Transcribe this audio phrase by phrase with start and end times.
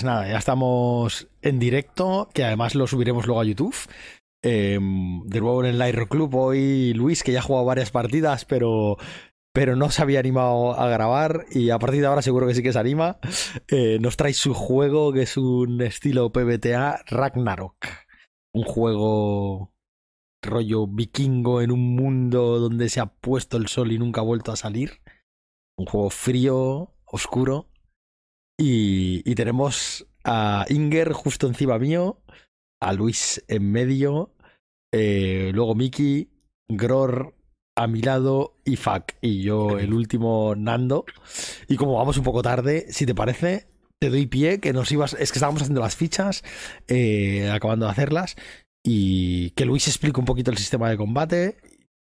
[0.00, 3.76] Pues nada, ya estamos en directo, que además lo subiremos luego a YouTube.
[4.42, 8.46] Em, de nuevo en el Lyro Club, hoy Luis, que ya ha jugado varias partidas,
[8.46, 8.96] pero,
[9.52, 12.62] pero no se había animado a grabar y a partir de ahora seguro que sí
[12.62, 13.18] que se anima.
[13.68, 17.76] Eh, nos trae su juego, que es un estilo PBTA Ragnarok.
[18.54, 19.74] Un juego
[20.40, 24.50] rollo vikingo en un mundo donde se ha puesto el sol y nunca ha vuelto
[24.50, 25.02] a salir.
[25.76, 27.69] Un juego frío, oscuro.
[28.60, 32.20] Y, y tenemos a Inger justo encima mío,
[32.78, 34.34] a Luis en medio,
[34.92, 36.28] eh, luego Miki,
[36.68, 37.34] Gror
[37.74, 41.06] a mi lado y Fak y yo el último Nando.
[41.68, 43.66] Y como vamos un poco tarde, si te parece,
[43.98, 46.44] te doy pie que nos ibas, es que estábamos haciendo las fichas,
[46.86, 48.36] eh, acabando de hacerlas
[48.84, 51.56] y que Luis explique un poquito el sistema de combate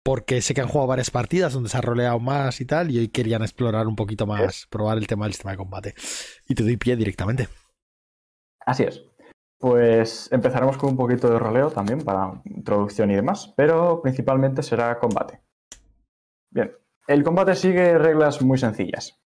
[0.10, 2.98] porque sé que han jugado varias partidas donde se ha roleado más y tal, y
[2.98, 5.94] hoy querían explorar un poquito más, probar el tema del sistema de combate.
[6.48, 7.48] Y te doy pie directamente.
[8.66, 9.06] Así es.
[9.60, 14.98] Pues empezaremos con un poquito de roleo también para introducción y demás, pero principalmente será
[14.98, 15.44] combate.
[16.50, 16.72] Bien,
[17.06, 19.22] el combate sigue reglas muy sencillas.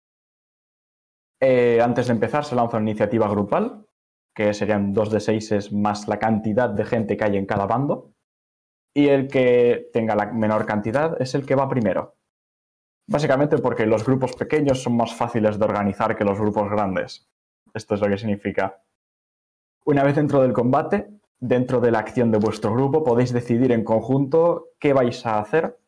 [1.41, 3.85] Eh, antes de empezar se lanza una iniciativa grupal,
[4.33, 8.15] que serían dos de 6 más la cantidad de gente que hay en cada bando,
[8.95, 12.17] y el que tenga la menor cantidad es el que va primero.
[13.07, 17.29] Básicamente porque los grupos pequeños son más fáciles de organizar que los grupos grandes.
[17.73, 18.83] Esto es lo que significa.
[19.85, 21.09] Una vez dentro del combate,
[21.41, 25.79] dentro de la acción de vuestro grupo, podéis decidir en conjunto qué vais a hacer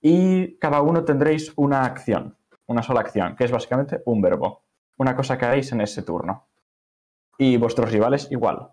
[0.00, 2.36] y cada uno tendréis una acción,
[2.66, 4.64] una sola acción, que es básicamente un verbo,
[4.96, 6.48] una cosa que haréis en ese turno.
[7.38, 8.70] Y vuestros rivales igual.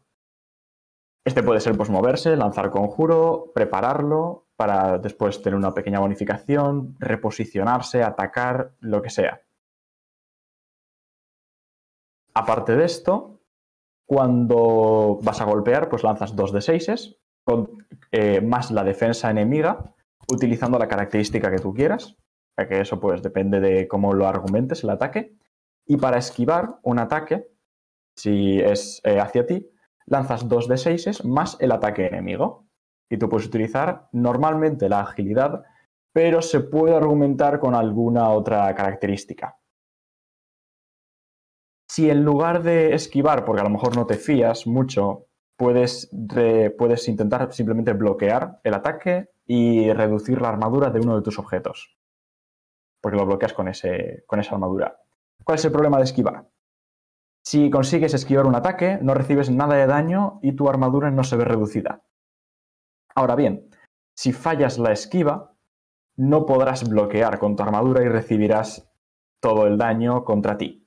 [1.28, 8.02] Este puede ser pues moverse, lanzar conjuro, prepararlo para después tener una pequeña bonificación, reposicionarse,
[8.02, 9.42] atacar, lo que sea.
[12.34, 13.42] Aparte de esto,
[14.06, 19.94] cuando vas a golpear, pues lanzas dos de 6 con eh, más la defensa enemiga,
[20.32, 22.16] utilizando la característica que tú quieras,
[22.58, 25.36] ya que eso pues depende de cómo lo argumentes el ataque.
[25.86, 27.50] Y para esquivar un ataque,
[28.16, 29.70] si es eh, hacia ti,
[30.08, 32.66] lanzas dos de 6 más el ataque enemigo.
[33.10, 35.64] Y tú puedes utilizar normalmente la agilidad,
[36.14, 39.58] pero se puede argumentar con alguna otra característica
[41.88, 45.28] si en lugar de esquivar, porque a lo mejor no te fías mucho,
[45.58, 46.12] puedes,
[46.78, 51.98] puedes intentar simplemente bloquear el ataque y reducir la armadura de uno de tus objetos.
[53.02, 55.00] Porque lo bloqueas con, ese, con esa armadura.
[55.44, 56.46] ¿Cuál es el problema de esquivar?
[57.50, 61.38] Si consigues esquivar un ataque, no recibes nada de daño y tu armadura no se
[61.38, 62.04] ve reducida.
[63.16, 63.70] Ahora bien,
[64.14, 65.56] si fallas la esquiva,
[66.18, 68.92] no podrás bloquear con tu armadura y recibirás
[69.40, 70.84] todo el daño contra ti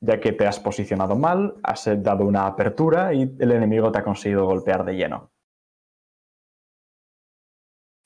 [0.00, 4.04] ya que te has posicionado mal, has dado una apertura y el enemigo te ha
[4.04, 5.32] conseguido golpear de lleno.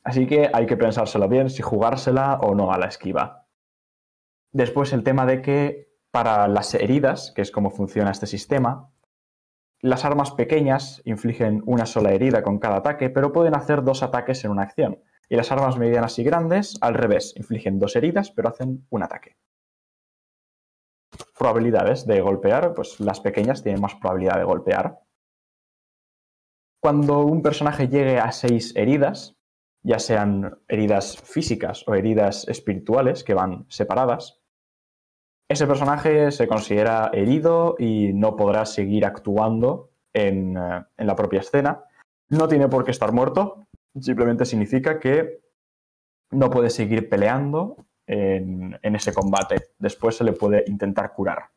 [0.04, 3.49] Así que hay que pensárselo bien si jugársela o no a la esquiva.
[4.52, 5.88] Después el tema de que
[6.19, 8.91] para las heridas, que es como funciona este sistema,
[9.81, 14.44] las armas pequeñas infligen una sola herida con cada ataque, pero pueden hacer dos ataques
[14.44, 15.00] en una acción.
[15.29, 19.37] Y las armas medianas y grandes, al revés, infligen dos heridas, pero hacen un ataque
[21.38, 24.99] probabilidades de golpear, pues las pequeñas tienen más probabilidad de golpear.
[26.82, 29.37] Cuando un personaje llegue a seis heridas,
[29.85, 34.38] ya sean heridas físicas o heridas espirituales que van separadas,
[35.49, 41.85] ese personaje se considera herido y no podrá seguir actuando en, eh, la propia escena.
[42.29, 43.67] No tiene por qué estar muerto,
[43.99, 45.41] simplemente significa que
[46.31, 49.71] no puede seguir peleando en, ese combate.
[49.79, 51.50] Después se le puede intentar curar.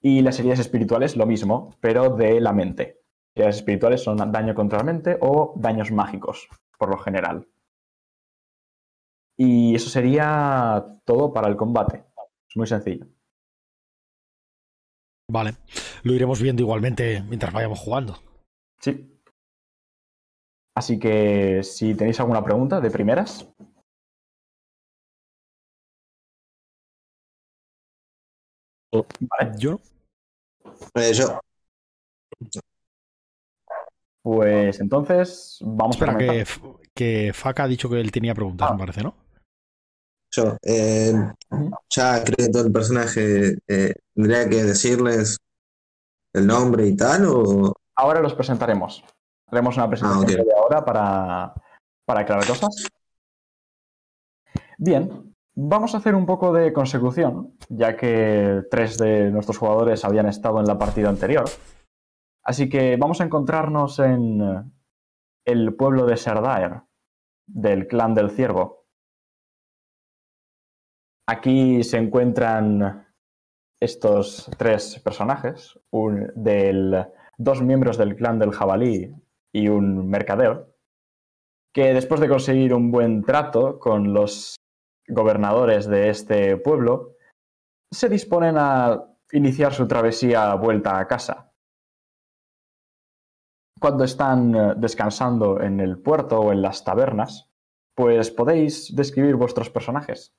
[0.00, 3.00] Y las heridas espirituales, lo mismo, pero de la mente.
[3.36, 7.46] Heridas espirituales son daño contra la mente o daños mágicos, por lo general.
[9.44, 12.04] Y eso sería todo para el combate.
[12.48, 13.08] Es muy sencillo.
[15.28, 15.56] Vale.
[16.04, 18.22] Lo iremos viendo igualmente mientras vayamos jugando.
[18.80, 19.20] Sí.
[20.76, 23.52] Así que si tenéis alguna pregunta de primeras.
[28.92, 29.58] Vale.
[29.58, 29.80] ¿Yo?
[30.94, 31.40] Eh, yo.
[34.22, 36.44] Pues entonces vamos Espera, que,
[36.94, 39.21] que Faka ha dicho que él tenía preguntas, me parece, ¿no?
[40.32, 40.56] Yo.
[40.62, 41.12] Eh,
[41.90, 43.58] ya creo todo el personaje.
[43.68, 45.38] Eh, ¿Tendría que decirles
[46.32, 47.26] el nombre y tal?
[47.26, 47.74] O...
[47.96, 49.04] Ahora los presentaremos.
[49.46, 51.54] Haremos una presentación de ahora para,
[52.06, 52.88] para aclarar cosas.
[54.78, 60.26] Bien, vamos a hacer un poco de consecución, ya que tres de nuestros jugadores habían
[60.26, 61.44] estado en la partida anterior.
[62.42, 64.72] Así que vamos a encontrarnos en
[65.44, 66.82] el pueblo de Serdaer,
[67.46, 68.81] del clan del ciervo.
[71.28, 73.06] Aquí se encuentran
[73.80, 77.06] estos tres personajes, un del,
[77.38, 79.14] dos miembros del clan del jabalí
[79.52, 80.66] y un mercader,
[81.74, 84.56] que después de conseguir un buen trato con los
[85.08, 87.16] gobernadores de este pueblo,
[87.92, 91.52] se disponen a iniciar su travesía vuelta a casa.
[93.80, 97.50] Cuando están descansando en el puerto o en las tabernas,
[97.96, 100.34] pues podéis describir vuestros personajes.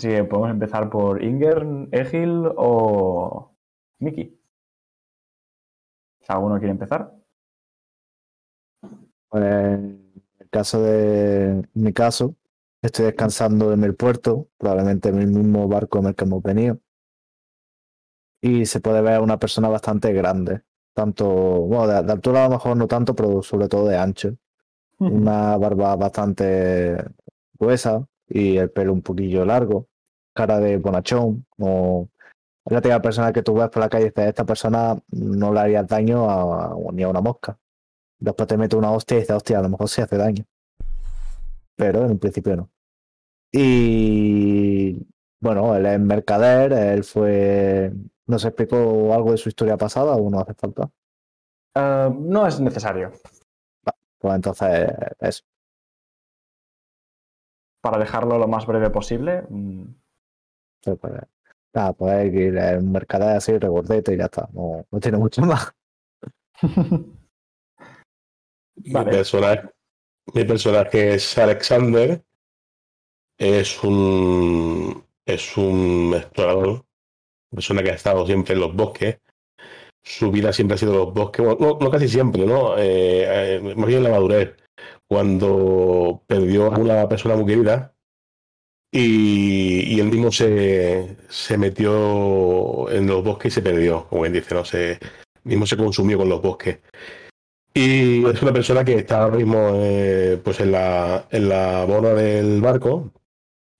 [0.00, 1.62] Así que podemos empezar por Inger,
[1.92, 3.54] Egil o
[3.98, 4.34] Miki.
[6.26, 7.14] ¿Alguno quiere empezar?
[9.28, 12.34] Pues en el caso de mi caso,
[12.80, 16.78] estoy descansando en el puerto, probablemente en el mismo barco en el que hemos venido.
[18.40, 20.62] Y se puede ver una persona bastante grande.
[20.94, 24.34] Tanto, bueno, de, de altura a lo mejor no tanto, pero sobre todo de ancho.
[24.98, 27.04] Una barba bastante
[27.58, 29.88] gruesa y el pelo un poquillo largo.
[30.32, 31.46] Cara de bonachón.
[31.58, 32.08] O
[32.66, 35.60] la típica persona que tú ves por la calle y dices, esta persona no le
[35.60, 37.58] haría daño a, ni a una mosca.
[38.18, 40.44] Después te mete una hostia y dices, hostia, a lo mejor sí hace daño.
[41.76, 42.70] Pero en un principio no.
[43.52, 45.06] Y
[45.40, 47.92] bueno, él es mercader, él fue.
[48.26, 50.88] ¿Nos explicó algo de su historia pasada o no hace falta?
[51.74, 53.10] Eh, no es necesario.
[54.18, 55.42] Pues entonces, eso.
[57.80, 59.42] Para dejarlo lo más breve posible.
[59.48, 59.84] mm,
[60.82, 60.98] Pues,
[61.74, 64.48] nada, pues ir es un mercader así, regordete y ya está.
[64.52, 65.72] No, no tiene mucho más.
[68.76, 69.68] Mi, personaje,
[70.34, 72.22] mi personaje es Alexander.
[73.38, 76.84] Es un, es un explorador, una
[77.54, 79.18] persona que ha estado siempre en los bosques.
[80.02, 82.76] Su vida siempre ha sido los bosques, bueno, no, no casi siempre, ¿no?
[82.78, 84.56] Eh, eh, más bien en la madurez,
[85.10, 87.96] cuando perdió a una persona muy querida
[88.92, 94.34] y, y él mismo se, se metió en los bosques y se perdió, como bien
[94.34, 94.64] dice, ¿no?
[94.64, 95.00] Se,
[95.42, 96.78] mismo se consumió con los bosques.
[97.74, 102.14] Y es una persona que está ahora mismo eh, pues en la, en la borda
[102.14, 103.12] del barco.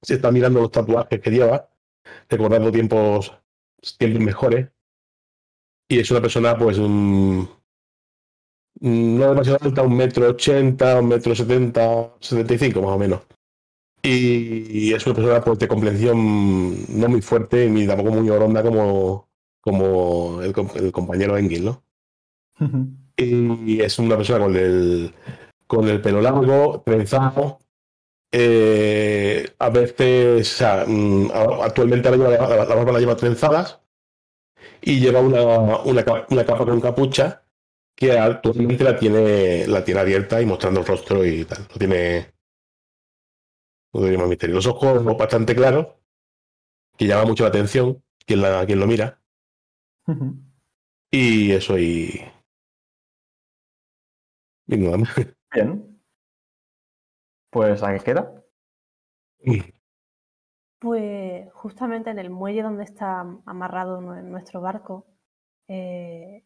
[0.03, 1.71] Se está mirando los tatuajes que lleva,
[2.29, 3.33] recordando tiempos,
[3.99, 4.69] tiempos mejores.
[5.89, 7.45] Y es una persona, pues, mm,
[8.81, 13.21] no demasiado alta, un metro ochenta, un metro setenta, setenta y cinco más o menos.
[14.03, 16.19] Y es una persona pues, de complexión
[16.99, 19.29] no muy fuerte ni tampoco muy oronda como,
[19.61, 21.83] como el, com- el compañero Engel, ¿no?
[23.17, 25.15] y es una persona con el,
[25.67, 27.59] con el pelo largo, trenzado.
[28.33, 31.31] eh, a veces, o sea, mm,
[31.63, 33.81] actualmente ahora lleva la, la barba la lleva trenzadas
[34.81, 35.43] y lleva una,
[35.81, 37.40] una, una capa con capucha
[38.01, 41.59] que actualmente la tiene, la tiene abierta y mostrando el rostro y tal.
[41.71, 42.33] No tiene,
[43.93, 44.55] no tiene más misterio.
[44.57, 45.87] Los ojos bastante claros,
[46.97, 49.21] que llama mucho la atención quien, la, quien lo mira.
[51.13, 52.21] Y eso, y.
[54.67, 55.11] Y nada más.
[55.53, 56.01] Bien.
[57.51, 58.33] Pues ¿a qué queda?
[60.79, 65.07] Pues justamente en el muelle donde está amarrado nue- nuestro barco
[65.69, 66.45] eh,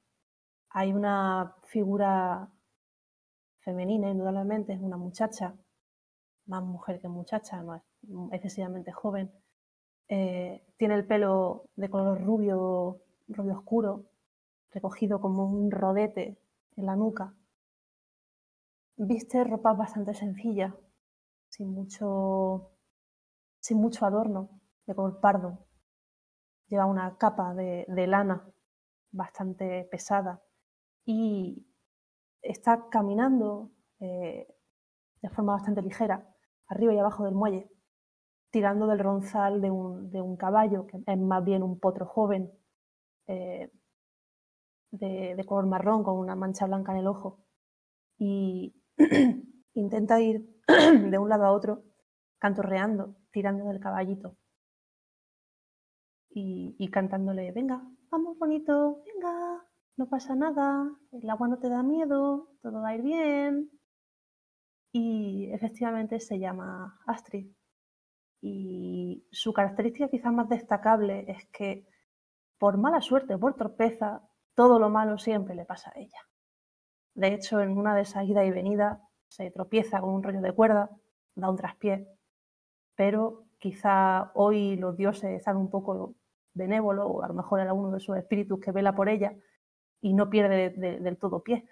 [0.75, 2.51] hay una figura
[3.61, 5.55] femenina, indudablemente, es una muchacha,
[6.47, 9.33] más mujer que muchacha, es excesivamente joven.
[10.09, 14.07] Eh, tiene el pelo de color rubio, rubio oscuro,
[14.73, 16.41] recogido como un rodete
[16.77, 17.35] en la nuca.
[18.97, 20.75] Viste ropa bastante sencilla,
[21.51, 22.73] sin mucho
[23.61, 24.51] sin mucho adorno,
[24.87, 25.67] de color pardo.
[26.67, 28.45] Lleva una capa de lana
[29.13, 30.43] bastante pesada
[31.05, 31.67] y
[32.43, 33.71] está caminando
[34.01, 34.47] eh,
[35.23, 36.29] de forma bastante ligera,
[36.69, 37.71] arriba y abajo del muelle,
[38.51, 42.53] tirando del ronzal de un, de un caballo, que es más bien un potro joven,
[43.27, 43.71] eh,
[44.91, 47.45] de, de color marrón, con una mancha blanca en el ojo.
[48.19, 48.75] Y
[49.75, 50.61] intenta ir
[51.11, 51.83] de un lado a otro
[52.39, 54.37] cantorreando, tirando del caballito
[56.35, 59.65] y, y cantándole, venga, vamos bonito, venga,
[59.97, 63.71] no pasa nada, el agua no te da miedo, todo va a ir bien.
[64.93, 67.49] Y efectivamente se llama Astrid.
[68.41, 71.87] Y su característica quizás más destacable es que
[72.59, 74.23] por mala suerte, por torpeza,
[74.55, 76.19] todo lo malo siempre le pasa a ella.
[77.15, 80.53] De hecho, en una de esas ida y venida se tropieza con un rollo de
[80.53, 80.91] cuerda,
[81.35, 82.09] da un traspié,
[82.95, 86.15] pero quizá hoy los dioses están un poco
[86.55, 89.35] benévolos, o a lo mejor era uno de sus espíritus que vela por ella
[90.05, 91.67] y no pierde de- de- del todo pie.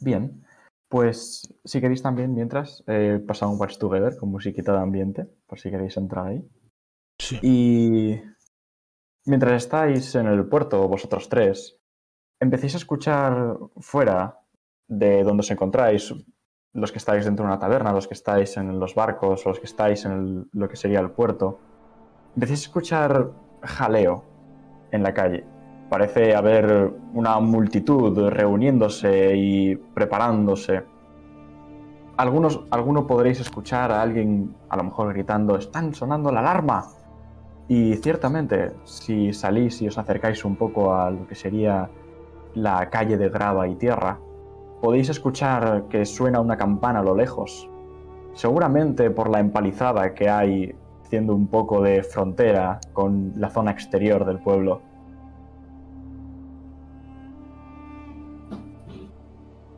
[0.00, 0.44] Bien,
[0.88, 5.58] pues si queréis también, mientras, eh, pasamos un Watch Together con musiquita de ambiente, por
[5.58, 6.48] si queréis entrar ahí.
[7.18, 7.40] Sí.
[7.42, 8.20] Y
[9.24, 11.80] mientras estáis en el puerto, vosotros tres,
[12.40, 14.38] empecéis a escuchar fuera
[14.86, 16.14] de donde os encontráis,
[16.72, 19.58] los que estáis dentro de una taberna, los que estáis en los barcos o los
[19.58, 21.58] que estáis en el- lo que sería el puerto,
[22.34, 24.24] empecéis a escuchar jaleo
[24.90, 25.44] en la calle.
[25.88, 30.82] Parece haber una multitud reuniéndose y preparándose.
[32.16, 36.86] Algunos, alguno podréis escuchar a alguien a lo mejor gritando, están sonando la alarma.
[37.68, 41.88] Y ciertamente, si salís y os acercáis un poco a lo que sería
[42.54, 44.18] la calle de grava y tierra,
[44.80, 47.68] podéis escuchar que suena una campana a lo lejos.
[48.34, 50.74] Seguramente por la empalizada que hay
[51.06, 54.80] haciendo un poco de frontera con la zona exterior del pueblo.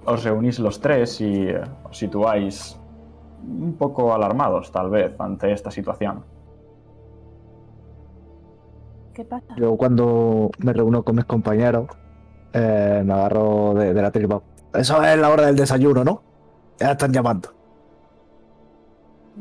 [0.06, 2.80] Os reunís los tres y eh, os situáis
[3.46, 6.24] un poco alarmados, tal vez, ante esta situación.
[9.12, 9.54] ¿Qué pasa?
[9.56, 11.88] Yo cuando me reúno con mis compañeros,
[12.54, 14.40] eh, me agarro de, de la tripa.
[14.72, 16.22] Eso es la hora del desayuno, ¿no?
[16.80, 17.57] Ya están llamando.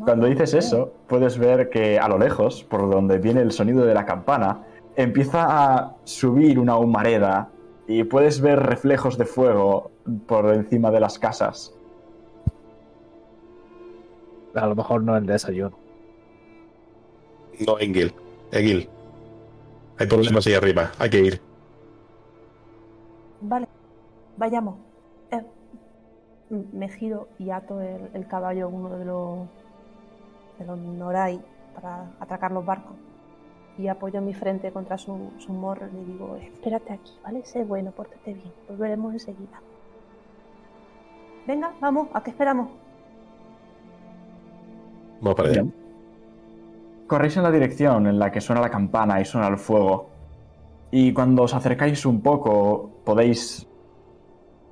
[0.03, 3.93] Cuando dices eso, puedes ver que a lo lejos, por donde viene el sonido de
[3.93, 4.63] la campana,
[4.95, 7.49] empieza a subir una humareda
[7.87, 9.91] y puedes ver reflejos de fuego
[10.27, 11.73] por encima de las casas.
[14.53, 15.77] A lo mejor no es el desayuno.
[17.65, 18.13] No, Engil.
[18.51, 18.89] Egil.
[19.97, 20.91] Hay problemas ahí arriba.
[20.99, 21.41] Hay que ir.
[23.41, 23.67] Vale,
[24.35, 24.75] vayamos.
[25.31, 25.43] Eh,
[26.49, 29.47] me giro y ato el, el caballo a uno de los,
[30.57, 31.39] de los Norai
[31.75, 32.95] para atracar los barcos.
[33.77, 37.45] Y apoyo mi frente contra su, su morro y le digo, espérate aquí, ¿vale?
[37.45, 38.51] Sé bueno, pórtate bien.
[38.67, 39.61] Volveremos enseguida.
[41.45, 42.69] Venga, vamos, ¿a qué esperamos?
[45.21, 45.65] Vamos para allá.
[47.07, 50.09] Corréis en la dirección en la que suena la campana y suena el fuego.
[50.91, 53.67] Y cuando os acercáis un poco, podéis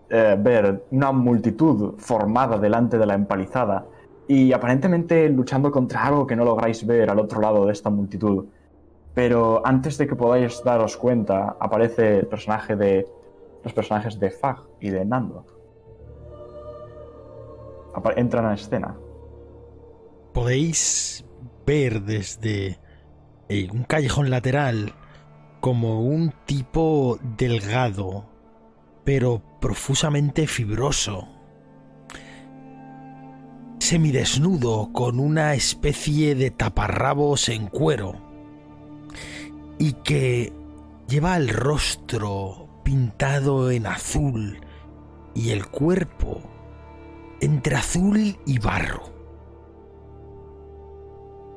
[0.09, 3.85] eh, ver una multitud formada delante de la empalizada
[4.27, 8.45] y aparentemente luchando contra algo que no lográis ver al otro lado de esta multitud.
[9.13, 13.07] Pero antes de que podáis daros cuenta, aparece el personaje de
[13.63, 15.45] los personajes de Fag y de Nando.
[18.15, 18.95] Entran a escena.
[20.33, 21.25] podéis
[21.65, 22.77] ver desde
[23.47, 24.93] eh, un callejón lateral
[25.61, 28.25] como un tipo delgado,
[29.03, 31.27] pero profusamente fibroso,
[33.85, 38.15] semidesnudo con una especie de taparrabos en cuero
[39.77, 40.51] y que
[41.07, 44.59] lleva el rostro pintado en azul
[45.35, 46.41] y el cuerpo
[47.41, 49.03] entre azul y barro.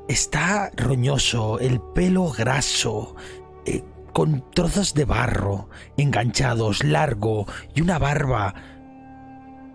[0.06, 3.16] Está roñoso, el pelo graso,
[3.64, 3.82] eh,
[4.12, 8.54] con trozos de barro enganchados, largo y una barba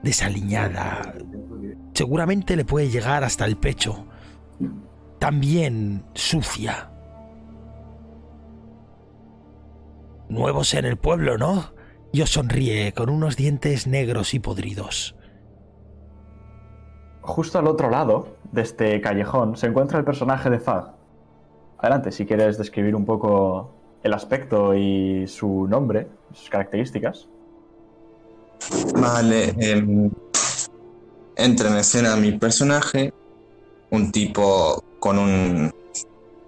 [0.03, 1.15] desaliñada.
[1.93, 4.05] Seguramente le puede llegar hasta el pecho.
[5.19, 6.89] También sucia.
[10.29, 11.73] Nuevos en el pueblo, ¿no?
[12.11, 15.15] Y os sonríe con unos dientes negros y podridos.
[17.21, 20.93] Justo al otro lado de este callejón se encuentra el personaje de Fag.
[21.77, 23.71] Adelante, si quieres describir un poco
[24.03, 27.27] el aspecto y su nombre, sus características.
[28.99, 30.11] Vale, em,
[31.35, 33.13] entra en escena mi personaje,
[33.89, 35.73] un tipo con un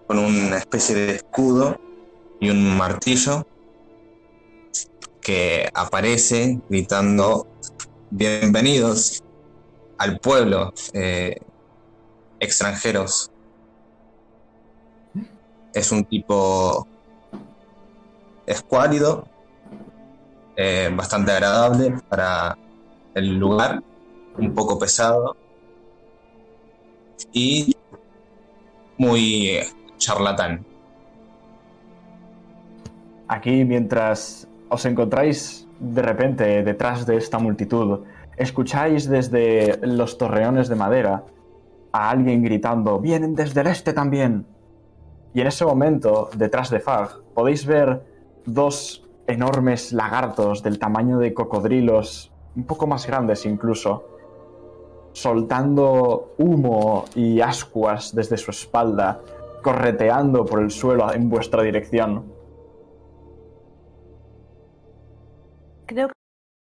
[0.07, 1.79] con una especie de escudo
[2.39, 3.47] y un martillo
[5.19, 7.47] que aparece gritando
[8.11, 9.23] bienvenidos
[9.97, 11.41] al pueblo eh,
[12.39, 13.31] extranjeros.
[15.73, 16.87] Es un tipo
[18.45, 19.27] escuálido,
[20.55, 22.57] eh, bastante agradable para
[23.15, 23.81] el lugar,
[24.37, 25.35] un poco pesado
[27.31, 27.75] y
[28.97, 30.65] muy eh, charlatán.
[33.27, 38.01] Aquí, mientras os encontráis de repente detrás de esta multitud,
[38.37, 41.23] escucháis desde los torreones de madera
[41.91, 44.45] a alguien gritando, vienen desde el este también.
[45.33, 48.03] Y en ese momento, detrás de Fag, podéis ver
[48.45, 54.14] dos enormes lagartos del tamaño de cocodrilos, un poco más grandes incluso,
[55.15, 59.21] soltando humo y ascuas desde su espalda,
[59.63, 62.25] correteando por el suelo en vuestra dirección.
[65.85, 66.13] Creo que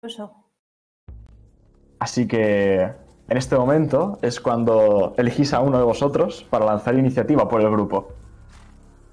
[0.07, 0.31] eso.
[1.99, 7.47] Así que en este momento es cuando elegís a uno de vosotros para lanzar iniciativa
[7.47, 8.07] por el grupo.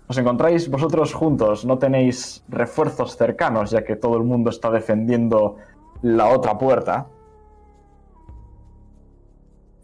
[0.09, 5.57] Os encontráis vosotros juntos, no tenéis refuerzos cercanos ya que todo el mundo está defendiendo
[6.01, 7.09] la otra puerta.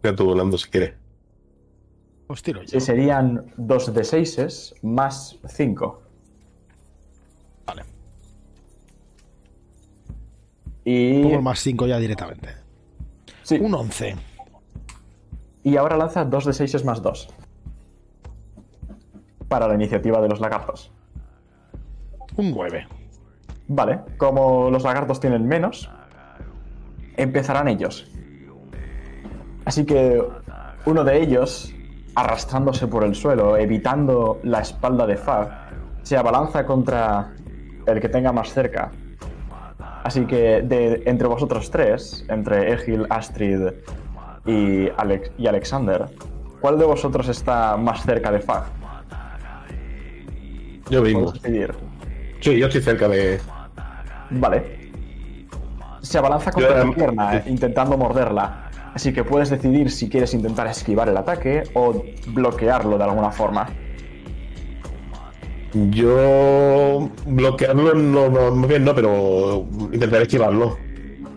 [0.03, 0.95] Ya tú volando si quieres.
[2.27, 2.77] Os tiro yo.
[2.77, 6.03] Y serían 2 de 6 más 5.
[7.67, 7.83] Vale.
[10.85, 12.49] Y, Pongo el más 5 ya directamente.
[13.43, 14.17] sí, Un 11.
[15.65, 17.29] y ahora lanza 2 de 6 más 2.
[19.49, 20.91] Para la iniciativa de los lagartos.
[22.37, 22.87] Un 9.
[23.69, 25.89] Vale, como los lagartos tienen menos,
[27.17, 28.11] empezarán ellos.
[29.65, 30.23] Así que
[30.85, 31.73] uno de ellos,
[32.15, 35.49] arrastrándose por el suelo, evitando la espalda de Fag,
[36.03, 37.33] se abalanza contra
[37.87, 38.91] el que tenga más cerca.
[40.05, 43.69] Así que de, entre vosotros tres, entre Egil, Astrid
[44.45, 46.07] y, Alex, y Alexander,
[46.61, 48.65] ¿cuál de vosotros está más cerca de Fag?
[50.91, 51.73] Yo decidir.
[52.41, 53.41] Sí, yo estoy cerca de.
[54.31, 54.91] Vale.
[56.03, 57.51] Se abalanza contra Yo, tu em, pierna, sí.
[57.51, 58.71] intentando morderla.
[58.95, 63.69] Así que puedes decidir si quieres intentar esquivar el ataque o bloquearlo de alguna forma.
[65.91, 67.09] Yo.
[67.27, 70.77] Bloquearlo no, no, más bien no, pero intentaré esquivarlo.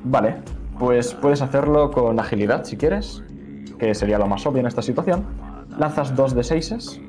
[0.03, 0.35] Vale,
[0.77, 3.23] pues puedes hacerlo con agilidad si quieres,
[3.79, 5.25] que sería lo más obvio en esta situación.
[5.77, 6.99] Lanzas dos de 6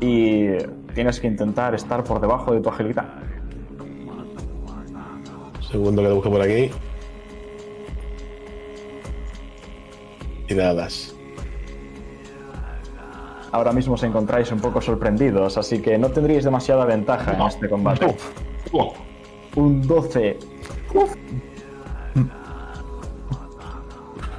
[0.00, 0.46] y
[0.94, 3.06] tienes que intentar estar por debajo de tu agilidad.
[5.70, 6.70] Segundo que lo busque por aquí.
[13.52, 17.68] Ahora mismo os encontráis un poco sorprendidos, así que no tendríais demasiada ventaja en este
[17.68, 18.16] combate.
[19.56, 20.38] Un 12.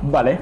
[0.02, 0.39] Vale.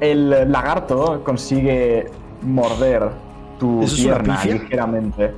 [0.00, 2.10] El lagarto consigue
[2.42, 3.10] morder
[3.58, 5.34] tu ¿Eso es una pierna ligeramente.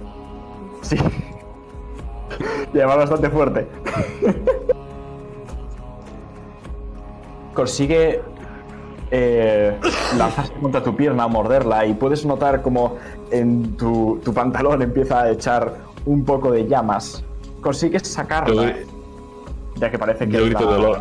[0.83, 0.96] Sí.
[2.74, 3.68] y además bastante fuerte.
[7.55, 8.22] consigue
[9.10, 9.76] eh,
[10.16, 12.96] lanzarse contra tu pierna, morderla y puedes notar como
[13.30, 15.74] en tu, tu pantalón empieza a echar
[16.06, 17.24] un poco de llamas.
[17.60, 18.74] Consigues sacarla,
[19.76, 20.98] ya que parece que Yo grito la- de dolor.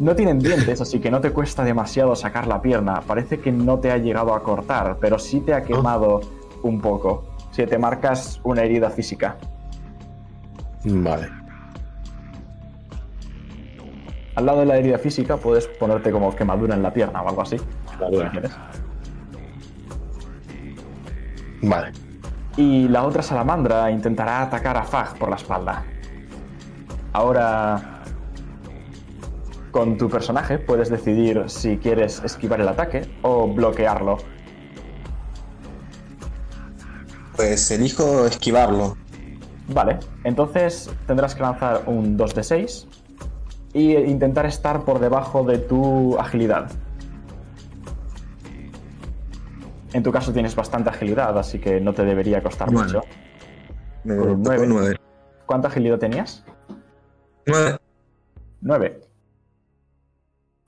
[0.00, 3.00] no tienen dientes, así que no te cuesta demasiado sacar la pierna.
[3.06, 6.20] Parece que no te ha llegado a cortar, pero sí te ha quemado
[6.62, 7.24] un poco.
[7.52, 9.36] Si te marcas una herida física.
[10.84, 11.28] Vale.
[14.34, 17.42] Al lado de la herida física puedes ponerte como quemadura en la pierna o algo
[17.42, 17.56] así.
[17.90, 18.26] Quemadura.
[18.26, 18.52] si quieres.
[21.62, 21.92] Vale.
[22.56, 25.84] Y la otra salamandra intentará atacar a Fag por la espalda.
[27.12, 28.02] Ahora,
[29.70, 34.18] con tu personaje puedes decidir si quieres esquivar el ataque o bloquearlo.
[37.36, 38.96] Pues elijo esquivarlo.
[39.68, 42.88] Vale, entonces tendrás que lanzar un 2 de 6
[43.74, 46.70] y intentar estar por debajo de tu agilidad.
[49.92, 53.02] En tu caso tienes bastante agilidad, así que no te debería costar mucho.
[54.04, 54.96] Me Con un.
[55.46, 56.44] ¿Cuánta agilidad tenías?
[57.46, 57.78] Nueve.
[58.60, 59.00] 9.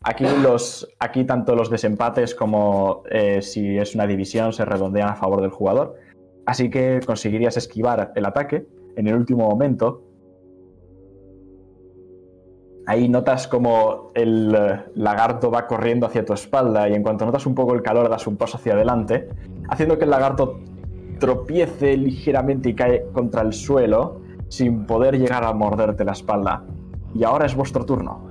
[0.03, 5.17] Aquí, los, aquí tanto los desempates como eh, si es una división se redondean a
[5.17, 5.97] favor del jugador.
[6.45, 8.67] Así que conseguirías esquivar el ataque
[8.97, 10.05] en el último momento.
[12.87, 17.45] Ahí notas como el eh, lagarto va corriendo hacia tu espalda y en cuanto notas
[17.45, 19.29] un poco el calor das un paso hacia adelante,
[19.69, 20.61] haciendo que el lagarto
[21.19, 26.63] tropiece ligeramente y cae contra el suelo sin poder llegar a morderte la espalda.
[27.13, 28.31] Y ahora es vuestro turno.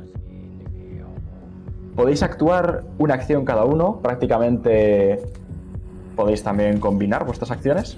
[1.95, 5.21] Podéis actuar una acción cada uno, prácticamente
[6.15, 7.97] podéis también combinar vuestras acciones.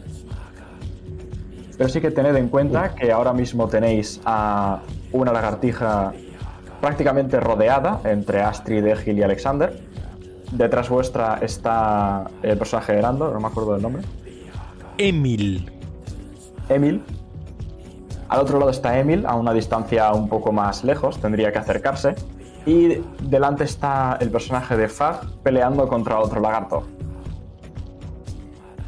[1.78, 6.14] Pero sí que tened en cuenta que ahora mismo tenéis a una lagartija
[6.82, 9.80] prácticamente rodeada entre Astrid, Egil y Alexander.
[10.52, 14.04] Detrás vuestra está el personaje de Nando, no me acuerdo del nombre.
[14.98, 15.72] Emil.
[16.70, 17.04] Emil.
[18.30, 22.16] Al otro lado está Emil, a una distancia un poco más lejos, tendría que acercarse.
[22.66, 26.84] Y delante está el personaje de Fag peleando contra otro lagarto.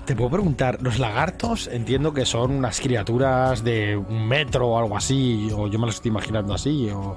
[0.06, 4.98] te puedo preguntar, los lagartos entiendo que son unas criaturas de un metro o algo
[4.98, 7.16] así, o yo me los estoy imaginando así, o...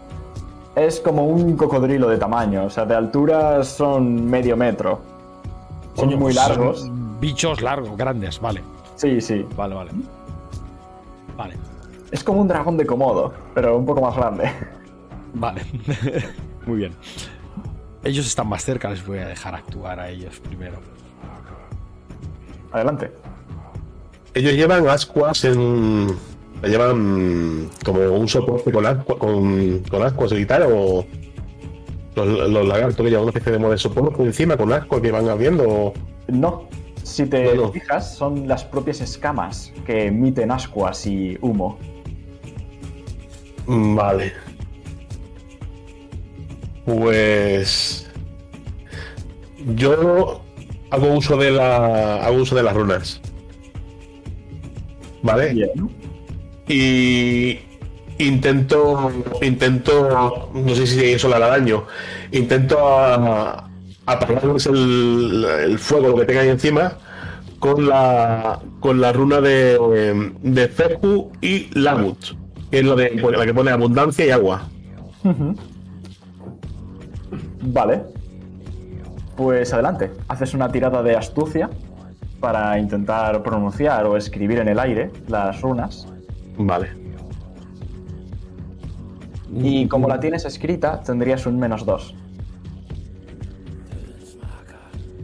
[0.75, 5.01] Es como un cocodrilo de tamaño, o sea, de altura son medio metro.
[5.95, 6.81] Son muy pues largos.
[6.81, 8.63] son bichos largos, grandes, vale.
[8.97, 9.47] Sí, sí.
[9.57, 9.91] Vale, vale.
[11.37, 11.55] Vale,
[12.11, 14.51] Es como un dragón de Komodo, pero un poco más grande.
[15.35, 15.63] vale.
[16.67, 16.95] Muy bien.
[18.05, 20.79] Ellos están más cerca, les voy a dejar actuar a ellos primero.
[22.73, 23.13] Adelante.
[24.35, 26.17] Ellos llevan ascuas en.
[26.63, 31.05] Llevan como un soporte con, ascua, con, con ascuas y tal, o.
[32.15, 35.29] Los, los lagartos que llevan una especie de, de soporte encima con ascuas que van
[35.29, 35.93] abriendo.
[36.29, 36.69] No.
[37.03, 41.79] Si te fijas, son las propias escamas que emiten ascuas y humo.
[43.67, 44.33] Mm, Vale.
[46.85, 48.09] Pues.
[49.77, 50.43] Yo
[50.91, 52.25] hago uso de la.
[52.25, 53.21] hago uso de las runas.
[55.23, 55.55] ¿Vale?
[55.55, 56.02] Bien.
[56.69, 57.59] Y
[58.19, 61.85] intento intento no sé si eso le hará daño
[62.31, 62.79] intento
[64.07, 66.99] apagarles el, el fuego lo que tenga ahí encima
[67.59, 69.79] con la con la runa de
[70.43, 72.19] de y Lamut
[72.71, 74.69] que es lo de la que pone abundancia y agua
[77.63, 78.03] Vale.
[79.37, 80.11] Pues adelante.
[80.29, 81.71] Haces una tirada de astucia
[82.41, 86.12] para intentar pronunciar o escribir en el aire las runas.
[86.59, 86.91] Vale
[89.55, 92.15] Y como la tienes escrita, tendrías un menos 2.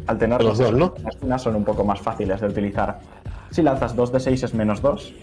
[0.06, 0.94] Al tener Los dos, ¿no?
[1.02, 3.00] Las runas son un poco más fáciles de utilizar.
[3.50, 5.14] Si lanzas 2 de 6 es menos 2.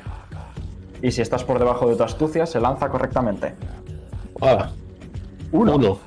[1.02, 3.56] Y si estás por debajo de tu astucia, se lanza correctamente.
[4.42, 4.70] ah,
[5.52, 5.76] Uno.
[5.76, 6.00] uno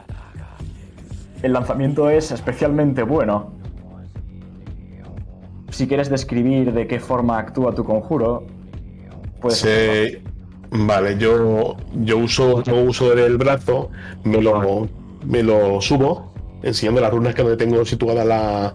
[1.42, 3.52] El lanzamiento es especialmente bueno.
[5.70, 8.46] Si quieres describir de qué forma actúa tu conjuro,
[9.40, 9.64] puedes
[10.70, 13.90] Vale, yo, yo uso, uso del brazo,
[14.24, 14.86] me lo,
[15.24, 16.30] me lo subo,
[16.62, 18.74] enseñando las runas que donde tengo situada la,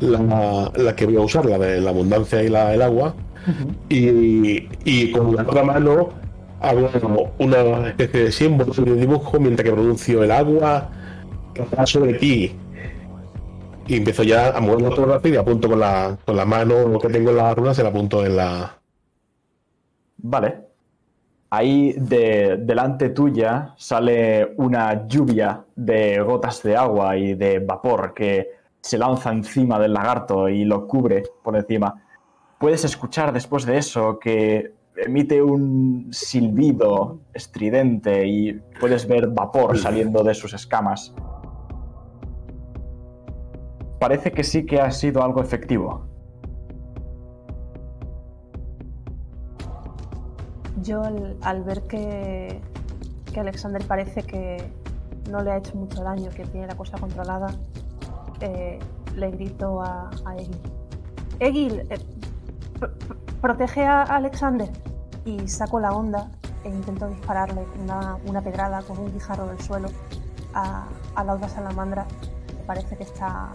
[0.00, 3.16] la, la que voy a usar, la de la abundancia y la, el agua.
[3.88, 6.10] y, y con la otra mano
[6.60, 6.90] hago
[7.38, 10.90] una especie de símbolo de dibujo mientras que pronuncio el agua
[11.54, 12.60] caerá sobre ti.
[13.86, 16.98] Y empiezo ya a moverlo todo rápido y apunto con la, con la mano lo
[17.00, 18.79] que tengo en la runa, se la apunto en la,
[20.22, 20.70] Vale.
[21.50, 28.48] Ahí de, delante tuya sale una lluvia de gotas de agua y de vapor que
[28.80, 32.02] se lanza encima del lagarto y lo cubre por encima.
[32.58, 40.22] Puedes escuchar después de eso que emite un silbido estridente y puedes ver vapor saliendo
[40.22, 41.14] de sus escamas.
[43.98, 46.09] Parece que sí que ha sido algo efectivo.
[50.82, 51.02] Yo
[51.42, 52.60] al, ver que,
[53.32, 54.72] que Alexander parece que
[55.30, 57.48] no le ha hecho mucho daño, que tiene la cosa controlada,
[58.40, 58.78] eh,
[59.16, 60.60] le grito a, a Egil.
[61.40, 61.98] Egil, eh,
[62.78, 64.70] pr- pr- protege a Alexander.
[65.24, 66.30] Y saco la onda
[66.64, 69.88] e intento dispararle una, una pedrada con un guijarro del suelo
[70.54, 72.06] a, a la otra salamandra
[72.46, 73.50] que parece que está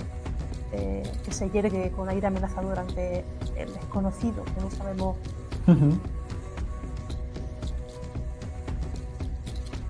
[0.71, 5.15] eh, que se yergue con aire amenazador ante el desconocido que no sabemos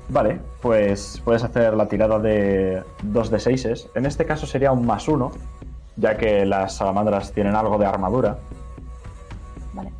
[0.10, 3.90] Vale, pues puedes hacer la tirada de 2 de 6.
[3.96, 5.32] En este caso sería un más 1,
[5.98, 8.38] ya que las salamandras tienen algo de armadura.
[9.74, 9.92] Vale.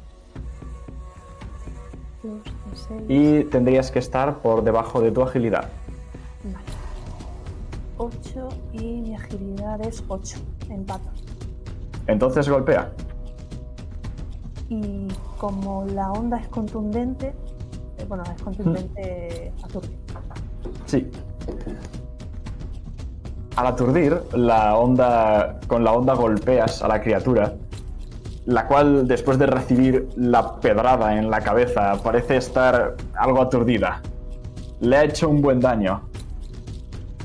[2.22, 2.40] Dos,
[2.88, 3.02] seis.
[3.08, 5.70] Y tendrías que estar por debajo de tu agilidad.
[6.44, 6.66] Vale.
[7.98, 10.38] 8 y mi agilidad es 8.
[10.70, 11.10] Empato.
[12.08, 12.92] Entonces golpea.
[14.70, 17.34] Y como la onda es contundente,
[18.08, 19.98] bueno, es contundente aturde.
[20.86, 21.10] Sí.
[23.56, 27.54] Al aturdir, la onda, con la onda golpeas a la criatura,
[28.46, 34.02] la cual después de recibir la pedrada en la cabeza parece estar algo aturdida.
[34.82, 36.02] Le ha hecho un buen daño.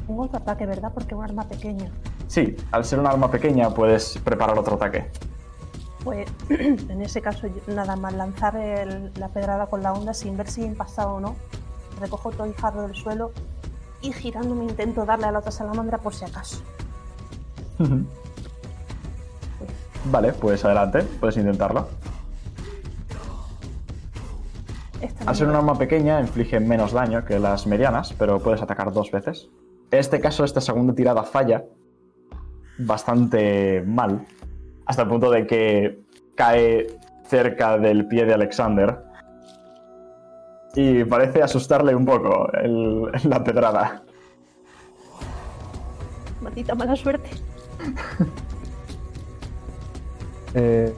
[0.07, 0.93] Un otro ataque, ¿verdad?
[0.95, 1.91] Porque es un arma pequeña.
[2.29, 5.11] Sí, al ser un arma pequeña puedes preparar otro ataque.
[6.05, 10.49] Pues en ese caso, nada más lanzar el- la pedrada con la onda sin ver
[10.51, 11.37] si he impactado o no,
[12.01, 13.33] recojo todo el jarro del suelo
[14.01, 16.63] y girándome intento darle a la otra salamandra por si acaso.
[20.11, 21.89] Vale, pues adelante, puedes intentarlo.
[25.27, 29.11] Al ser un arma pequeña, inflige menos daño que las medianas, pero puedes atacar dos
[29.11, 29.49] veces.
[29.91, 31.65] En este caso, esta segunda tirada falla
[32.79, 34.27] bastante mal,
[34.91, 36.01] hasta el punto de que
[36.35, 36.89] cae
[37.29, 38.99] cerca del pie de Alexander.
[40.75, 44.03] Y parece asustarle un poco el- la pedrada.
[46.41, 47.31] Maldita mala suerte.
[50.53, 50.93] Eh,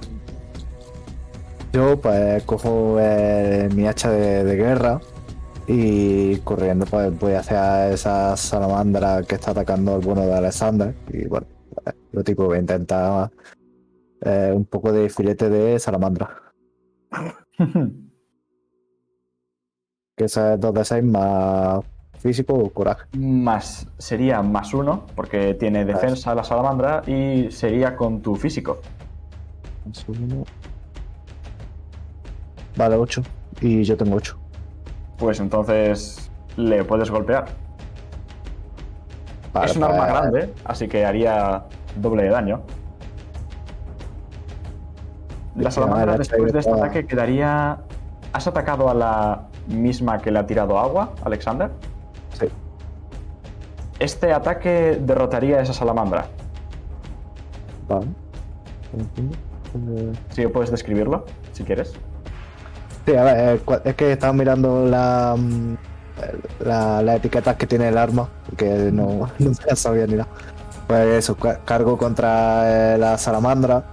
[1.74, 4.98] yo pues cojo eh, mi hacha de, de guerra
[5.66, 11.26] y corriendo pues voy hacia esa salamandra que está atacando al bueno de Alexander y
[11.28, 11.46] bueno,
[11.84, 13.30] pues, lo tipo voy a intentar
[14.24, 16.52] eh, un poco de filete de salamandra.
[20.14, 21.82] Que esa es 2 de 6 más
[22.18, 23.06] físico o coraje.
[23.16, 28.80] más sería más uno, porque tiene defensa la salamandra, y sería con tu físico.
[32.76, 33.22] Vale, 8.
[33.62, 34.38] Y yo tengo 8.
[35.16, 37.46] Pues entonces le puedes golpear.
[39.64, 41.64] es un arma grande, así que haría
[41.96, 42.62] doble de daño.
[45.56, 47.78] La Sí, salamandra después de este ataque quedaría...
[48.32, 51.70] ¿Has atacado a la misma que le ha tirado agua, Alexander?
[52.32, 52.46] Sí.
[53.98, 56.24] Este ataque derrotaría a esa salamandra.
[57.88, 58.06] Vale.
[59.74, 61.92] Eh, Si puedes describirlo, si quieres.
[63.04, 65.74] Sí, a ver, eh, es que estaba mirando la, mm,
[66.64, 70.28] la, las etiquetas que tiene el arma, que no, no me sabía ni nada.
[70.86, 73.84] Pues eso, ca- cargo contra eh, la salamandra,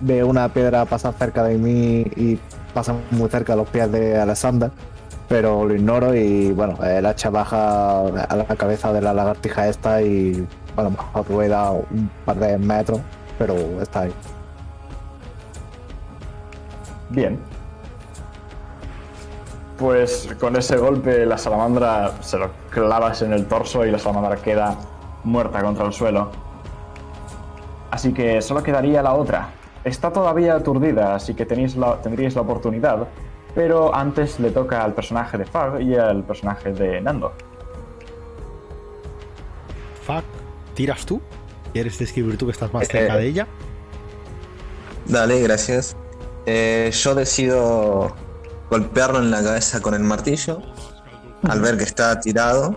[0.00, 2.38] veo una piedra pasar cerca de mí y
[2.74, 4.70] pasa muy cerca de los pies de Alexander,
[5.28, 10.02] pero lo ignoro y bueno, el hacha baja a la cabeza de la lagartija esta
[10.02, 13.00] y bueno, mejor rueda un par de metros,
[13.38, 14.12] pero está ahí.
[17.10, 17.38] Bien.
[19.78, 24.36] Pues con ese golpe la salamandra se lo clavas en el torso y la salamandra
[24.36, 24.76] queda
[25.24, 26.30] muerta contra el suelo.
[27.90, 29.48] Así que solo quedaría la otra.
[29.84, 33.08] Está todavía aturdida, así que tenéis la- tendríais la oportunidad,
[33.54, 37.32] pero antes le toca al personaje de Fag y al personaje de Nando.
[40.04, 40.24] Fuck,
[40.74, 41.20] ¿tiras tú?
[41.72, 43.46] ¿Quieres describir tú que estás más Eh, cerca de ella?
[45.06, 45.96] Dale, gracias.
[46.46, 48.14] Eh, yo decido
[48.70, 50.60] golpearlo en la cabeza con el martillo.
[51.48, 52.76] Al ver que está tirado,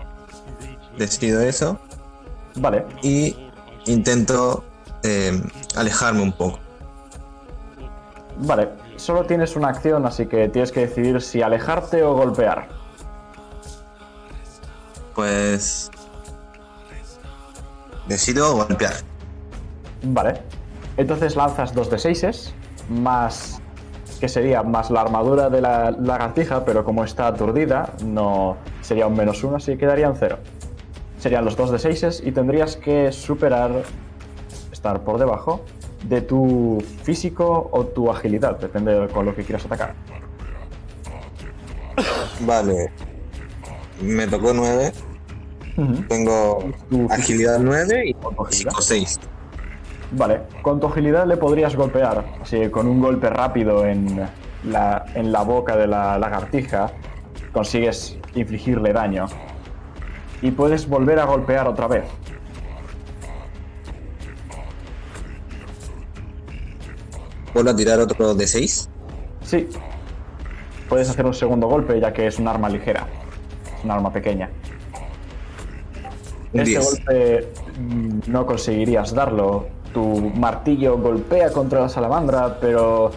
[0.98, 1.80] decido eso.
[2.56, 3.36] Vale, Y
[3.86, 4.64] intento
[5.04, 5.42] eh,
[5.76, 6.60] alejarme un poco.
[8.42, 8.70] Vale.
[8.96, 12.70] Solo tienes una acción, así que tienes que decidir si alejarte o golpear.
[15.16, 15.90] Pues.
[18.08, 18.94] Decido golpear.
[20.04, 20.42] Vale.
[20.98, 22.54] Entonces lanzas dos de 6
[22.90, 23.62] más.
[24.20, 29.16] que sería más la armadura de la lagartija, pero como está aturdida, no sería un
[29.16, 30.38] menos uno, así que quedarían cero.
[31.18, 33.72] Serían los dos de 6 y tendrías que superar.
[34.72, 35.62] estar por debajo
[36.04, 39.94] de tu físico o tu agilidad, depende de con lo que quieras atacar.
[42.42, 42.92] Vale.
[44.02, 44.92] Me tocó 9.
[46.10, 48.72] Tengo Tu agilidad 9 y Con tu agilidad.
[48.72, 49.20] físico 6.
[50.14, 52.26] Vale, con tu agilidad le podrías golpear.
[52.42, 54.28] Así con un golpe rápido en
[54.66, 56.92] la, en la boca de la lagartija
[57.54, 59.28] consigues infligirle daño.
[60.42, 62.04] Y puedes volver a golpear otra vez.
[67.54, 68.90] ¿Vuelvo a tirar otro de 6?
[69.44, 69.68] Sí.
[70.90, 73.08] Puedes hacer un segundo golpe ya que es un arma ligera.
[73.78, 74.50] Es un arma pequeña.
[76.54, 76.86] Un Este 10.
[76.86, 77.48] golpe
[77.80, 79.68] mm, no conseguirías darlo.
[79.94, 80.04] Tu
[80.36, 83.12] martillo golpea contra la salamandra, pero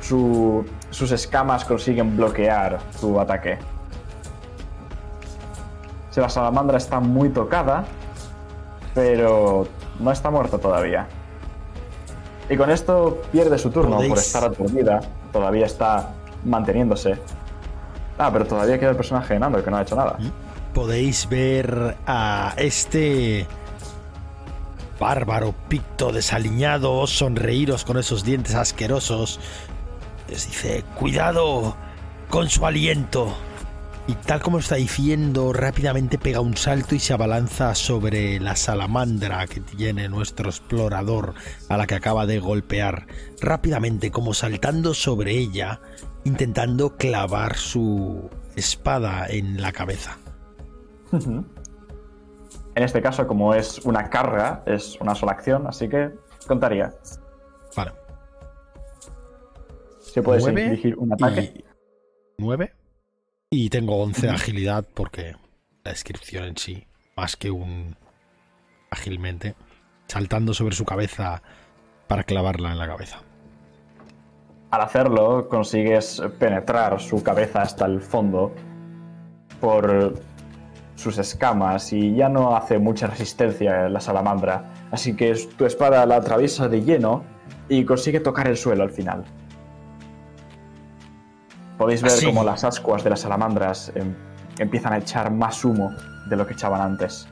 [0.00, 3.58] su- sus escamas consiguen bloquear tu ataque.
[6.10, 7.84] Si la salamandra está muy tocada,
[8.94, 9.66] pero
[10.00, 11.06] no está muerta todavía.
[12.48, 15.00] Y con esto pierde su turno por estar aturdida.
[15.32, 17.18] Todavía está manteniéndose.
[18.18, 20.16] Ah, pero todavía queda el personaje de Nando que no ha hecho nada.
[20.72, 23.46] Podéis ver a este
[24.98, 29.40] bárbaro picto desaliñado sonreíros con esos dientes asquerosos.
[30.28, 31.76] Les dice, cuidado
[32.30, 33.34] con su aliento.
[34.08, 39.48] Y tal como está diciendo, rápidamente pega un salto y se abalanza sobre la salamandra
[39.48, 41.34] que tiene nuestro explorador
[41.68, 43.08] a la que acaba de golpear.
[43.40, 45.80] Rápidamente, como saltando sobre ella,
[46.22, 50.18] intentando clavar su espada en la cabeza.
[51.12, 51.44] En
[52.82, 56.12] este caso, como es una carga, es una sola acción, así que
[56.46, 56.94] contaría.
[57.74, 57.92] Vale.
[59.98, 61.52] Si puedes Nueve infligir un ataque.
[61.56, 61.64] Y
[62.38, 62.75] 9.
[63.50, 65.36] Y tengo 11 de agilidad porque
[65.84, 67.96] la descripción en sí, más que un
[68.90, 69.54] ágilmente,
[70.08, 71.42] saltando sobre su cabeza
[72.08, 73.20] para clavarla en la cabeza.
[74.72, 78.52] al hacerlo consigues penetrar su cabeza hasta el fondo
[79.60, 80.14] por
[80.96, 84.72] sus escamas y ya no hace mucha resistencia la salamandra.
[84.90, 87.24] Así que tu espada la atraviesa de lleno
[87.68, 89.24] y consigue tocar el suelo al final.
[91.78, 92.26] Podéis ver Así.
[92.26, 94.14] cómo las ascuas de las salamandras em,
[94.58, 95.92] empiezan a echar más humo
[96.28, 97.28] de lo que echaban antes.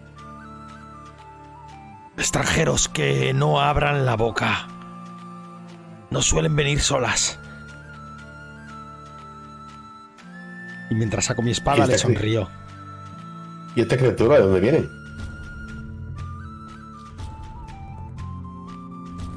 [2.16, 4.68] Extranjeros que no abran la boca.
[6.10, 7.38] No suelen venir solas.
[10.90, 12.02] Y mientras saco mi espada le aquí.
[12.02, 12.48] sonrío.
[13.74, 14.88] ¿Y esta criatura de dónde viene?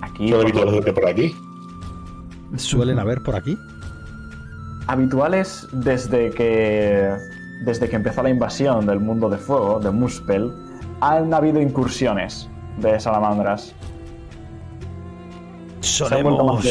[0.02, 1.36] Aquí, ¿Son por habituales lo- de por aquí?
[2.58, 3.58] ¿Suelen haber por aquí?
[4.88, 7.14] Habituales desde que
[7.62, 10.54] desde que empezó la invasión del mundo de fuego de Muspel
[11.02, 13.74] han habido incursiones de salamandras
[15.80, 16.64] Solemos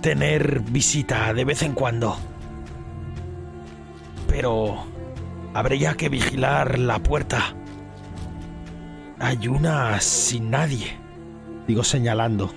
[0.00, 2.16] tener visita de vez en cuando.
[4.28, 4.84] Pero
[5.54, 7.54] habría que vigilar la puerta.
[9.18, 10.98] Hay una sin nadie.
[11.66, 12.50] Digo señalando.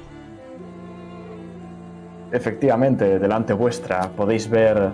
[2.36, 4.92] Efectivamente delante vuestra podéis ver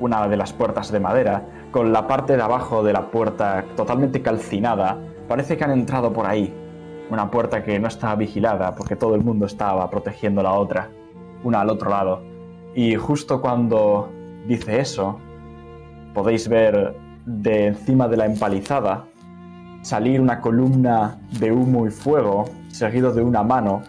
[0.00, 4.20] una de las puertas de madera con la parte de abajo de la puerta totalmente
[4.22, 4.98] calcinada.
[5.28, 6.52] Parece que han entrado por ahí.
[7.10, 10.88] Una puerta que no está vigilada porque todo el mundo estaba protegiendo la otra
[11.44, 12.22] una al otro lado.
[12.74, 14.10] Y justo cuando
[14.46, 15.18] dice eso
[16.14, 16.94] podéis ver
[17.26, 19.04] de encima de la empalizada
[19.82, 23.82] salir una columna de humo y fuego seguido de una mano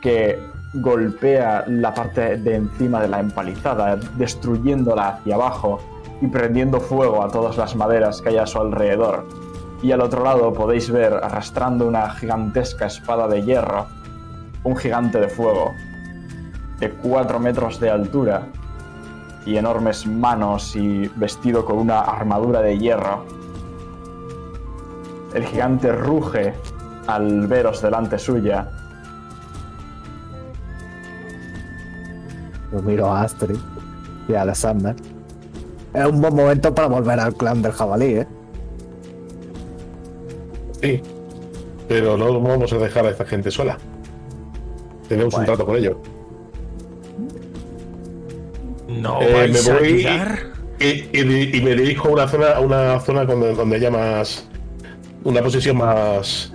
[0.00, 0.38] que
[0.74, 5.78] golpea la parte de encima de la empalizada, destruyéndola hacia abajo
[6.20, 9.26] y prendiendo fuego a todas las maderas que hay a su alrededor.
[9.82, 13.86] Y al otro lado podéis ver arrastrando una gigantesca espada de hierro,
[14.62, 15.72] un gigante de fuego
[16.78, 18.46] de 4 metros de altura
[19.46, 23.24] y enormes manos y vestido con una armadura de hierro.
[25.34, 26.54] El gigante ruge
[27.06, 28.68] al veros delante suya
[32.72, 33.56] Yo miro a Astrid
[34.28, 34.94] y a Alexander.
[35.94, 38.26] Es un buen momento para volver al clan del jabalí, ¿eh?
[40.80, 41.02] Sí.
[41.88, 43.76] Pero no vamos a dejar a esta gente sola.
[45.08, 45.96] Tenemos un trato con ellos.
[48.88, 50.38] ¿No Eh, vais me a voy- ayudar?
[50.78, 54.46] Y, y- y me dirijo a una zona, a una zona donde, donde haya más.
[55.24, 56.52] Una posición más.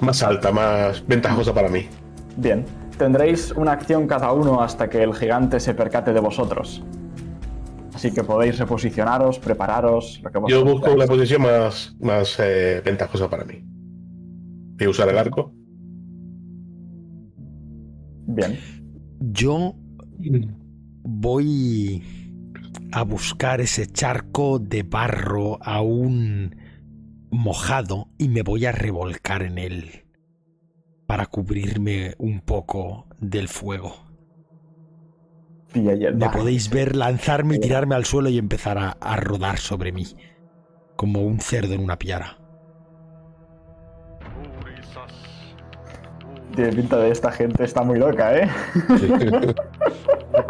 [0.00, 1.88] más alta, más ventajosa para mí.
[2.36, 2.64] Bien,
[2.98, 6.84] tendréis una acción cada uno hasta que el gigante se percate de vosotros.
[7.94, 10.96] Así que podéis reposicionaros, prepararos, lo que Yo vosotros busco queráis.
[10.96, 13.62] una posición más, más eh, ventajosa para mí.
[14.78, 15.52] Voy a usar el arco.
[18.26, 18.58] Bien,
[19.20, 19.74] Yo
[21.02, 22.02] voy
[22.92, 26.56] a buscar ese charco de barro aún
[27.30, 30.07] mojado y me voy a revolcar en él
[31.08, 33.96] para cubrirme un poco del fuego.
[35.72, 39.90] el Me podéis ver lanzarme y tirarme al suelo y empezar a, a rodar sobre
[39.90, 40.06] mí,
[40.96, 42.36] como un cerdo en una piara.
[46.54, 48.50] Tiene pinta de esta gente está muy loca, ¿eh?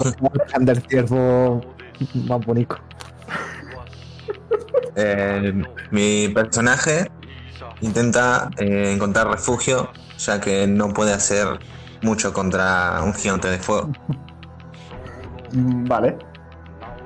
[0.04, 1.60] El clan del ciervo
[2.26, 2.76] más bonito.
[4.96, 7.08] Eh, mi personaje
[7.80, 11.58] intenta eh, encontrar refugio, ya que no puede hacer
[12.02, 13.90] mucho contra un gigante de fuego.
[15.52, 16.16] Mm, Vale.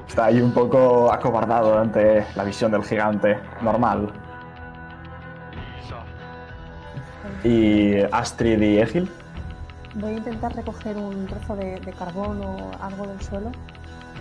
[0.09, 3.39] Está ahí un poco acobardado ante la visión del gigante.
[3.63, 4.13] Normal.
[7.45, 9.11] Y Astrid y Egil.
[9.95, 13.51] Voy a intentar recoger un trozo de, de carbón o algo del suelo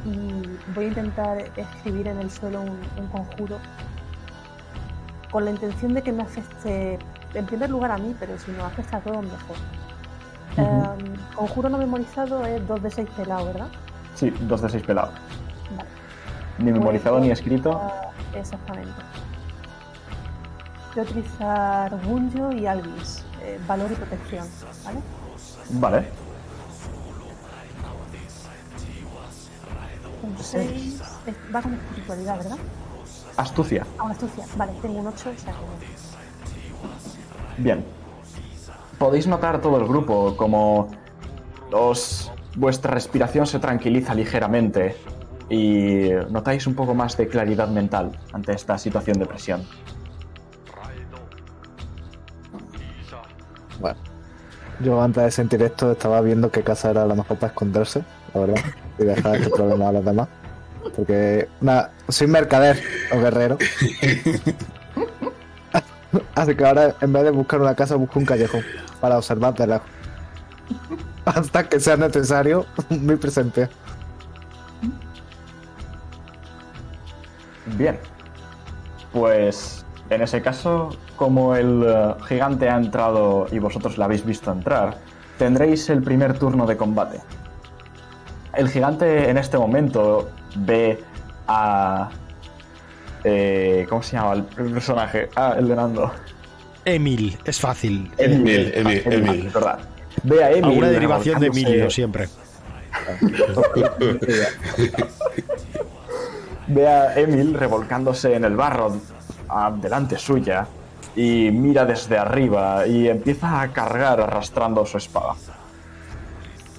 [0.05, 3.59] y voy a intentar escribir en el suelo un, un conjuro
[5.31, 6.99] con la intención de que me afecte,
[7.33, 9.55] en primer lugar a mí, pero si no afecta a todos mejor.
[10.57, 13.67] Em, conjuro no memorizado es 2 de 6 pelado, ¿verdad?
[14.15, 15.13] Sí, dos de seis pelados.
[15.77, 15.89] Vale.
[16.59, 17.71] Ni memorizado ni escrito.
[17.71, 18.91] utilizar- Exactamente.
[20.93, 24.45] Voy a utilizar Bunjo y Alvis, eh, valor y protección,
[24.83, 24.99] ¿vale?
[25.69, 26.07] Vale.
[30.23, 31.01] Un 6.
[31.55, 32.57] Va con espiritualidad, ¿verdad?
[33.37, 33.85] Astucia.
[33.97, 34.45] Ah, una astucia.
[34.55, 37.61] Vale, tengo un 8, o sea que.
[37.61, 37.83] Bien.
[38.97, 40.89] Podéis notar todo el grupo como
[41.71, 44.95] os, vuestra respiración se tranquiliza ligeramente
[45.49, 49.63] y notáis un poco más de claridad mental ante esta situación de presión.
[53.79, 53.99] Bueno.
[54.79, 58.03] Yo antes de sentir esto estaba viendo qué casa era la mejor para esconderse
[58.33, 58.61] la verdad,
[58.97, 60.27] y dejar este problema a los demás.
[60.95, 63.57] Porque nada, soy mercader o guerrero.
[66.35, 68.63] Así que ahora en vez de buscar una casa busco un callejón
[68.99, 69.87] para observar de lejos.
[71.25, 73.69] Hasta que sea necesario mi presencia.
[77.77, 77.97] Bien.
[79.13, 84.51] Pues en ese caso, como el eh, gigante ha entrado y vosotros lo habéis visto
[84.51, 84.97] entrar,
[85.37, 87.19] tendréis el primer turno de combate.
[88.53, 91.03] El gigante en este momento ve
[91.47, 92.09] a...
[93.23, 95.29] eh, ¿Cómo se llama el personaje?
[95.35, 96.11] Ah, el de Nando.
[96.85, 98.11] Emil, es fácil.
[98.17, 99.45] Emil, Emil, Ah, Emil.
[99.47, 99.79] es verdad.
[100.23, 100.65] Ve a Emil.
[100.65, 102.29] Alguna derivación de revolcándose- Emilio siempre.
[106.67, 108.97] Ve a Emil revolcándose en el barro
[109.81, 110.67] delante suya
[111.15, 115.33] y mira desde arriba y empieza a cargar arrastrando su espada.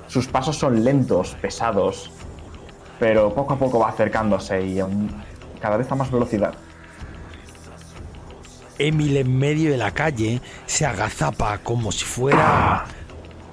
[0.06, 2.10] Sus pasos son lentos, pesados,
[3.02, 4.80] pero poco a poco va acercándose y
[5.60, 6.54] cada vez a más velocidad.
[8.78, 12.84] Emil en medio de la calle se agazapa como si fuera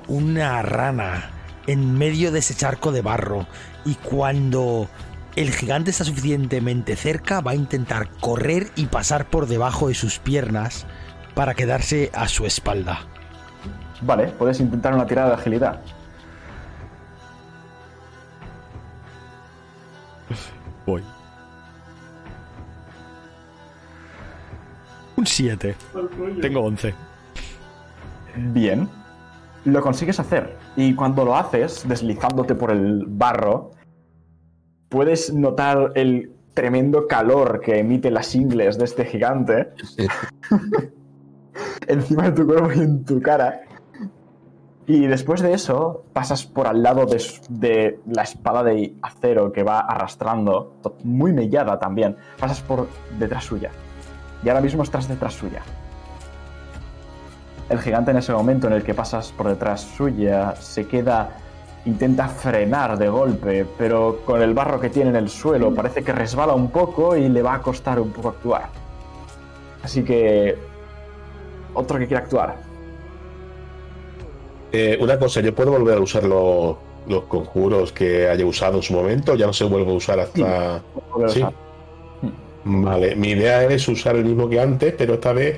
[0.08, 1.32] una rana
[1.66, 3.48] en medio de ese charco de barro
[3.86, 4.88] y cuando
[5.36, 10.20] el gigante está suficientemente cerca va a intentar correr y pasar por debajo de sus
[10.20, 10.86] piernas
[11.34, 13.00] para quedarse a su espalda.
[14.02, 15.82] Vale, puedes intentar una tirada de agilidad.
[20.90, 21.04] Voy.
[25.18, 25.76] Un 7.
[26.42, 26.96] Tengo 11.
[28.36, 28.90] Bien.
[29.66, 30.58] Lo consigues hacer.
[30.76, 33.70] Y cuando lo haces, deslizándote por el barro,
[34.90, 39.70] puedes notar el tremendo calor que emite las ingles de este gigante
[41.88, 43.62] encima de tu cuerpo y en tu cara.
[44.90, 49.82] Y después de eso, pasas por al lado de, la espada de acero que va
[49.82, 50.74] arrastrando,
[51.04, 52.18] muy mellada también.
[52.40, 52.88] Pasas por
[53.20, 53.70] detrás suya.
[54.44, 55.62] Y ahora mismo estás detrás suya.
[57.70, 61.38] El gigante en ese momento en el que pasas por detrás suya se queda,
[61.86, 66.14] intenta frenar de golpe, pero con el barro que tiene en el suelo parece que
[66.14, 68.70] resbala un poco y le va a costar un poco actuar.
[69.84, 70.58] Así que...
[71.76, 72.69] Otro que quiera actuar.
[74.72, 78.84] Eh, una cosa, ¿yo puedo volver a usar los, los conjuros que haya usado en
[78.84, 79.36] su momento?
[79.36, 80.82] Ya no se vuelve a usar hasta.
[81.28, 81.40] Sí.
[81.42, 81.54] usar.
[82.64, 85.58] Vale, mi idea es usar el mismo que antes, pero esta vez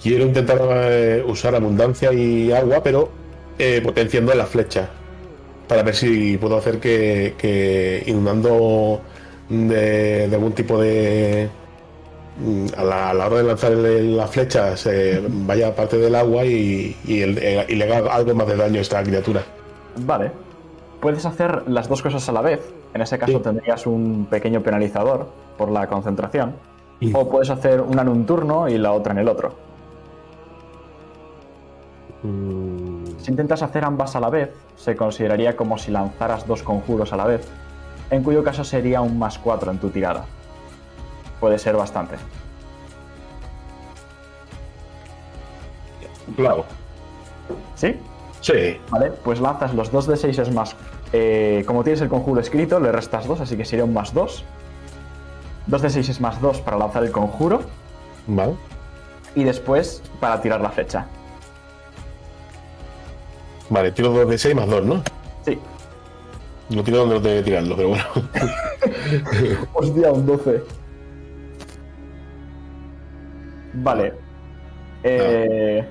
[0.00, 0.60] quiero intentar
[0.90, 3.10] eh, usar abundancia y agua, pero
[3.58, 4.88] eh, potenciando las flechas.
[5.66, 9.00] Para ver si puedo hacer que, que inundando
[9.48, 11.50] de, de algún tipo de.
[12.40, 16.44] Mm, A la, a la hora de lanzar las flechas eh, vaya parte del agua
[16.44, 19.42] y, y el- eh, y le haga algo más de daño a esta criatura.
[19.96, 20.30] Vale.
[21.00, 22.60] Puedes hacer las dos cosas a la vez.
[22.94, 23.38] En ese caso Sí.
[23.42, 26.54] tendrías un pequeño penalizador por la concentración.
[27.00, 27.12] Sí.
[27.14, 29.52] O puedes hacer una en un turno y la otra en el otro.
[32.22, 37.12] Mm, Si intentas hacer ambas a la vez, se consideraría como si lanzaras dos conjuros
[37.12, 37.46] a la vez,
[38.10, 40.24] en cuyo caso sería un más 4 en tu tirada.
[41.40, 42.16] Puede ser bastante.
[46.36, 46.64] Claro.
[47.74, 47.96] ¿Sí?
[48.40, 48.80] Sí.
[48.90, 50.76] Vale, pues lanzas los 2 de 6 es más.
[51.12, 54.44] eh, como tienes el conjuro escrito, le restas 2, así que sería un más 2.
[55.66, 57.60] 2 de 6 es más 2 para lanzar el conjuro.
[58.26, 58.54] Vale.
[59.34, 61.06] Y después para tirar la flecha.
[63.70, 65.02] Vale, tiro 2 de 6 más 2, ¿no?
[65.44, 65.58] Sí.
[66.70, 68.04] No tiro donde no tengo que tirarlo, pero bueno.
[69.74, 70.62] Hostia, un 12.
[73.82, 74.14] Vale.
[75.02, 75.86] Eh,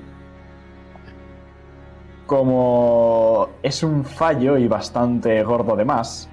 [2.26, 6.28] Como es un fallo y bastante gordo de más,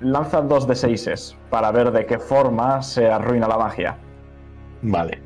[0.00, 3.96] lanza dos de 6 para ver de qué forma se arruina la magia.
[4.82, 5.20] Vale.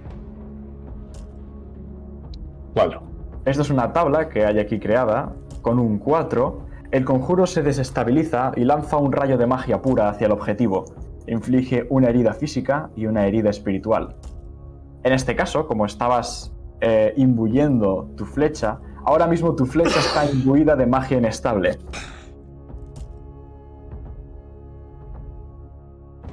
[2.73, 3.03] Cuatro.
[3.45, 5.33] Esto es una tabla que hay aquí creada.
[5.61, 6.61] Con un 4,
[6.91, 10.87] el conjuro se desestabiliza y lanza un rayo de magia pura hacia el objetivo.
[11.27, 14.17] Inflige una herida física y una herida espiritual.
[15.05, 20.77] En este caso, como estabas eh, imbuyendo tu flecha, ahora mismo tu flecha está imbuida
[20.77, 21.79] de magia inestable.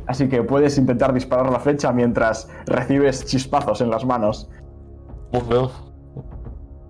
[0.07, 4.49] Así que puedes intentar disparar la flecha mientras recibes chispazos en las manos.
[5.32, 5.72] Bueno,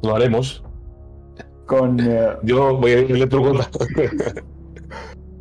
[0.03, 0.63] lo haremos.
[1.65, 3.67] Con, eh, Yo voy a ir electrocutar.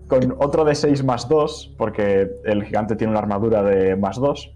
[0.08, 4.54] con otro de 6 más 2, porque el gigante tiene una armadura de más 2,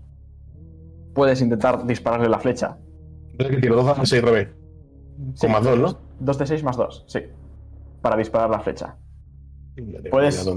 [1.14, 2.76] puedes intentar dispararle la flecha.
[3.38, 4.48] que tiro 2 a 6 revés.
[5.34, 5.98] Sí, Con más 2, ¿no?
[6.20, 7.20] 2 de 6 más 2, sí.
[8.02, 8.96] Para disparar la flecha.
[10.10, 10.48] Puedes-.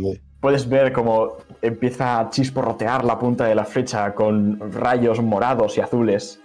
[0.41, 5.82] Puedes ver cómo empieza a chisporrotear la punta de la flecha con rayos morados y
[5.82, 6.41] azules.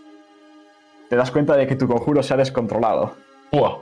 [1.09, 3.13] Te das cuenta de que tu conjuro se ha descontrolado.
[3.53, 3.79] ¡Buah!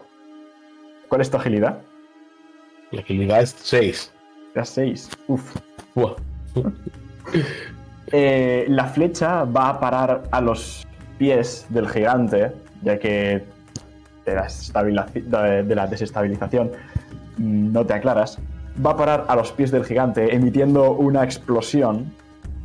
[1.09, 1.83] ¿Cuál es tu agilidad?
[2.93, 4.13] La agilidad es 6.
[4.55, 5.11] Era 6.
[5.27, 5.57] Uf.
[5.97, 6.15] ¡Buah!
[8.17, 10.87] Eh, la flecha va a parar a los
[11.19, 13.45] pies del gigante, ya que
[14.25, 14.35] de
[14.93, 15.07] la,
[15.65, 16.71] de la desestabilización
[17.39, 18.39] mm, no te aclaras.
[18.87, 22.13] Va a parar a los pies del gigante emitiendo una explosión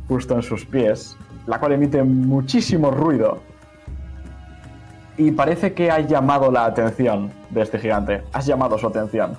[0.06, 1.16] justo en sus pies,
[1.48, 3.40] la cual emite muchísimo ruido.
[5.16, 8.22] Y parece que ha llamado la atención de este gigante.
[8.32, 9.36] Has llamado su atención.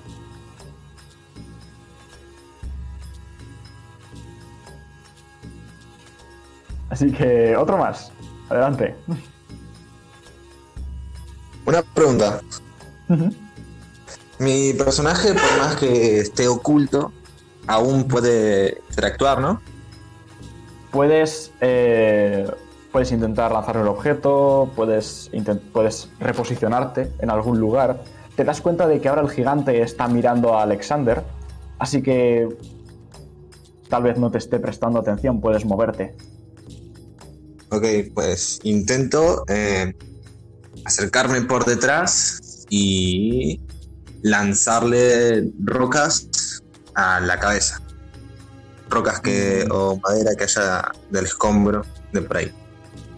[6.92, 8.12] Así que otro más.
[8.50, 8.94] Adelante.
[11.64, 12.42] Una pregunta.
[14.38, 17.10] Mi personaje, por más que esté oculto,
[17.66, 19.62] aún puede interactuar, ¿no?
[20.90, 22.46] Puedes, eh,
[22.92, 25.30] puedes intentar lanzar el objeto, puedes,
[25.72, 28.02] puedes reposicionarte en algún lugar.
[28.36, 31.22] Te das cuenta de que ahora el gigante está mirando a Alexander,
[31.78, 32.50] así que
[33.88, 36.14] tal vez no te esté prestando atención, puedes moverte.
[37.72, 39.94] Ok, pues intento eh,
[40.84, 43.62] acercarme por detrás y
[44.20, 46.60] lanzarle rocas
[46.94, 47.80] a la cabeza.
[48.90, 51.80] Rocas que o madera que haya del escombro
[52.12, 52.52] de por ahí.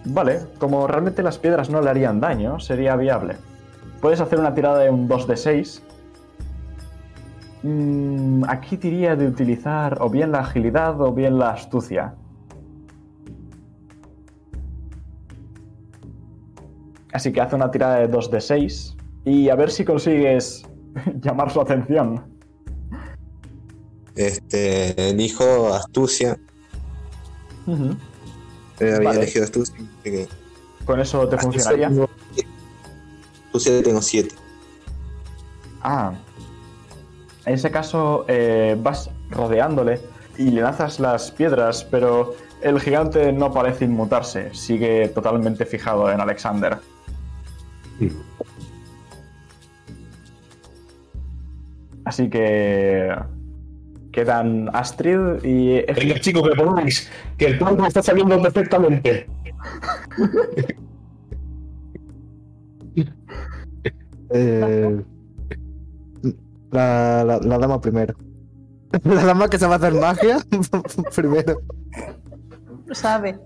[0.04, 3.36] Vale, como realmente las piedras no le harían daño, sería viable.
[4.00, 5.82] Puedes hacer una tirada de un 2 de 6.
[7.64, 12.14] Mm, aquí diría de utilizar o bien la agilidad o bien la astucia.
[17.14, 20.64] Así que hace una tirada de 2 de 6 y a ver si consigues
[21.22, 22.24] llamar su atención.
[24.16, 26.36] Este, elijo astucia.
[28.80, 29.18] Eh, había Vale.
[29.20, 29.76] elegido astucia.
[30.02, 30.28] que-
[30.84, 31.88] Con eso te astucia funcionaría.
[31.88, 32.10] tengo-
[33.46, 34.34] Astucia tengo 7.
[35.82, 36.12] Ah.
[37.46, 40.00] En ese caso eh, vas rodeándole
[40.36, 46.20] y le lanzas las piedras, pero el gigante no parece inmutarse, sigue totalmente fijado en
[46.20, 46.78] Alexander.
[52.04, 53.14] Así que
[54.12, 59.26] quedan Astrid y Venga, chicos, que ponáis, que el plan está saliendo perfectamente.
[64.36, 65.04] Eh,
[66.72, 68.14] la, la, la dama primero.
[69.04, 70.38] La dama que se va a hacer magia
[71.14, 71.60] primero.
[72.92, 73.38] sabe.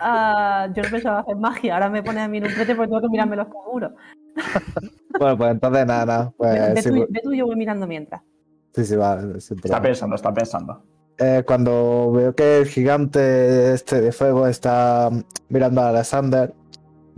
[0.00, 2.88] Ah, yo no pensaba hacer magia, ahora me pone a mí en un prete porque
[2.88, 3.92] tengo que mirarme los seguros.
[5.16, 6.24] Bueno, pues entonces nada, nada.
[6.24, 8.20] Ve, Pues, ve sí, tú, pues- ve tú y yo voy mirando mientras.
[8.74, 9.20] sí, sí, va.
[9.36, 9.82] está problema.
[9.82, 10.82] pensando, está pensando.
[11.18, 15.10] Eh, cuando veo que el gigante este de fuego está
[15.48, 16.52] mirando a Alexander,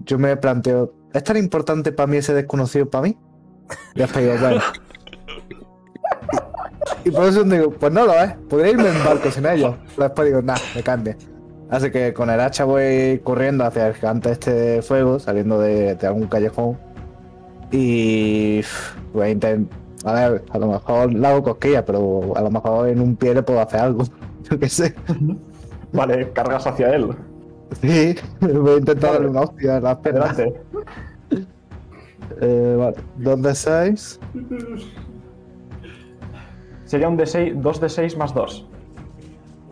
[0.04, 3.16] yo me planteo, ¿es tan importante para mí ese desconocido para mí?
[3.94, 4.60] Y después digo, bueno.
[7.04, 9.76] Y por eso digo, pues no lo es, podría irme en barco sin ellos.
[9.94, 11.16] Pero después digo, nah, me cambie.
[11.68, 15.94] Así que con el hacha voy corriendo hacia el gigante este de fuego, saliendo de,
[15.96, 16.78] de algún callejón.
[17.72, 18.60] Y
[19.12, 19.76] voy a intentar.
[20.04, 23.34] A ver, a lo mejor le hago cosquillas, pero a lo mejor en un pie
[23.34, 24.04] le puedo hacer algo.
[24.50, 24.94] Yo qué sé.
[25.92, 27.08] Vale, cargas hacia él.
[27.80, 29.98] Sí, voy a intentar darle una hostia en las.
[29.98, 30.54] Adelante.
[32.40, 34.20] Eh, vale, 2 de 6.
[36.84, 38.66] Sería un D6, 2 de 6 más 2.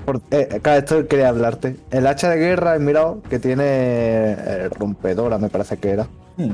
[0.05, 1.77] Por, eh, esto quería hablarte.
[1.91, 6.07] El hacha de guerra he mirado que tiene eh, rompedora, me parece que era.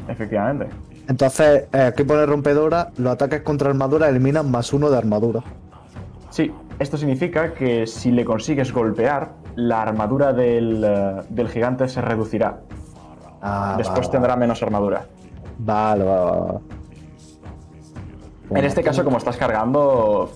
[0.09, 0.69] Efectivamente.
[1.09, 5.41] Entonces, eh, aquí pone rompedora, los ataques contra armadura eliminan más uno de armadura.
[6.31, 12.01] Sí, esto significa que si le consigues golpear, la armadura del, eh, del gigante se
[12.01, 12.61] reducirá.
[13.43, 15.07] Ah, Después tendrá menos armadura.
[15.59, 16.59] Vale, vale, vale.
[18.51, 20.31] En este caso, como estás cargando,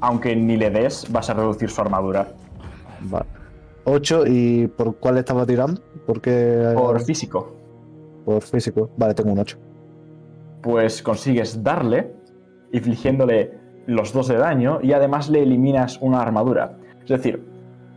[0.00, 2.28] aunque ni le des, vas a reducir su armadura.
[3.02, 3.26] Vale.
[3.84, 5.80] 8 y ¿por cuál estaba tirando?
[6.06, 7.54] Porque Por físico,
[8.24, 8.90] por físico.
[8.96, 9.58] Vale, tengo un 8.
[10.62, 12.12] pues consigues darle,
[12.72, 13.52] infligiéndole
[13.86, 16.76] los dos de daño y además le eliminas una armadura.
[17.02, 17.42] Es decir,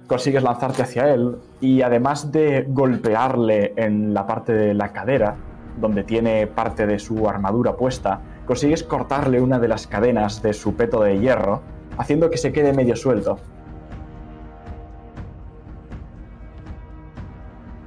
[0.08, 5.36] consigues lanzarte hacia él y además de golpearle en la parte de la cadera,
[5.80, 10.76] donde tiene parte de su armadura puesta, consigues cortarle una de las cadenas de su
[10.76, 11.62] peto de hierro,
[11.97, 13.38] haciendo que se quede medio suelto.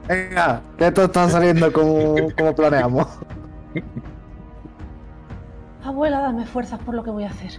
[0.09, 3.07] Venga, que esto está saliendo como, como planeamos.
[5.82, 7.52] Abuela, dame fuerzas por lo que voy a hacer.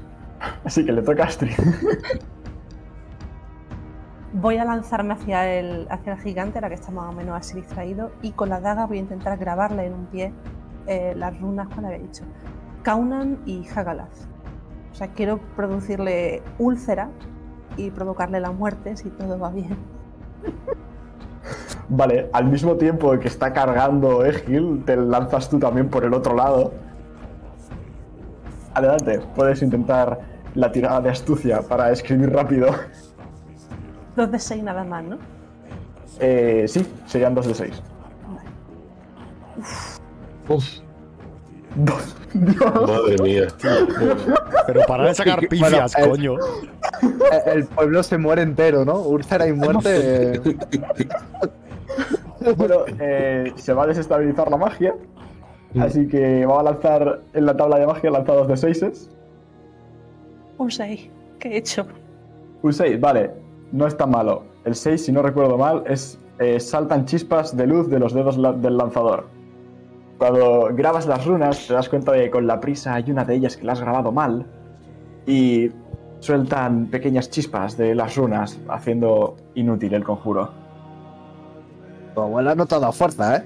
[0.64, 1.54] Así que le toca a Astrid.
[4.34, 7.56] Voy a lanzarme hacia el, hacia el gigante, ahora que está más o menos así
[7.56, 10.34] distraído, y con la daga voy a intentar grabarle en un pie
[10.88, 12.26] eh, las runas, como había dicho,
[12.84, 14.14] Kaunan y Hagalath.
[14.91, 17.10] O sea, quiero producirle úlcera
[17.78, 19.78] y provocarle la muerte si todo va bien.
[21.89, 26.36] Vale, al mismo tiempo que está cargando Egil, te lanzas tú también por el otro
[26.36, 26.74] lado.
[28.74, 30.20] Adelante, puedes intentar
[30.56, 32.70] la tirada de astucia para escribir rápido.
[34.16, 35.18] Dos de seis nada más, ¿no?
[36.20, 37.82] Eh, sí, serían dos de seis.
[40.48, 40.66] Uf,
[41.76, 42.16] Dos.
[42.34, 42.74] Dios.
[42.74, 43.48] madre mía.
[44.68, 46.36] Pero para de sacar bueno, pifias, eh, coño.
[47.46, 49.00] El pueblo se muere entero, ¿no?
[49.00, 50.41] Úlcera y muerte.
[52.58, 54.93] Bueno, eh, se va a desestabilizar la magia.
[55.80, 59.10] Así que va a lanzar en la tabla de magia lanzados de seises.
[60.58, 61.10] Un 6.
[61.39, 61.86] ¿Qué he hecho?
[62.62, 63.32] Un 6, vale.
[63.72, 64.43] No es tan malo.
[64.64, 68.38] El 6, si no recuerdo mal, es eh, saltan chispas de luz de los dedos
[68.38, 69.26] la- del lanzador.
[70.18, 73.36] Cuando grabas las runas, te das cuenta de que con la prisa hay una de
[73.36, 74.46] ellas que la has grabado mal.
[75.26, 75.70] Y
[76.26, 80.50] sueltan pequeñas chispas de las runas, haciendo inútil el conjuro.
[82.16, 83.44] Tu abuela no te ha dado fuerza, ¿eh?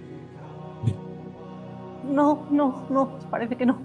[2.10, 3.78] No, no, no, parece que no.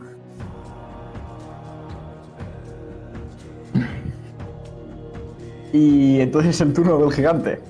[5.73, 7.61] Y entonces el turno del gigante.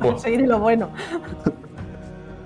[0.00, 0.88] Conseguiré lo bueno.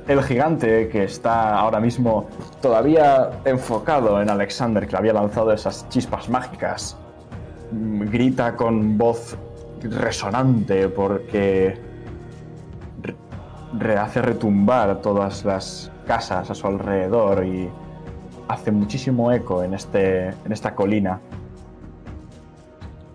[0.08, 2.26] El gigante que está ahora mismo
[2.60, 6.96] todavía enfocado en Alexander, que le había lanzado esas chispas mágicas,
[8.10, 9.36] grita con voz
[9.82, 11.78] resonante porque
[13.78, 17.68] re- hace retumbar todas las casas a su alrededor y
[18.48, 21.20] hace muchísimo eco en, este, en esta colina.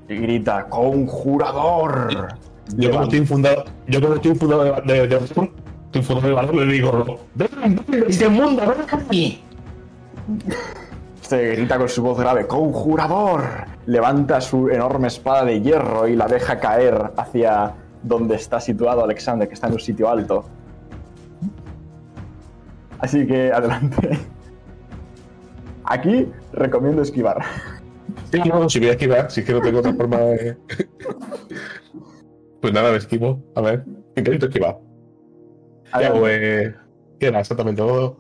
[0.10, 2.36] Y grita, ¡Conjurador!
[2.78, 5.52] Yo como estoy infundado, yo como estoy infundado de, de, de, estoy
[5.94, 7.50] infundado de valor, le digo, ven,
[7.88, 9.42] ven, dice mundo, ven aquí.
[11.22, 13.42] Se grita con su voz grave, ¡Conjurador!
[13.86, 19.48] Levanta su enorme espada de hierro y la deja caer hacia donde está situado Alexander,
[19.48, 20.46] que está en un sitio alto.
[23.00, 24.20] Así que adelante.
[25.84, 27.42] Aquí recomiendo esquivar.
[28.32, 30.58] Sí, no, si voy a esquivar, si es que no tengo otra forma de...
[32.62, 33.44] Pues nada, me esquivo.
[33.56, 33.84] A ver,
[34.16, 34.78] intento esquivar.
[35.98, 36.28] ¿Qué hago?
[36.28, 36.76] Eh,
[37.20, 37.82] ¿Qué era exactamente?
[37.82, 38.18] ¿Dos dos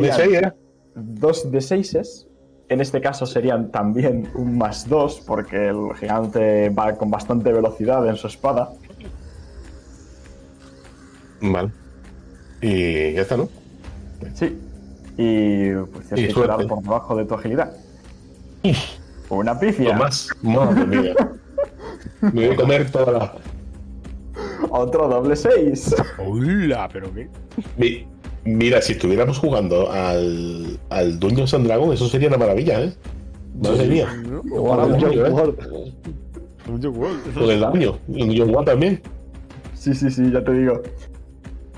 [0.00, 0.56] de Serían seis era?
[0.94, 2.28] Dos de seises.
[2.68, 8.06] En este caso serían también un más dos, porque el gigante va con bastante velocidad
[8.08, 8.72] en su espada.
[11.40, 11.70] Vale.
[12.60, 13.48] Y ya está, ¿no?
[14.34, 14.58] Sí.
[15.16, 17.72] Y pues tienes Y que tirar por debajo de tu agilidad.
[19.28, 19.98] Una pifia.
[20.42, 21.14] Madre mía.
[22.20, 23.32] Me voy a comer toda la...
[24.70, 25.94] Otro doble 6.
[26.18, 27.28] Hola, pero qué.
[27.76, 28.06] Mi-
[28.46, 32.94] Mira, si estuviéramos jugando al, al Dungeons and Dragons, eso sería una maravilla, ¿eh?
[33.60, 34.08] Madre mía.
[34.52, 34.96] Ojalá,
[36.64, 39.02] Con el daño, yo igual también.
[39.74, 40.82] Sí, sí, sí, ya te digo.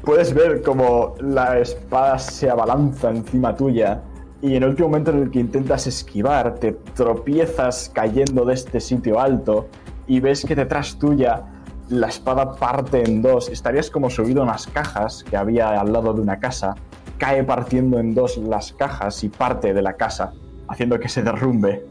[0.03, 4.03] Puedes ver como la espada se abalanza encima tuya
[4.41, 8.81] y en el último momento en el que intentas esquivar, te tropiezas cayendo de este
[8.81, 9.69] sitio alto
[10.07, 11.43] y ves que detrás tuya
[11.89, 13.49] la espada parte en dos.
[13.49, 16.75] Estarías como subido a unas cajas que había al lado de una casa.
[17.19, 20.33] Cae partiendo en dos las cajas y parte de la casa,
[20.69, 21.85] haciendo que se derrumbe.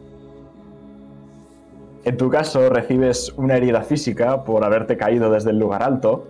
[2.05, 6.27] En tu caso, recibes una herida física por haberte caído desde el lugar alto,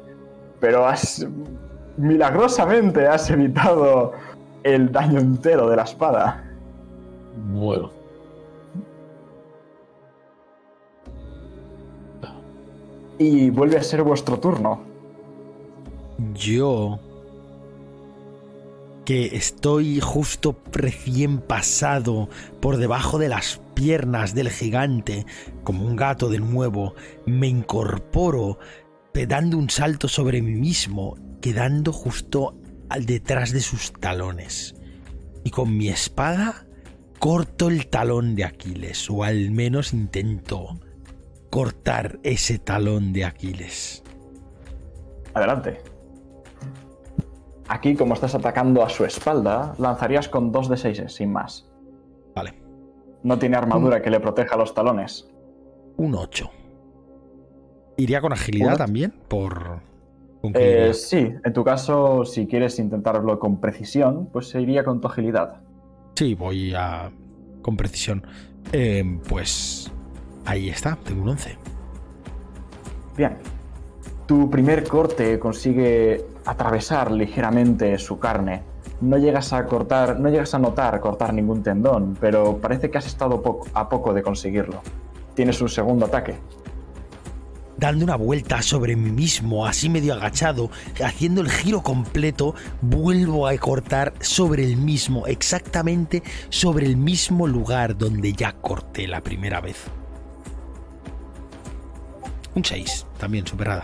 [0.60, 1.28] pero has
[1.98, 4.14] milagrosamente has evitado
[4.64, 6.44] el daño entero de la espada.
[7.52, 7.97] Bueno.
[13.20, 14.82] Y vuelve a ser vuestro turno.
[16.34, 17.00] Yo.
[19.06, 25.26] Que estoy justo recién pasado por debajo de las piernas del gigante,
[25.64, 26.94] como un gato de nuevo,
[27.26, 28.60] me incorporo,
[29.26, 32.56] dando un salto sobre mí mismo, quedando justo
[32.90, 34.76] al detrás de sus talones.
[35.44, 36.68] Y con mi espada
[37.20, 40.80] corto el talón de Aquiles, o al menos intento
[41.50, 44.04] cortar ese talón de Aquiles.
[45.34, 45.82] Adelante.
[47.68, 51.70] Aquí, como estás atacando a su espalda, lanzarías con 2 de 6, sin más.
[52.34, 52.54] Vale.
[53.24, 55.30] No tiene armadura que le proteja los talones.
[55.98, 56.50] Un 8.
[57.98, 59.14] ¿Iría con agilidad también?
[59.28, 59.82] Por.
[60.42, 60.88] ¿Con qué iría?
[60.88, 65.08] Eh, sí, en tu caso, si quieres intentarlo con precisión, pues se iría con tu
[65.08, 65.62] agilidad.
[66.16, 67.12] Sí, voy a.
[67.62, 68.26] con precisión.
[68.72, 69.92] Eh, pues.
[70.48, 71.58] Ahí está, tengo un 11.
[73.18, 73.38] Bien.
[74.26, 78.64] Tu primer corte consigue atravesar ligeramente su carne.
[79.02, 83.06] No llegas a cortar, no llegas a notar cortar ningún tendón, pero parece que has
[83.06, 84.82] estado poco- a poco de conseguirlo.
[85.36, 86.36] Tienes un segundo ataque.
[87.78, 90.72] Dando una vuelta sobre mí mismo, así medio agachado,
[91.06, 97.98] haciendo el giro completo, vuelvo a cortar sobre el mismo, exactamente sobre el mismo lugar
[97.98, 99.86] donde ya corté la primera vez.
[102.58, 103.84] Un 6, también superada.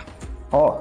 [0.49, 0.79] Oh.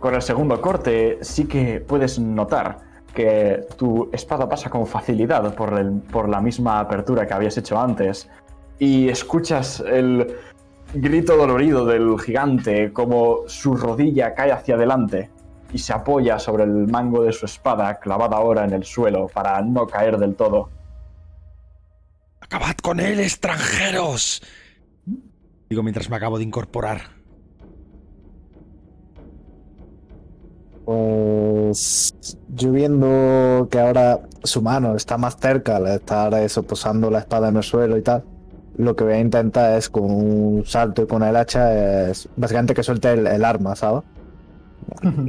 [0.00, 2.78] Con el segundo corte sí que puedes notar
[3.14, 7.78] que tu espada pasa con facilidad por, el- por la misma apertura que habías hecho
[7.78, 8.30] antes.
[8.78, 10.34] Y escuchas el
[10.94, 15.28] grito dolorido del gigante como su rodilla cae hacia adelante
[15.74, 19.60] y se apoya sobre el mango de su espada clavada ahora en el suelo para
[19.60, 20.70] no caer del todo.
[22.40, 24.42] ¡Acabad con él, extranjeros!
[25.70, 27.00] Digo mientras me acabo de incorporar.
[30.84, 32.12] Pues
[32.48, 37.50] yo viendo que ahora su mano está más cerca al estar eso, posando la espada
[37.50, 38.24] en el suelo y tal,
[38.78, 42.74] lo que voy a intentar es con un salto y con el hacha es básicamente
[42.74, 44.02] que suelte el, el arma, ¿sabes?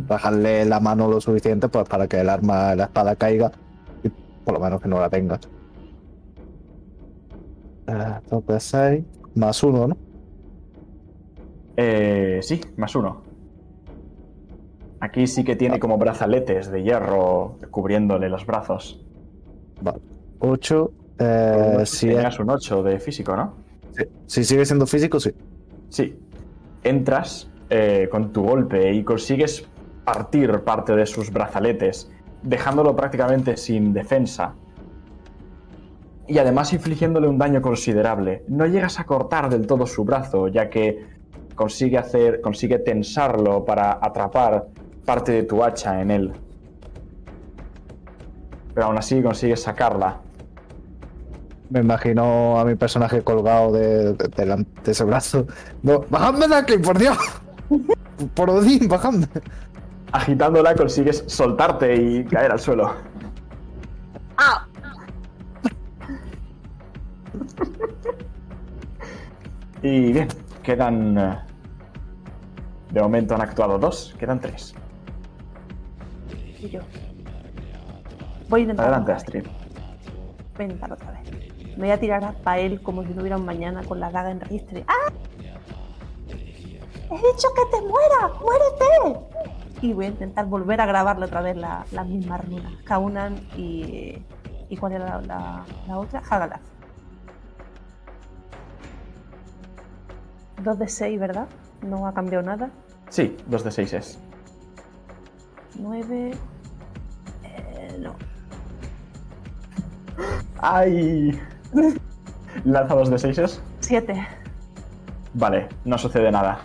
[0.07, 3.51] Bajarle la mano lo suficiente pues para que el arma, la espada caiga
[4.03, 4.09] y
[4.43, 5.39] por lo menos que no la tenga.
[8.27, 9.03] Dos de seis,
[9.35, 10.10] más uno, ¿no?
[11.83, 13.23] Eh, sí, más uno.
[14.99, 19.03] Aquí sí que tiene como brazaletes de hierro cubriéndole los brazos.
[19.81, 19.97] Vale.
[20.37, 23.55] Ocho, eh, si, es- un 8 de físico, ¿no?
[23.93, 25.31] si- si sigue siendo físico, sí.
[25.89, 26.15] Sí.
[26.83, 29.65] Entras eh, con tu golpe y consigues
[30.03, 32.11] partir parte de sus brazaletes,
[32.43, 34.53] dejándolo prácticamente sin defensa.
[36.27, 38.43] Y además infligiéndole un daño considerable.
[38.49, 41.20] No llegas a cortar del todo su brazo, ya que
[41.55, 42.41] consigue hacer.
[42.41, 44.67] consigue tensarlo para atrapar
[45.05, 46.33] parte de tu hacha en él.
[48.73, 50.17] Pero aún así consigues sacarla.
[51.69, 55.45] Me imagino a mi personaje colgado de, de, de la- de ese brazo.
[55.83, 57.17] No, ¡Bajadme de aquí, por Dios!
[58.35, 59.25] Por Odín, bajadme.
[60.11, 62.93] Agitándola consigues soltarte y caer al suelo.
[69.81, 70.27] y bien,
[70.63, 71.17] quedan...
[71.17, 71.37] eh,
[72.91, 74.73] De momento han actuado dos, quedan tres.
[76.59, 76.81] Y yo.
[78.49, 78.85] Voy a intentar.
[78.87, 79.11] Adelante.
[79.13, 79.43] Astrid.
[79.45, 81.21] Voy a intentar otra vez.
[81.77, 84.29] Me voy a tirar a Pael como si no hubiera un mañana con la daga
[84.31, 84.83] en registre.
[84.87, 85.11] ¡Ah!
[86.29, 88.39] ¡He dicho que te mueras!
[88.41, 89.19] ¡Muérete!
[89.81, 92.71] Y voy a intentar volver a grabarle otra vez la- las mismas runas.
[92.83, 94.21] Kaunan y.
[94.69, 96.21] ¿Y cuál era la, la- la otra?
[96.29, 96.61] Hagalaz.
[100.63, 101.47] 2 de 6, ¿verdad?
[101.81, 102.69] No ha cambiado nada.
[103.09, 104.19] Sí, dos de seis es.
[105.79, 106.31] 9.
[107.43, 108.15] Eh, no.
[110.59, 111.39] ¡Ay!
[112.63, 113.61] Lanza dos de seises.
[113.79, 114.27] 7.
[115.33, 116.59] Vale, no sucede nada.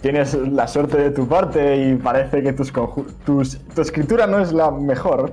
[0.00, 2.72] Tienes la suerte de tu parte y parece que tus
[3.24, 5.32] tus- tu escritura no es la mejor.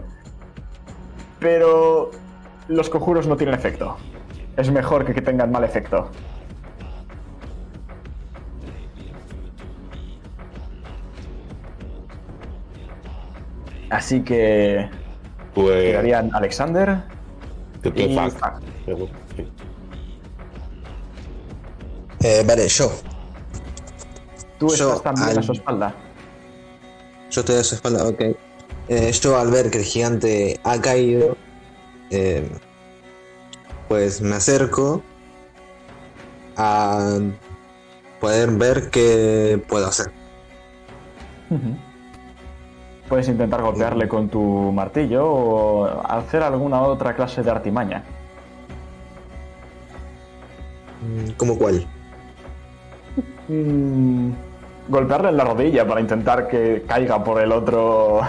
[1.40, 2.12] Pero
[2.68, 3.96] los conjuros no tienen efecto.
[4.58, 6.10] Es mejor que que tengan mal efecto.
[13.90, 14.90] Así que
[15.54, 15.84] Pues.
[15.92, 17.04] quedarían Alexander
[17.96, 18.18] y.
[19.36, 19.48] Sí.
[22.24, 22.92] Eh, vale, yo.
[24.58, 25.94] Tú Yo estás también a su espalda.
[27.30, 28.22] Yo estoy a su espalda, ok.
[28.90, 31.38] Eh, yo al ver que el gigante ha caído,
[32.10, 32.50] eh,
[33.88, 35.04] pues me acerco
[36.56, 37.20] a
[38.20, 40.08] poder ver qué puedo hacer.
[41.50, 41.78] Ujú.
[43.10, 44.42] Puedes intentar golpearle con tu
[44.74, 48.04] martillo o hacer alguna otra clase de artimaña.
[51.02, 51.88] Mm, ¿Cómo cuál?
[53.48, 54.32] Mm,
[54.90, 58.20] golpearle en la rodilla para intentar que caiga por el otro.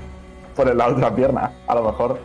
[0.56, 2.18] por la otra pierna, a lo mejor.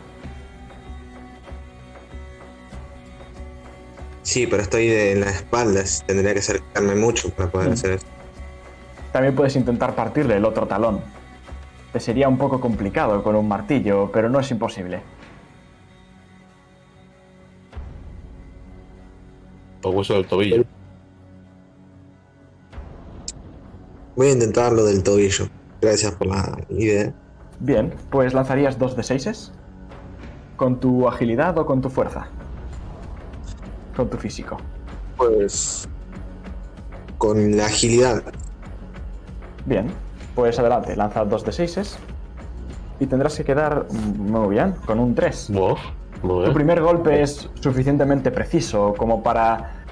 [4.22, 6.02] Sí, pero estoy de en las espaldas.
[6.06, 7.72] Tendría que acercarme mucho para poder Mm.
[7.72, 8.06] hacer eso.
[9.12, 11.00] También puedes intentar partirle el otro talón.
[11.92, 15.02] Te sería un poco complicado con un martillo, pero no es imposible.
[19.82, 20.64] Los huesos del tobillo.
[24.14, 25.46] Voy a intentar lo del tobillo.
[25.80, 27.14] Gracias por la idea.
[27.58, 29.52] Bien, pues lanzarías dos de seises.
[30.56, 32.28] ¿Con tu agilidad o con tu fuerza?
[33.96, 34.58] Con tu físico.
[35.16, 35.88] pues.
[37.18, 38.22] Con la agilidad.
[39.66, 39.90] Bien,
[40.34, 41.98] pues adelante, lanza dos de 6
[43.00, 45.50] y tendrás que quedar muy bien, con un 3.
[45.52, 45.76] Buah,
[46.22, 49.84] muy Tu primer golpe es suficientemente preciso como para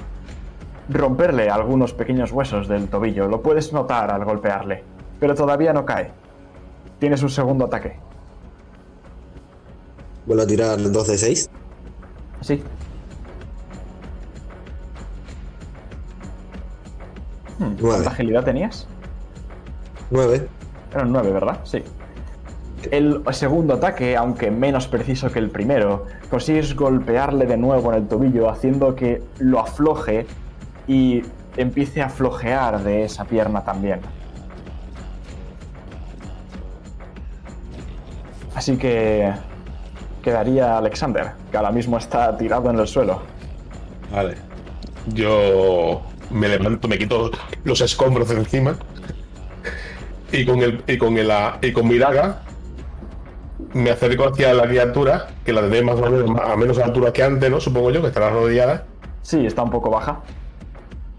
[0.90, 3.28] romperle algunos pequeños huesos del tobillo.
[3.28, 4.84] Lo puedes notar al golpearle,
[5.18, 6.12] pero todavía no cae.
[6.98, 7.98] Tienes un segundo ataque.
[10.26, 11.50] Vuelvo a tirar 2 de 6.
[12.42, 12.62] Sí.
[17.58, 17.74] Hmm.
[17.80, 18.86] ¿Cuánta agilidad tenías?
[20.10, 20.48] 9.
[20.92, 21.60] Era un 9, ¿verdad?
[21.64, 21.82] Sí.
[22.90, 28.08] El segundo ataque, aunque menos preciso que el primero, consigues golpearle de nuevo en el
[28.08, 30.26] tobillo, haciendo que lo afloje
[30.86, 31.22] y
[31.56, 34.00] empiece a flojear de esa pierna también.
[38.54, 39.32] Así que
[40.22, 43.22] quedaría Alexander, que ahora mismo está tirado en el suelo.
[44.12, 44.36] Vale.
[45.08, 47.30] Yo me levanto, me quito
[47.64, 48.76] los escombros de encima.
[50.32, 51.30] Y con el, y con el,
[51.62, 52.42] y con mi daga
[53.74, 57.22] me acerco hacia la criatura, que la tendré más o menos a menos altura que
[57.22, 57.60] antes, ¿no?
[57.60, 58.84] Supongo yo, que estará rodeada.
[59.22, 60.20] Sí, está un poco baja.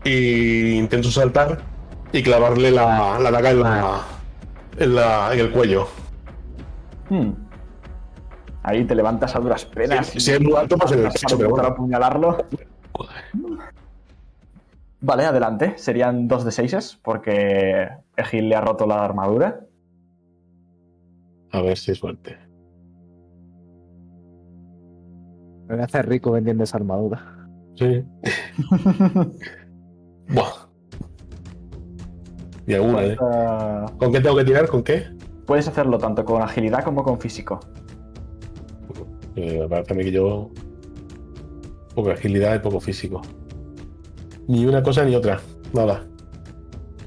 [0.03, 1.59] Y intento saltar
[2.11, 4.01] y clavarle la, la daga en la,
[4.77, 5.87] en la- en el cuello.
[7.09, 7.31] Hmm.
[8.63, 10.07] Ahí te levantas a duras penas.
[10.07, 11.67] Si- si es muy alto, pues en el pecho, pero bueno.
[11.67, 12.45] apuñalarlo.
[15.01, 15.73] Vale, adelante.
[15.77, 17.87] Serían dos de seises porque
[18.19, 19.65] Egil le ha roto la armadura.
[21.51, 22.37] A ver si suerte.
[25.67, 27.47] Me voy a hacer rico vendiendo esa armadura.
[27.75, 28.03] Sí.
[30.29, 30.69] Buah.
[32.69, 33.15] Y alguna, ¿eh?
[33.97, 34.67] ¿Con qué tengo que tirar?
[34.67, 35.07] ¿Con qué?
[35.47, 37.59] Puedes hacerlo tanto con agilidad como con físico.
[39.35, 40.51] Eh, me parece a mí que yo.
[41.95, 43.21] Poca agilidad y poco físico.
[44.47, 45.39] Ni una cosa ni otra.
[45.73, 46.05] Nada.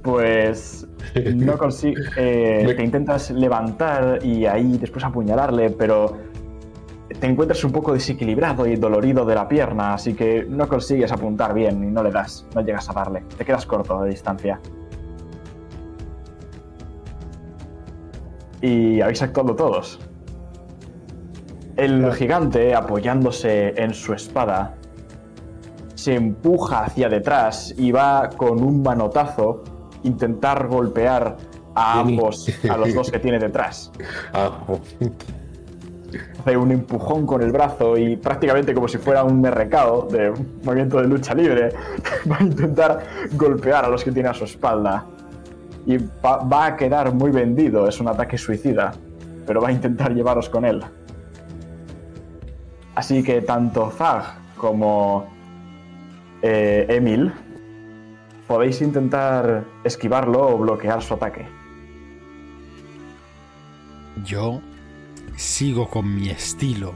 [0.03, 0.89] Pues
[1.35, 2.11] no consigues.
[2.17, 6.17] Me- te intentas levantar y ahí después apuñalarle, pero
[7.19, 11.53] te encuentras un poco desequilibrado y dolorido de la pierna, así que no consigues apuntar
[11.55, 13.23] bien y no le das, no llegas a darle.
[13.37, 14.61] Te quedas corto de distancia.
[18.61, 19.99] Y habéis actuado todos.
[21.77, 24.77] El gigante, apoyándose en su espada,
[25.95, 29.63] se empuja hacia detrás y va con un manotazo
[30.05, 31.37] intentar golpear
[31.75, 33.91] a ambos, a los dos que tiene detrás.
[34.35, 34.51] Ah.
[36.41, 40.31] Hace un empujón con el brazo y prácticamente como si fuera un merrecado de
[40.63, 41.71] movimiento de lucha libre,
[42.31, 45.07] va a intentar golpear a los que tiene a su espalda.
[45.87, 48.93] Y va, va a quedar muy vendido, es un ataque suicida,
[49.47, 50.85] pero va a intentar llevaros con él.
[52.95, 55.27] Así que tanto Zag como
[56.43, 57.33] eh, Emil
[58.53, 61.49] podéis intentar esquivarlo o bloquear su ataque.
[64.27, 64.61] Yo
[65.37, 66.93] sigo con mi estilo,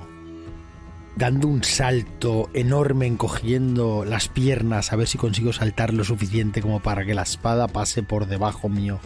[1.17, 6.81] dando un salto enorme, encogiendo las piernas, a ver si consigo saltar lo suficiente como
[6.81, 9.01] para que la espada pase por debajo mío.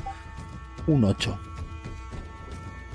[0.89, 1.50] Un 8.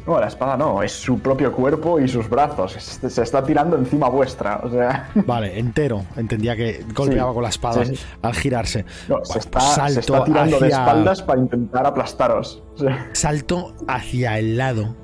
[0.08, 2.74] No, la espada no, es su propio cuerpo y sus brazos.
[2.74, 4.60] Se está tirando encima vuestra.
[4.64, 6.06] O sea, Vale, entero.
[6.16, 8.06] Entendía que golpeaba Sí, con la espada sí, sí.
[8.22, 8.86] al girarse.
[9.08, 12.64] no, Bueno, se, pues está, se salto está tirando de espaldas para intentar aplastaros.
[13.14, 14.96] Salto hacia el lado,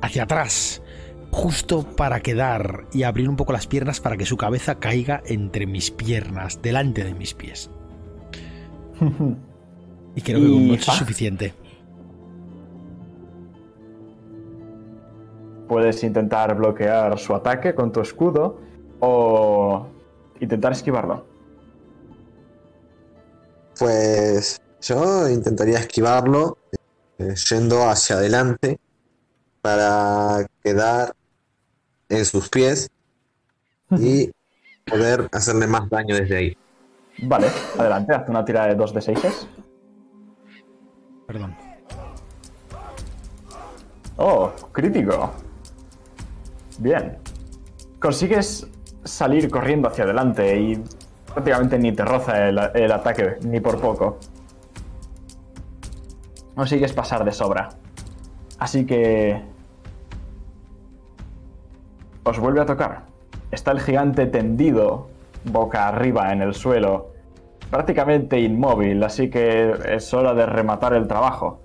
[0.00, 0.82] hacia atrás,
[1.30, 5.66] justo para quedar y abrir un poco las piernas para que su cabeza caiga entre
[5.66, 7.70] mis piernas, delante de mis pies.
[10.14, 11.54] Y creo que con 8 es suficiente.
[15.72, 18.60] Puedes intentar bloquear su ataque con tu escudo
[19.00, 19.86] o
[20.38, 21.24] intentar esquivarlo.
[23.78, 26.58] Pues yo intentaría esquivarlo
[27.16, 28.78] eh, yendo hacia adelante
[29.62, 31.14] para quedar
[32.10, 32.90] en sus pies
[33.92, 34.30] y
[34.84, 36.58] poder hacerle más daño desde ahí.
[37.22, 37.46] Vale,
[37.78, 39.48] adelante, haz una tira de 2 de 6.
[41.26, 41.56] Perdón.
[44.18, 45.32] Oh, crítico.
[46.78, 47.18] Bien.
[47.98, 48.68] Consigues
[49.04, 50.82] salir corriendo hacia adelante y
[51.26, 54.18] prácticamente ni te roza el, el ataque, ni por poco.
[56.54, 57.70] Consigues pasar de sobra.
[58.58, 59.42] Así que...
[62.24, 63.02] Os vuelve a tocar.
[63.50, 65.08] Está el gigante tendido,
[65.44, 67.10] boca arriba en el suelo,
[67.70, 71.60] prácticamente inmóvil, así que es hora de rematar el trabajo.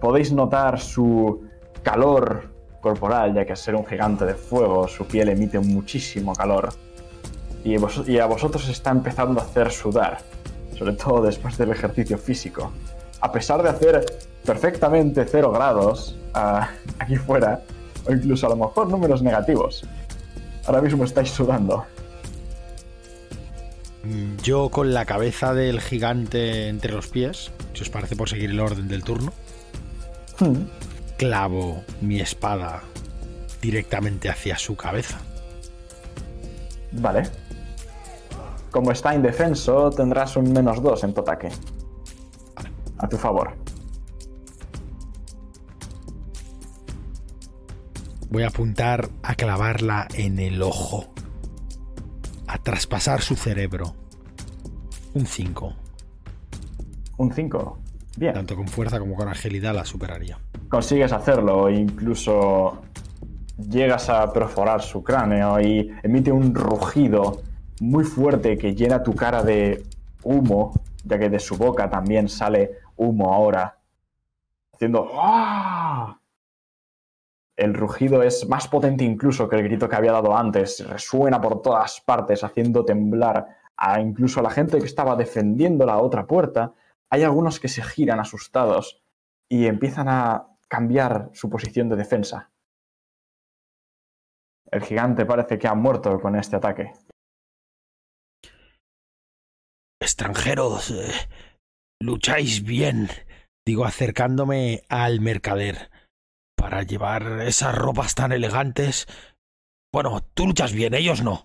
[0.00, 1.46] Podéis notar su
[1.82, 2.55] calor
[2.90, 6.68] corporal, ya que al ser un gigante de fuego, su piel emite muchísimo calor.
[7.64, 10.18] y, vos- y a vosotros está empezando a hacer sudar,
[10.78, 12.70] sobre todo después del ejercicio físico.
[13.20, 14.04] A pesar de hacer
[14.44, 16.68] perfectamente cero grados ah,
[17.00, 17.62] aquí fuera,
[18.06, 19.82] o incluso a lo mejor números negativos,
[20.66, 21.84] ahora mismo estáis sudando.
[24.44, 28.60] Yo con la cabeza del gigante entre los pies, si os parece por seguir el
[28.60, 29.32] orden del turno,
[30.38, 30.66] Hmm,
[31.16, 32.82] clavo mi espada
[33.60, 35.18] directamente hacia su cabeza.
[36.92, 37.24] Vale.
[38.70, 41.48] Como está indefenso, tendrás un menos 2 en tu ataque.
[42.98, 43.56] A tu favor.
[48.30, 51.12] Voy a apuntar a clavarla en el ojo.
[52.46, 53.94] A traspasar su cerebro.
[55.14, 55.74] Un 5.
[57.16, 57.78] Un 5.
[58.18, 58.34] Bien.
[58.34, 60.38] Tanto con fuerza como con agilidad la superaría.
[60.68, 62.78] Consigues hacerlo, incluso
[63.58, 67.40] llegas a perforar su cráneo y emite un rugido
[67.80, 69.82] muy fuerte que llena tu cara de
[70.22, 70.72] humo,
[71.04, 73.78] ya que de su boca también sale humo ahora,
[74.72, 76.18] haciendo ¡Ah!
[77.56, 81.62] El rugido es más potente incluso que el grito que había dado antes, resuena por
[81.62, 83.46] todas partes, haciendo temblar
[83.78, 86.74] a incluso a la gente que estaba defendiendo la otra puerta.
[87.08, 89.02] Hay algunos que se giran asustados
[89.48, 92.52] y empiezan a cambiar su posición de defensa.
[94.70, 96.92] El gigante parece que ha muerto con este ataque.
[100.00, 101.12] Extranjeros, eh,
[102.00, 103.08] lucháis bien.
[103.66, 105.90] Digo, acercándome al mercader.
[106.56, 109.06] Para llevar esas ropas tan elegantes.
[109.92, 111.44] Bueno, tú luchas bien, ellos no.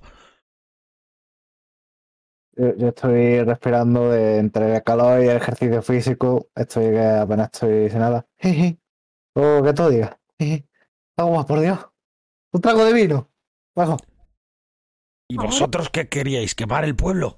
[2.53, 6.49] Yo, yo estoy respirando de entre el calor y el ejercicio físico.
[6.55, 8.25] Estoy que apenas estoy sin nada.
[8.37, 8.80] Jeje.
[9.35, 10.17] O que tú digas.
[10.39, 10.67] Jeje.
[11.17, 11.79] Algo más, por Dios.
[12.53, 13.29] Un trago de vino.
[13.75, 13.97] Bajo.
[15.29, 16.55] ¿Y vosotros qué queríais?
[16.55, 17.37] ¿Quemar el pueblo?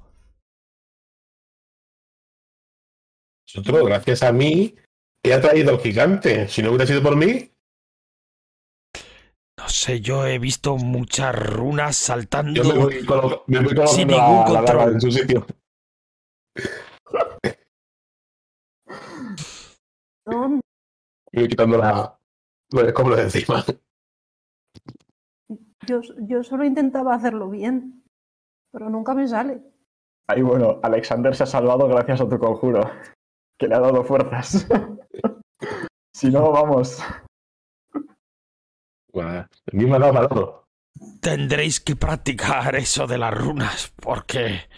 [3.48, 4.76] Nosotros, gracias a mí,
[5.24, 6.48] he atraído al gigante.
[6.48, 7.50] Si no hubiera sido por mí,
[9.60, 12.54] No sé, yo he visto muchas runas saltando.
[12.62, 14.66] yo me voy, colo- me voy Sin la- ningún la control.
[14.66, 15.46] daga en su sitio.
[20.26, 20.62] ¿Dónde?
[21.34, 22.19] Voy quitando la,
[22.71, 23.63] los escombros de encima.
[25.88, 28.03] Yo, yo solo intentaba hacerlo bien,
[28.71, 29.61] pero nunca me sale.
[30.27, 32.89] Ahí bueno, Alexander se ha salvado gracias a tu conjuro,
[33.59, 34.67] que le ha dado fuerzas.
[36.13, 37.03] si no, vamos.
[39.11, 40.67] Bueno, mí me ha dado.
[41.19, 44.69] Tendréis que practicar eso de las runas, porque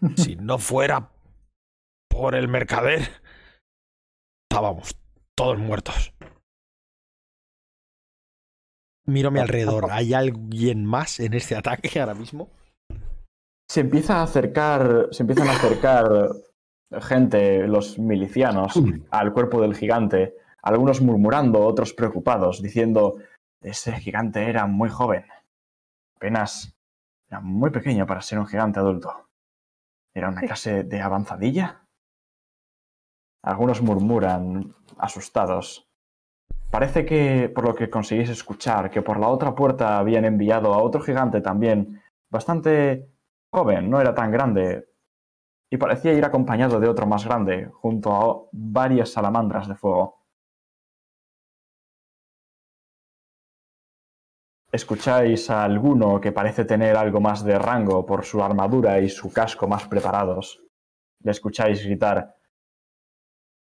[0.16, 1.10] si no fuera
[2.08, 3.22] por el mercader,
[4.48, 4.94] estábamos
[5.36, 6.12] todos muertos.
[9.06, 9.86] Miro a mi alrededor.
[9.90, 12.50] ¿Hay alguien más en este ataque ahora mismo?
[13.68, 16.32] Se empieza a acercar, se empiezan a acercar
[17.02, 18.74] gente, los milicianos,
[19.10, 23.16] al cuerpo del gigante, algunos murmurando, otros preocupados, diciendo,
[23.60, 25.24] ese gigante era muy joven,
[26.16, 26.76] apenas
[27.28, 29.28] era muy pequeño para ser un gigante adulto.
[30.14, 31.85] ¿Era una clase de avanzadilla?
[33.46, 35.88] Algunos murmuran, asustados.
[36.68, 40.82] Parece que, por lo que conseguís escuchar, que por la otra puerta habían enviado a
[40.82, 43.08] otro gigante también, bastante
[43.52, 44.88] joven, no era tan grande,
[45.70, 50.24] y parecía ir acompañado de otro más grande, junto a varias salamandras de fuego.
[54.72, 59.32] Escucháis a alguno que parece tener algo más de rango por su armadura y su
[59.32, 60.60] casco más preparados.
[61.20, 62.34] Le escucháis gritar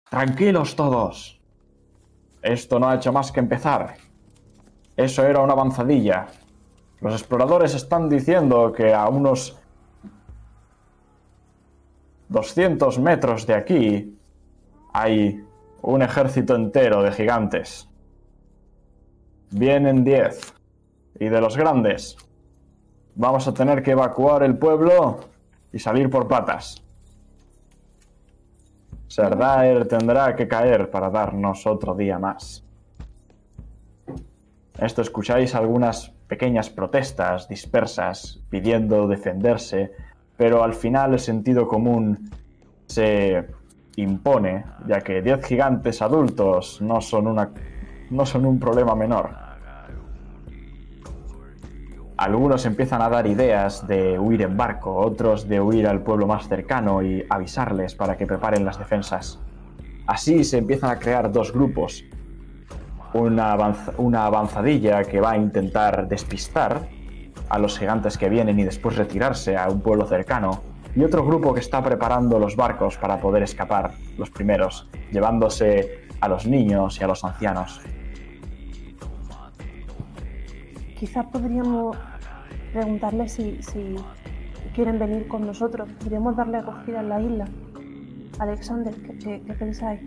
[0.09, 1.41] Tranquilos todos.
[2.41, 3.95] Esto no ha hecho más que empezar.
[4.95, 6.27] Eso era una avanzadilla.
[7.01, 9.59] Los exploradores están diciendo que a unos
[12.29, 14.17] 200 metros de aquí
[14.93, 15.43] hay
[15.81, 17.89] un ejército entero de gigantes.
[19.51, 20.53] Vienen 10.
[21.19, 22.15] Y de los grandes,
[23.15, 25.19] vamos a tener que evacuar el pueblo
[25.73, 26.86] y salir por patas.
[29.07, 32.63] Serdaer tendrá que caer para darnos otro día más.
[34.79, 39.91] Esto escucháis algunas pequeñas protestas dispersas pidiendo defenderse,
[40.35, 42.29] pero al final el sentido común
[42.85, 43.47] se
[43.95, 47.49] impone, ya que 10 gigantes adultos no son, una,
[48.11, 49.46] no son un problema menor.
[52.17, 56.47] Algunos empiezan a dar ideas de huir en barco, otros de huir al pueblo más
[56.47, 59.39] cercano y avisarles para que preparen las defensas.
[60.07, 62.03] Así se empiezan a crear dos grupos.
[63.13, 66.87] Una, avanz- una avanzadilla que va a intentar despistar
[67.49, 70.61] a los gigantes que vienen y después retirarse a un pueblo cercano,
[70.95, 76.27] y otro grupo que está preparando los barcos para poder escapar, los primeros, llevándose a
[76.27, 77.79] los niños y a los ancianos.
[80.99, 81.95] Quizás podríamos
[82.81, 83.95] preguntarle si, si
[84.75, 85.89] quieren venir con nosotros.
[85.99, 87.45] Podríamos darle acogida en la isla.
[88.39, 90.01] Alexander, ¿qué, qué- qué pensáis?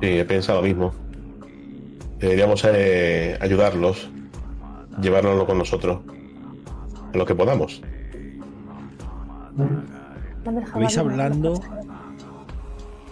[0.00, 0.92] Sí, he pensado lo mismo.
[2.18, 4.10] Deberíamos eh, ayudarlos,
[5.00, 6.00] llevárnoslo con nosotros,
[7.12, 7.80] en lo que podamos.
[9.54, 11.60] Me hablando-.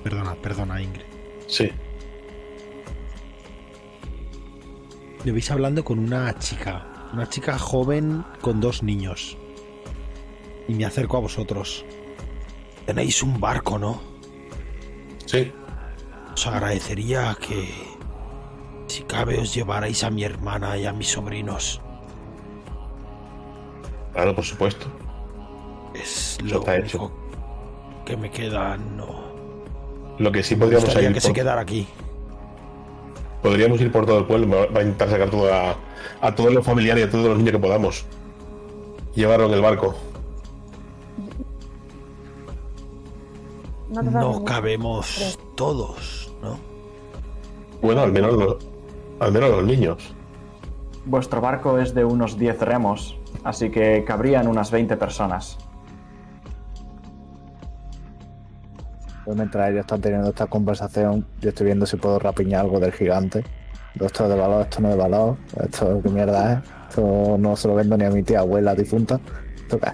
[0.03, 1.03] Perdona, perdona, Ingrid.
[1.47, 1.71] Sí,
[5.25, 9.36] Me vais hablando con una chica, una chica joven con dos niños.
[10.68, 11.84] Y me acerco a vosotros.
[12.86, 14.00] Tenéis un barco, ¿no?
[15.26, 15.52] sí.
[16.34, 17.66] Os agradecería que,
[18.88, 21.80] si cabe, os llevarais a mi hermana y a mis sobrinos.
[24.12, 24.86] Claro, por supuesto.
[25.94, 27.12] Es lo único hecho.
[28.04, 28.76] que me queda.
[28.76, 29.24] No.
[30.18, 31.88] Lo que sí Me podríamos gustaría ir que se quedara aquí.
[33.42, 35.49] podríamos ir por todo el pueblo, va a intentar sacar todo
[36.20, 38.04] a, todos los familiares y a todos los niños que podamos.
[39.14, 39.95] Llevarlo en el barco.
[43.88, 46.58] No, cabemos todos, ¿no?
[47.80, 48.57] Bueno, al menos los,
[49.20, 50.14] al menos los niños.
[51.04, 55.57] Vuestro barco es de unos 10 remos, así que cabrían unas 20 personas.
[59.24, 62.92] Pues mientras ellos están teniendo esta conversación, yo estoy viendo si puedo rapiñar algo del
[62.92, 63.45] gigante.
[64.01, 65.37] Esto es de valor, esto no es de valor.
[65.63, 66.59] Esto qué mierda es.
[66.91, 69.21] Esto no se lo vendo ni a mi tía abuela difunta.
[69.57, 69.93] ¿Esto qué?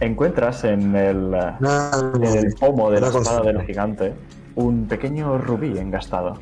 [0.00, 4.12] Encuentras en el, No, en el pomo de la espada del gigante
[4.56, 6.38] un pequeño rubí engastado.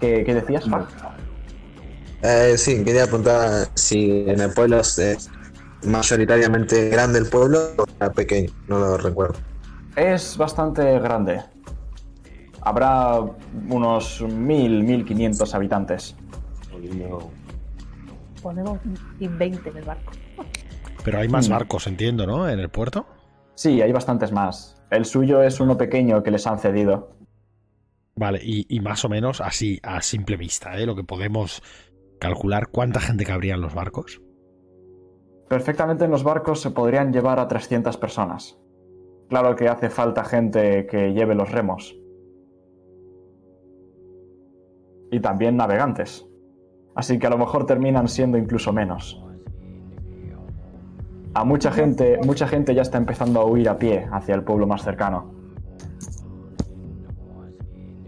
[0.00, 0.88] ¿Qué, qué decías, Fak?
[2.22, 5.30] Eh, sí, quería preguntar si en el pueblo es
[5.84, 9.34] mayoritariamente grande el pueblo o era pequeño, no lo recuerdo.
[9.96, 11.42] Es bastante grande.
[12.64, 13.20] Habrá
[13.68, 16.16] unos 1000, 1500 habitantes.
[18.42, 18.78] Ponemos
[19.18, 20.12] 20 en el barco.
[21.04, 21.52] Pero hay más Mm.
[21.52, 22.48] barcos, entiendo, ¿no?
[22.48, 23.06] En el puerto.
[23.54, 24.82] Sí, hay bastantes más.
[24.90, 27.10] El suyo es uno pequeño que les han cedido.
[28.14, 30.86] Vale, y, y más o menos así, a simple vista, ¿eh?
[30.86, 31.62] Lo que podemos
[32.20, 34.20] calcular cuánta gente cabría en los barcos.
[35.48, 38.58] Perfectamente en los barcos se podrían llevar a 300 personas.
[39.28, 41.96] Claro que hace falta gente que lleve los remos.
[45.12, 46.26] Y también navegantes.
[46.96, 49.22] Así que a lo mejor terminan siendo incluso menos.
[51.34, 54.66] A mucha gente, mucha gente ya está empezando a huir a pie hacia el pueblo
[54.66, 55.34] más cercano.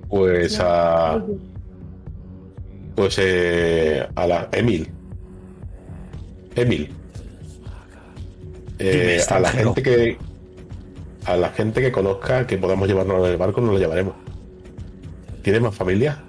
[0.09, 1.23] Pues a.
[2.95, 4.49] Pues eh, a la.
[4.53, 4.91] Emil.
[6.55, 6.91] Emil.
[8.79, 10.17] Eh, a la gente que.
[11.27, 14.15] A la gente que conozca que podamos llevarnos en el barco, nos lo llevaremos.
[15.43, 16.24] ¿Tienes más familia?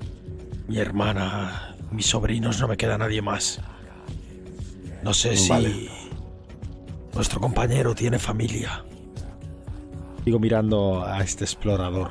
[0.68, 3.60] Mi hermana, mis sobrinos, no me queda nadie más.
[5.04, 5.70] No sé Vale.
[5.70, 5.90] si
[7.14, 8.84] nuestro compañero tiene familia.
[10.26, 12.10] Digo mirando a este explorador.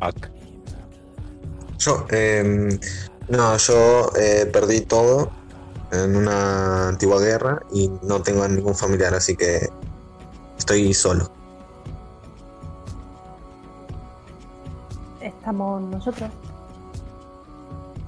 [0.00, 0.32] Ak.
[1.78, 2.78] Yo, eh,
[3.28, 5.30] no, yo eh, perdí todo
[5.92, 9.68] en una antigua guerra y no tengo a ningún familiar, así que
[10.58, 11.41] estoy solo.
[15.22, 16.30] Estamos nosotros.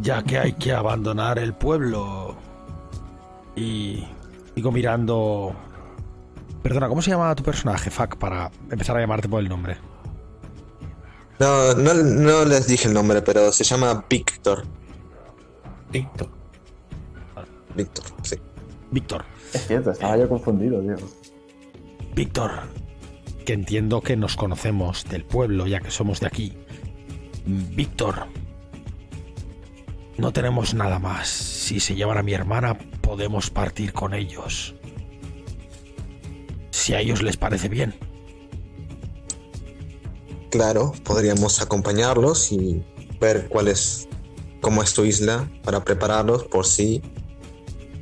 [0.00, 2.36] Ya que hay que abandonar el pueblo.
[3.56, 4.04] Y
[4.54, 5.54] digo mirando...
[6.62, 9.76] Perdona, ¿cómo se llama tu personaje, Fuck, para empezar a llamarte por el nombre?
[11.38, 14.64] No, no, no les dije el nombre, pero se llama Víctor.
[15.90, 16.28] Víctor.
[17.76, 18.36] Víctor, sí.
[18.90, 19.24] Víctor.
[19.52, 20.96] Es cierto, estaba yo confundido, tío.
[22.14, 22.50] Víctor,
[23.44, 26.56] que entiendo que nos conocemos del pueblo ya que somos de aquí.
[27.46, 28.26] Víctor,
[30.16, 31.28] no tenemos nada más.
[31.28, 34.74] Si se llevan a mi hermana, podemos partir con ellos.
[36.70, 37.94] Si a ellos les parece bien.
[40.50, 42.82] Claro, podríamos acompañarlos y
[43.20, 44.08] ver cuál es,
[44.60, 47.02] cómo es tu isla para prepararlos por si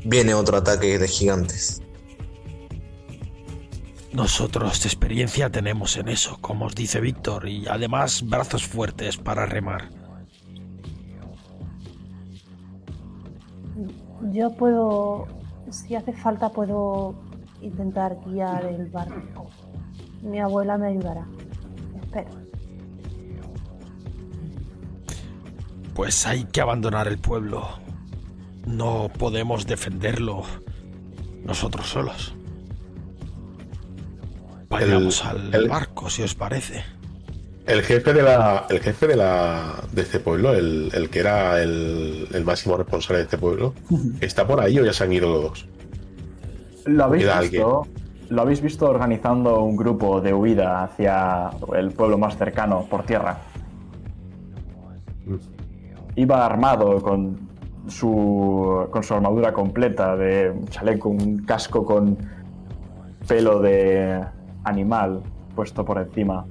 [0.05, 1.81] viene otro ataque de gigantes.
[4.13, 9.89] Nosotros experiencia tenemos en eso, como os dice Víctor, y además brazos fuertes para remar.
[14.33, 15.27] Yo puedo,
[15.71, 17.15] si hace falta, puedo
[17.63, 19.49] intentar guiar el barco.
[20.23, 21.27] Mi abuela me ayudará.
[22.03, 22.31] Espero.
[25.95, 27.67] Pues hay que abandonar el pueblo.
[28.67, 30.43] No podemos defenderlo
[31.45, 32.35] nosotros solos.
[34.73, 36.83] Vayamos al el- barco, si os parece.
[37.67, 38.67] El jefe de la.
[38.69, 39.75] El jefe de la.
[39.93, 43.75] de este pueblo, el, el que era el, el máximo responsable de este pueblo,
[44.21, 45.69] ¿está por ahí o ya se han ido todos?
[46.87, 47.87] ¿Lo habéis visto?
[48.31, 53.39] ¿Lo habéis visto organizando un grupo de huida hacia el pueblo más cercano por tierra?
[56.17, 57.39] Iba armado con
[57.89, 62.17] su, con su armadura completa de un chaleco, un casco con
[63.29, 64.21] pelo de
[64.65, 65.23] animal
[65.55, 66.47] puesto por encima.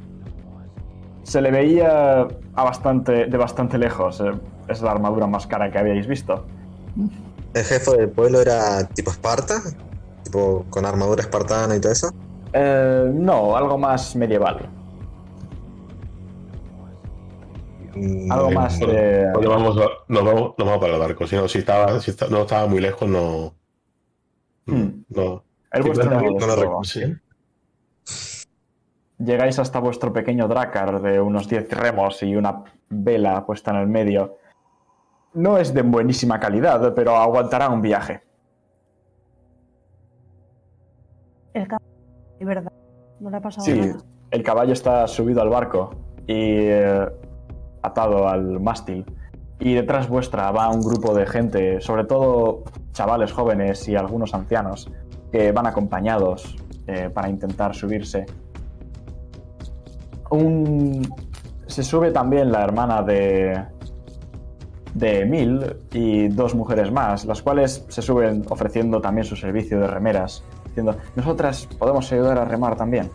[1.23, 2.21] Se le veía
[2.55, 4.21] a bastante, de bastante lejos.
[4.21, 4.31] eh,
[4.67, 6.45] Es la armadura más cara que habíais visto.
[7.53, 9.61] ¿El jefe del pueblo era tipo Esparta?
[10.23, 12.09] Tipo con armadura espartana y todo eso.
[12.53, 14.69] Eh, no, algo más medieval.
[17.95, 19.29] Mm, Algo más de...
[19.33, 21.27] Nos vamos, a- nos, vamos, nos vamos para el barco.
[21.27, 23.53] Si no, si estaba, si no estaba muy lejos, no.
[24.65, 25.03] Hmm.
[25.09, 25.43] No.
[25.73, 26.61] El vuestro modo, no lo desde luego.
[26.61, 26.83] recuerdo.
[26.85, 27.01] Sí.
[29.23, 33.87] Llegáis hasta vuestro pequeño dracar de unos 10 remos y una vela puesta en el
[33.87, 34.37] medio.
[35.33, 38.21] No es de buenísima calidad, pero aguantará un viaje.
[41.53, 41.85] El caballo,
[42.41, 42.71] verdad.
[43.19, 43.99] No le ha pasado Sí, nada.
[44.31, 45.91] el caballo está subido al barco
[46.25, 47.05] y eh,
[47.83, 49.05] atado al mástil.
[49.59, 54.89] Y detrás vuestra va un grupo de gente, sobre todo chavales jóvenes y algunos ancianos,
[55.31, 56.55] que van acompañados
[56.87, 58.25] eh, para intentar subirse.
[60.31, 61.07] Un...
[61.67, 63.63] Se sube también la hermana de,
[64.93, 69.87] de Emil y dos mujeres más, las cuales se suben ofreciendo también su servicio de
[69.87, 73.09] remeras, diciendo, nosotras podemos ayudar a remar también.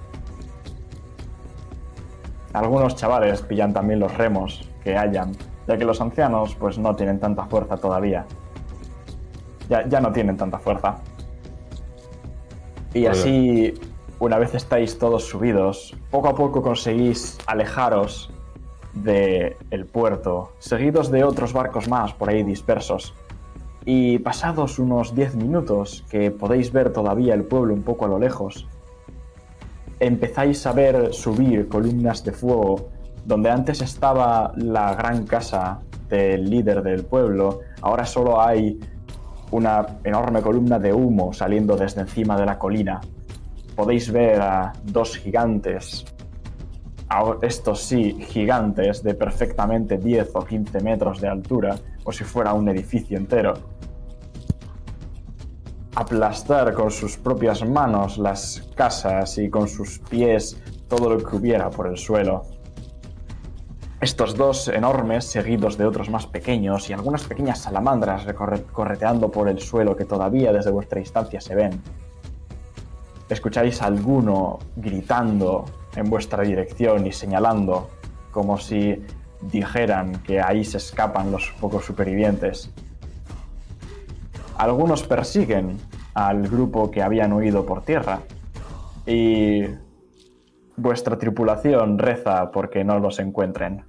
[2.53, 5.33] Algunos chavales pillan también los remos que hayan,
[5.69, 8.25] ya que los ancianos pues no tienen tanta fuerza todavía.
[9.69, 10.97] Ya, ya no tienen tanta fuerza.
[12.95, 13.75] Y así,
[14.19, 18.31] una vez estáis todos subidos, poco a poco conseguís alejaros
[18.95, 23.15] del puerto, seguidos de otros barcos más por ahí dispersos.
[23.85, 28.19] Y pasados unos 10 minutos, que podéis ver todavía el pueblo un poco a lo
[28.19, 28.67] lejos,
[30.01, 32.89] empezáis a ver subir columnas de fuego
[33.25, 38.79] donde antes estaba la gran casa del líder del pueblo, ahora solo hay
[39.51, 43.01] una enorme columna de humo saliendo desde encima de la colina.
[43.77, 46.05] Podéis ver a dos gigantes,
[47.09, 52.55] a estos sí, gigantes de perfectamente 10 o 15 metros de altura, o si fuera
[52.55, 53.55] un edificio entero,
[55.95, 61.71] aplastar con sus propias manos las casas y con sus pies todo lo que hubiera
[61.71, 62.45] por el suelo.
[64.01, 68.27] Estos dos enormes, seguidos de otros más pequeños y algunas pequeñas salamandras
[68.73, 71.83] correteando por el suelo que todavía desde vuestra distancia se ven.
[73.29, 75.65] Escucháis alguno gritando
[75.97, 77.89] en vuestra dirección y señalando
[78.31, 79.03] como si
[79.41, 82.71] dijeran que ahí se escapan los pocos supervivientes.
[84.59, 85.79] Algunos persiguen
[86.15, 88.21] al grupo que habían huido por tierra
[89.07, 89.65] y
[90.77, 93.85] vuestra tripulación reza porque no los encuentren.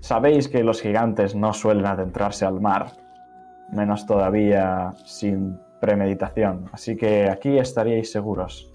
[0.00, 2.92] Sabéis que los gigantes no suelen adentrarse al mar,
[3.72, 8.72] menos todavía sin premeditación, así que aquí estaríais seguros.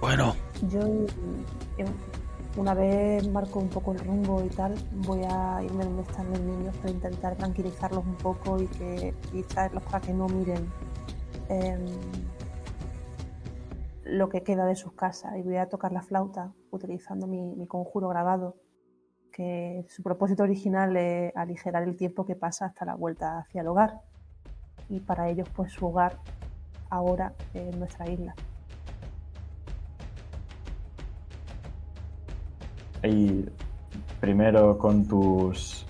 [0.00, 0.36] Bueno,
[0.70, 0.80] Yo,
[1.76, 1.84] eh,
[2.56, 4.76] una vez marco un poco el rumbo y tal,
[5.08, 9.42] voy a irme donde están los niños para intentar tranquilizarlos un poco y, que, y
[9.42, 10.70] traerlos para que no miren
[11.48, 11.84] em,
[14.04, 15.36] lo que queda de sus casas.
[15.36, 18.54] Y voy a tocar la flauta utilizando mi, mi conjuro grabado,
[19.32, 23.68] que su propósito original es aligerar el tiempo que pasa hasta la vuelta hacia el
[23.68, 24.00] hogar.
[24.88, 26.14] Y para ellos, pues su hogar
[26.90, 28.34] ahora es nuestra isla.
[33.04, 33.44] Y
[34.20, 35.86] primero con tus...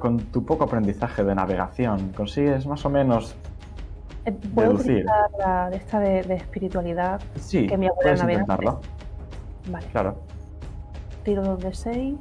[0.00, 3.36] Con tu poco aprendizaje de navegación, consigues más o menos...
[4.24, 4.92] Eh, ¿Puedo Deducir.
[4.92, 7.20] utilizar la de esta de, de espiritualidad?
[7.36, 8.46] Sí, Que mi abuela puedes
[9.70, 9.86] Vale.
[9.92, 10.16] claro.
[11.26, 12.14] Tiro dos de 6.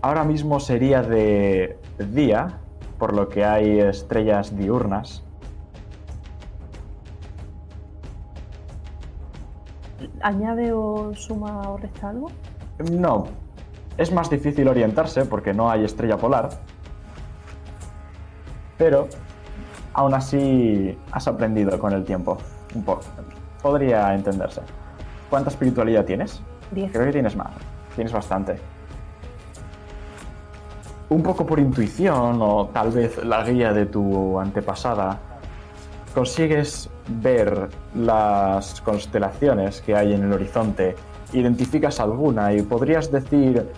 [0.00, 2.58] Ahora mismo sería de día,
[2.98, 5.22] por lo que hay estrellas diurnas.
[10.22, 12.30] ¿Añade o suma o resta algo?
[12.90, 13.26] No,
[13.98, 16.48] es más difícil orientarse porque no hay estrella polar.
[18.78, 19.06] Pero
[19.92, 22.38] aún así has aprendido con el tiempo.
[22.74, 23.02] Un poco.
[23.62, 24.62] Podría entenderse.
[25.28, 26.42] ¿Cuánta espiritualidad tienes?
[26.70, 26.90] Diez.
[26.90, 27.50] Creo que tienes más.
[27.94, 28.56] Tienes bastante.
[31.10, 35.18] Un poco por intuición o tal vez la guía de tu antepasada,
[36.14, 40.96] consigues ver las constelaciones que hay en el horizonte,
[41.32, 43.68] identificas alguna y podrías decir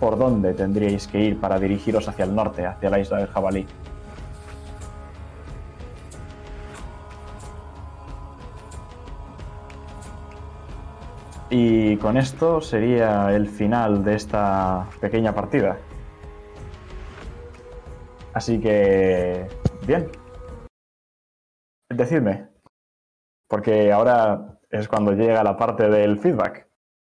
[0.00, 3.66] por dónde tendríais que ir para dirigiros hacia el norte, hacia la isla del jabalí.
[11.56, 15.78] Y con esto sería el final de esta pequeña partida.
[18.32, 19.46] Así que...
[19.86, 20.10] Bien.
[21.88, 22.48] Decidme.
[23.48, 26.66] Porque ahora es cuando llega la parte del feedback.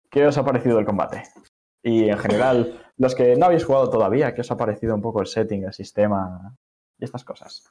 [0.08, 1.24] ¿Qué os ha parecido el combate?
[1.82, 5.22] Y en general, los que no habéis jugado todavía, ¿qué os ha parecido un poco
[5.22, 6.56] el setting, el sistema
[7.00, 7.64] y estas cosas?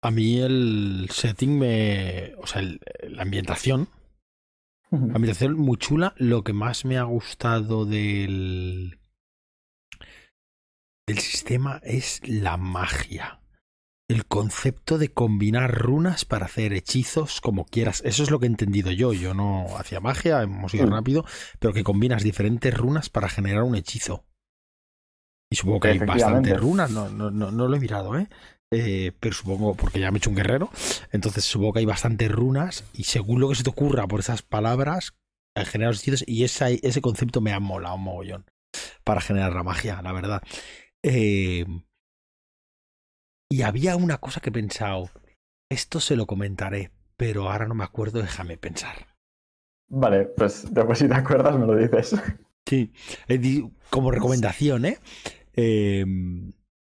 [0.00, 2.32] A mí el setting me.
[2.38, 3.88] O sea, el- la ambientación.
[4.92, 6.14] Ambientación muy chula.
[6.18, 8.98] Lo que más me ha gustado del.
[11.06, 13.40] del sistema es la magia.
[14.08, 18.02] El concepto de combinar runas para hacer hechizos como quieras.
[18.04, 19.12] Eso es lo que he entendido yo.
[19.14, 20.90] Yo no hacía magia, hemos ido Mm.
[20.92, 21.24] rápido,
[21.58, 24.26] pero que combinas diferentes runas para generar un hechizo.
[25.50, 28.28] Y supongo que hay bastantes runas, no, no, no, no lo he mirado, ¿eh?
[28.74, 30.70] Eh, pero supongo, porque ya me he hecho un guerrero,
[31.12, 34.40] entonces supongo que hay bastantes runas y según lo que se te ocurra por esas
[34.40, 35.12] palabras,
[35.54, 38.46] generar los hechizos y esa- ese concepto me ha molado un mogollón
[39.04, 40.42] para generar la magia, la verdad.
[41.02, 41.66] Eh,
[43.50, 45.10] y había una cosa que he pensado,
[45.70, 49.06] esto se lo comentaré, pero ahora no me acuerdo, déjame pensar.
[49.88, 52.14] Vale, pues después si te acuerdas me lo dices.
[52.66, 52.92] Sí,
[53.28, 54.98] eh, como recomendación, ¿eh?
[55.52, 56.06] Eh,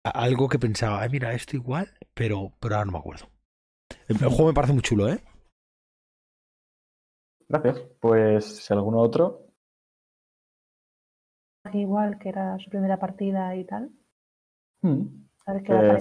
[0.05, 3.31] algo que pensaba, "Ay, mira, esto igual, pero, pero ahora no me acuerdo.
[4.09, 5.23] El el juego me parece muy chulo, ¿eh?
[7.49, 7.79] Gracias.
[8.01, 9.47] Pues si alguno otro.
[11.75, 13.91] Igual que era su primera partida y tal.
[14.83, 15.07] Hmm.
[15.47, 15.99] A ver qué Eh,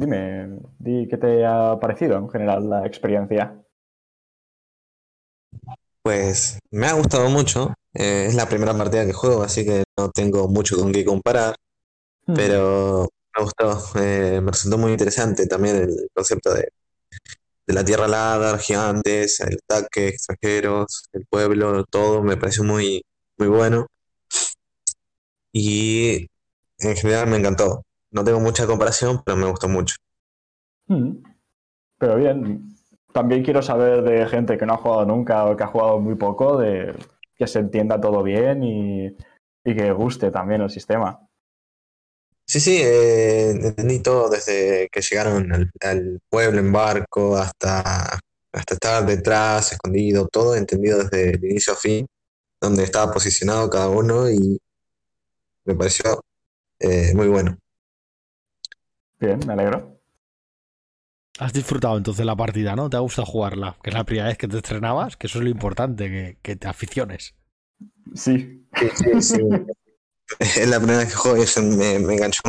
[0.00, 3.44] dime, di qué te ha parecido en general la experiencia.
[6.02, 7.74] Pues me ha gustado mucho.
[7.94, 11.56] eh, es la primera partida que juego, así que no tengo mucho con qué comparar.
[12.34, 13.98] Pero me gustó.
[14.00, 16.68] eh, me resultó muy interesante también el concepto de,
[17.66, 23.02] de la tierra alada, gigantes, el ataque, extranjeros, el pueblo, todo me pareció muy,
[23.38, 23.86] muy bueno.
[25.52, 26.28] Y
[26.78, 27.82] en general me encantó.
[28.12, 29.96] No tengo mucha comparación, pero me gustó mucho.
[31.98, 32.68] Pero bien,
[33.12, 36.14] también quiero saber de gente que no ha jugado nunca o que ha jugado muy
[36.14, 36.94] poco, de
[37.36, 39.06] que se entienda todo bien y,
[39.64, 41.25] y que guste también el sistema.
[42.46, 48.20] Sí, sí, eh, entendí todo desde que llegaron al, al pueblo en barco hasta,
[48.52, 52.06] hasta estar detrás, escondido, todo entendido desde el inicio a fin,
[52.60, 54.58] donde estaba posicionado cada uno y
[55.64, 56.22] me pareció
[56.78, 57.58] eh, muy bueno.
[59.18, 60.00] Bien, me alegro.
[61.38, 62.88] Has disfrutado entonces la partida, ¿no?
[62.88, 63.76] ¿Te ha gustado jugarla?
[63.82, 66.56] Que es la primera vez que te estrenabas, que eso es lo importante, que, que
[66.56, 67.34] te aficiones.
[68.14, 69.40] Sí, Sí, sí, sí.
[70.38, 72.42] Es la primera vez que juego y eso me, me enganchó.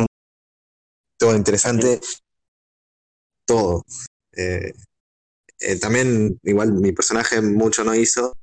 [1.16, 2.00] Todo interesante,
[3.44, 3.84] todo.
[4.36, 4.72] Eh,
[5.60, 8.36] eh, también, igual, mi personaje mucho no hizo,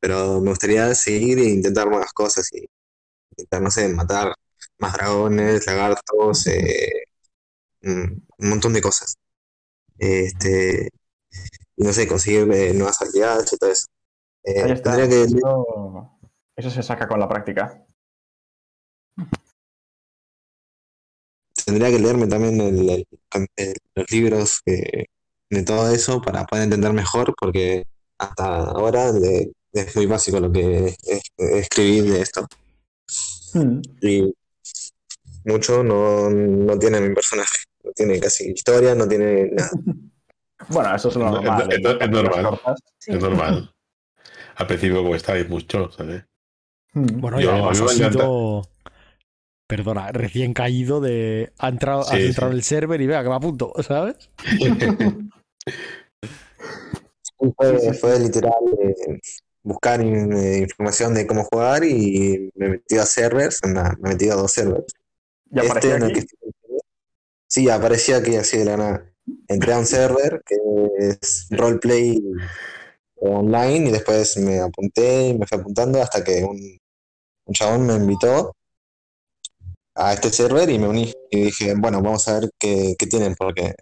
[0.00, 2.66] pero me gustaría seguir e intentar más cosas y
[3.30, 4.34] intentar, no sé, matar
[4.78, 7.04] más dragones, lagartos, eh,
[7.82, 9.16] un montón de cosas.
[9.98, 10.90] Este,
[11.76, 13.86] y no sé, conseguir eh, nuevas habilidades y todo eso.
[14.44, 14.96] Eh, ahí está.
[15.08, 16.18] que Eso,
[16.56, 17.84] eso se saca con la práctica.
[21.68, 23.06] Tendría que leerme también el- el-
[23.56, 25.04] el- los libros que-
[25.50, 27.84] de todo eso para poder entender mejor, porque
[28.18, 29.10] hasta ahora
[29.74, 32.46] es muy básico lo que es- escribí de esto.
[33.52, 33.82] Hmm.
[34.00, 34.34] Y
[35.44, 39.70] mucho no, no tiene mi personaje, no tiene casi historia, no tiene nada.
[40.70, 41.68] Bueno, eso es lo Es- normal.
[41.70, 42.58] es- es- es normal.
[42.98, 43.12] Sí.
[43.12, 43.74] Es normal.
[44.56, 46.24] Al principio como estáis mucho, ¿sabes?
[46.94, 47.20] Hmm.
[47.20, 48.24] Bueno, Yo- además a mí has me encanta.
[48.24, 48.62] sido.
[49.68, 51.52] Perdona, recién caído de.
[51.58, 52.52] Ha entrado, Sí, has entrado sí.
[52.52, 54.30] en el server y vea que me apunto, ¿sabes?
[57.56, 59.20] Fue, fue literal eh,
[59.62, 64.34] buscar eh, información de cómo jugar y me metí a servers, nada, me metí a
[64.34, 64.86] dos servers.
[65.50, 66.14] Ya Este aparecía en el aquí.
[66.14, 66.26] que
[67.46, 69.12] Sí, aparecía aquí así de la nada.
[69.48, 70.56] Entré a un server que
[70.98, 72.22] es roleplay
[73.20, 76.58] online y después me apunté y me fui apuntando hasta que un,
[77.46, 78.56] un chabón me invitó
[79.98, 81.12] a este server y me uní.
[81.30, 83.74] Y dije, bueno, vamos a ver qué, tienen, porque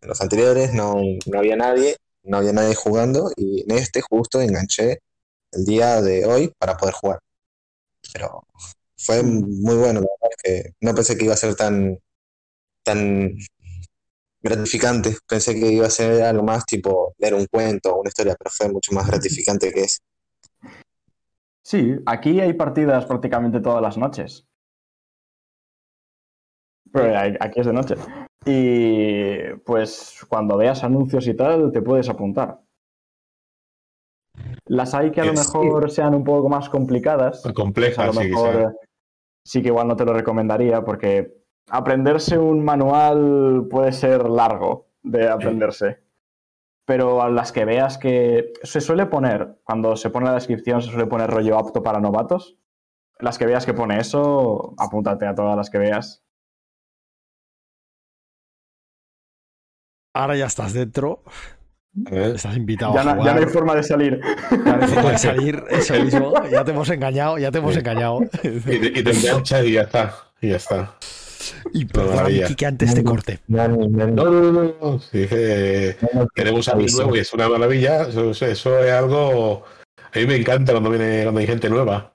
[0.00, 0.96] en los anteriores no,
[1.26, 5.00] no había nadie, no había nadie jugando y en este justo enganché
[5.52, 7.20] el día de hoy para poder jugar.
[8.12, 8.44] Pero
[8.96, 11.98] fue muy bueno, la verdad es que no pensé que iba a ser tan,
[12.82, 13.34] tan
[14.42, 15.16] gratificante.
[15.26, 18.50] Pensé que iba a ser algo más tipo leer un cuento o una historia, pero
[18.50, 20.00] fue mucho más gratificante que eso.
[21.62, 24.44] Sí, aquí hay partidas prácticamente todas las noches.
[26.92, 27.94] Pero aquí es de noche.
[28.44, 32.60] Y pues cuando veas anuncios y tal, te puedes apuntar.
[34.66, 35.58] Las hay que a lo Sí.
[35.58, 37.44] mejor sean un poco más complicadas.
[37.46, 38.72] a Compleja, lo sí, mejor quizá.
[39.44, 41.34] sí que igual no te lo recomendaría porque
[41.70, 45.98] aprenderse un manual puede ser largo de aprenderse.
[46.84, 50.90] Pero a las que veas que se suele poner, cuando se pone la descripción, se
[50.90, 52.56] suele poner rollo apto para novatos.
[53.20, 56.24] Las que veas que pone eso, apúntate a todas las que veas.
[60.14, 61.22] Ahora ya estás dentro,
[62.10, 63.26] estás invitado Ya a no, jugar.
[63.26, 64.20] ya no hay forma de salir.
[64.50, 66.34] Ya no hay forma de salir, eso mismo.
[66.50, 67.80] Ya te hemos engañado, ya te hemos Sí.
[67.80, 68.20] engañado.
[68.42, 70.14] Y te, y te enganchas y ya está.
[70.40, 70.94] Y ya está.
[71.72, 71.86] Y.
[71.86, 73.40] Miki, que antes te corte.
[73.48, 74.98] Dani, No, no, no, no.
[75.00, 78.02] Sí, Dani, queremos algo nuevo y es una maravilla.
[78.02, 79.64] Eso, eso- eso es algo.
[80.14, 82.12] A mí me encanta cuando viene cuando hay gente nueva.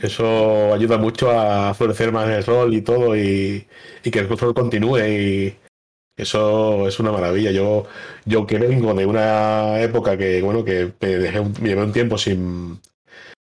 [0.00, 3.66] Eso ayuda mucho a florecer más el rol y todo y,
[4.02, 5.56] y que el rol continúe y
[6.16, 7.50] eso es una maravilla.
[7.52, 7.86] Yo,
[8.24, 12.18] yo que vengo de una época que, bueno, que me dejé un, llevé un tiempo
[12.18, 12.80] sin,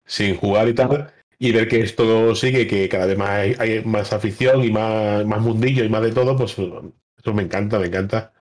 [0.06, 3.84] sin jugar y tal, y ver que esto sigue, que cada vez más hay, hay
[3.84, 7.86] más afición y más, más mundillo y más de todo, pues eso me encanta, me
[7.88, 8.32] encanta.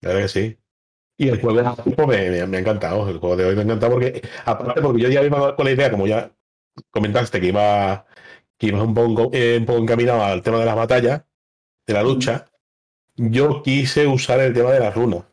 [0.00, 0.58] La verdad que sí.
[1.18, 3.08] Y el juego de hoy me, me- me ha encantado.
[3.08, 5.72] El juego de hoy me ha encantado porque, aparte, porque yo ya iba con la
[5.72, 6.32] idea, como ya
[6.90, 8.06] comentaste, que iba,
[8.58, 11.24] que ibas un poco, eh, un poco encaminado al tema de las batallas,
[11.86, 12.46] de la lucha.
[13.16, 15.24] Yo quise usar el tema de las runas,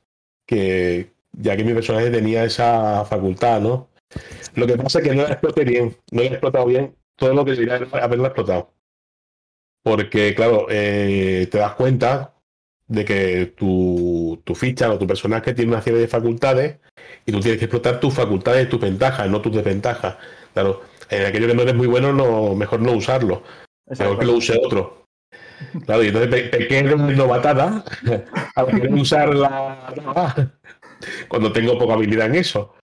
[0.46, 3.90] que ya que mi personaje tenía esa facultad, ¿no?
[4.56, 7.34] Lo que pasa es que no la exploté bien, no la he explotado bien todo
[7.34, 8.74] lo que debería haberla explotado.
[9.84, 12.36] Porque, claro, eh, te das cuenta
[12.88, 16.80] de que tu, tu ficha o tu personaje tiene una serie de facultades
[17.26, 20.18] y tú tienes que explotar tus facultades tus ventajas, no tus desventajas.
[20.54, 23.44] Claro, en aquello que no eres muy bueno, no, mejor no usarlo.
[23.88, 25.01] Mejor que lo use otro.
[25.86, 27.84] Claro, y entonces pe- pequeño novatada
[28.56, 30.52] a querer usar la
[31.28, 32.76] cuando tengo poca habilidad en eso.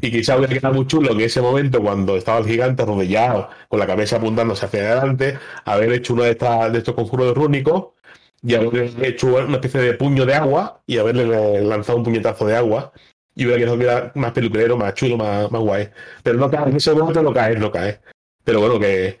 [0.00, 3.78] Y quizá hubiera quedado muy chulo en ese momento cuando estaba el gigante arrodillado, con
[3.80, 7.94] la cabeza apuntándose hacia adelante, haber hecho uno de, estos conjuros rúnicos
[8.42, 12.56] y haber hecho una especie de puño de agua y haberle lanzado un puñetazo de
[12.56, 12.92] agua.
[13.34, 15.88] Y hubiera quedado más peluquero, más chulo, más, más guay.
[16.22, 18.00] Pero no cae, en ese momento no cae, no cae.
[18.44, 19.20] Pero bueno, que,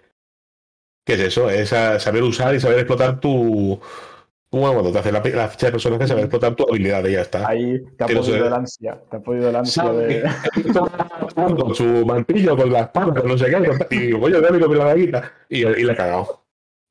[1.10, 1.50] ¿Qué es eso?
[1.50, 3.80] Es saber usar y saber explotar tu.
[4.52, 7.22] Bueno, cuando te haces la, la ficha de personaje, saber explotar tu habilidad y ya
[7.22, 7.48] está.
[7.48, 9.00] Ahí te ha podido el ansia.
[9.10, 10.30] Te ha podido el ansia Sabe de.
[11.56, 14.60] con su mantillo, con la espada, con no sé qué, con- y digo, coño, dame
[14.60, 15.32] con la daguita.
[15.48, 16.44] Y, y le he cagado.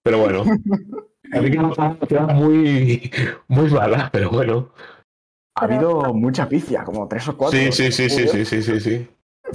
[0.03, 0.43] Pero bueno.
[1.31, 1.71] A mí que no
[2.07, 3.11] queda muy,
[3.47, 4.73] muy mala, pero bueno.
[5.55, 7.57] Ha habido mucha picia, como tres o cuatro.
[7.57, 9.07] Sí, sí, sí, sí, sí, sí, sí, sí.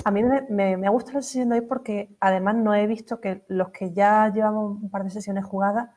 [0.05, 2.87] A mí me, me- me ha gustado la sesión de hoy porque además no he
[2.87, 5.91] visto que los que ya llevamos un par de sesiones jugadas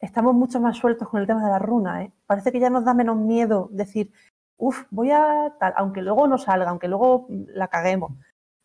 [0.00, 2.02] estamos mucho más sueltos con el tema de la runa.
[2.04, 2.12] ¿eh?
[2.26, 4.12] Parece que ya nos da menos miedo decir,
[4.56, 8.12] uff, voy a tal, aunque luego no salga, aunque luego la caguemos.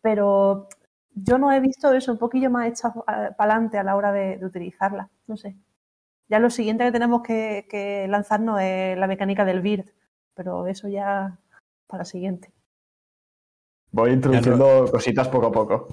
[0.02, 0.68] Pero
[1.14, 4.38] yo no he visto eso un poquillo más echado para adelante a la hora de,
[4.38, 5.10] de utilizarla.
[5.26, 5.56] No sé.
[6.28, 9.90] Ya lo siguiente que tenemos que, que lanzarnos es la mecánica del BIRD,
[10.34, 11.38] pero eso ya
[11.88, 12.52] para la siguiente.
[13.96, 15.88] Voy introduciendo cositas poco a poco.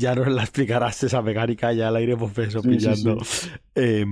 [0.00, 3.22] Ya nos la explicarás esa mecánica, ya la iremos peso Sí, sí, pillando.
[3.76, 4.04] Eh,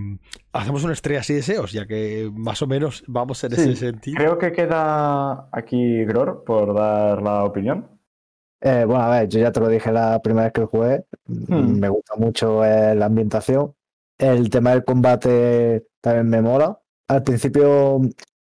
[0.53, 4.17] Hacemos una estrella así deseos, ya que más o menos vamos en Sí, ese sentido.
[4.17, 7.89] Creo que queda aquí Gror por dar la opinión.
[8.61, 11.05] Eh, bueno, a ver, yo ya te lo dije la primera vez que lo jugué.
[11.27, 11.81] Hmm.
[11.81, 13.75] Me gusta mucho eh, la ambientación.
[14.17, 16.79] El tema del combate también me mola.
[17.09, 18.01] Al principio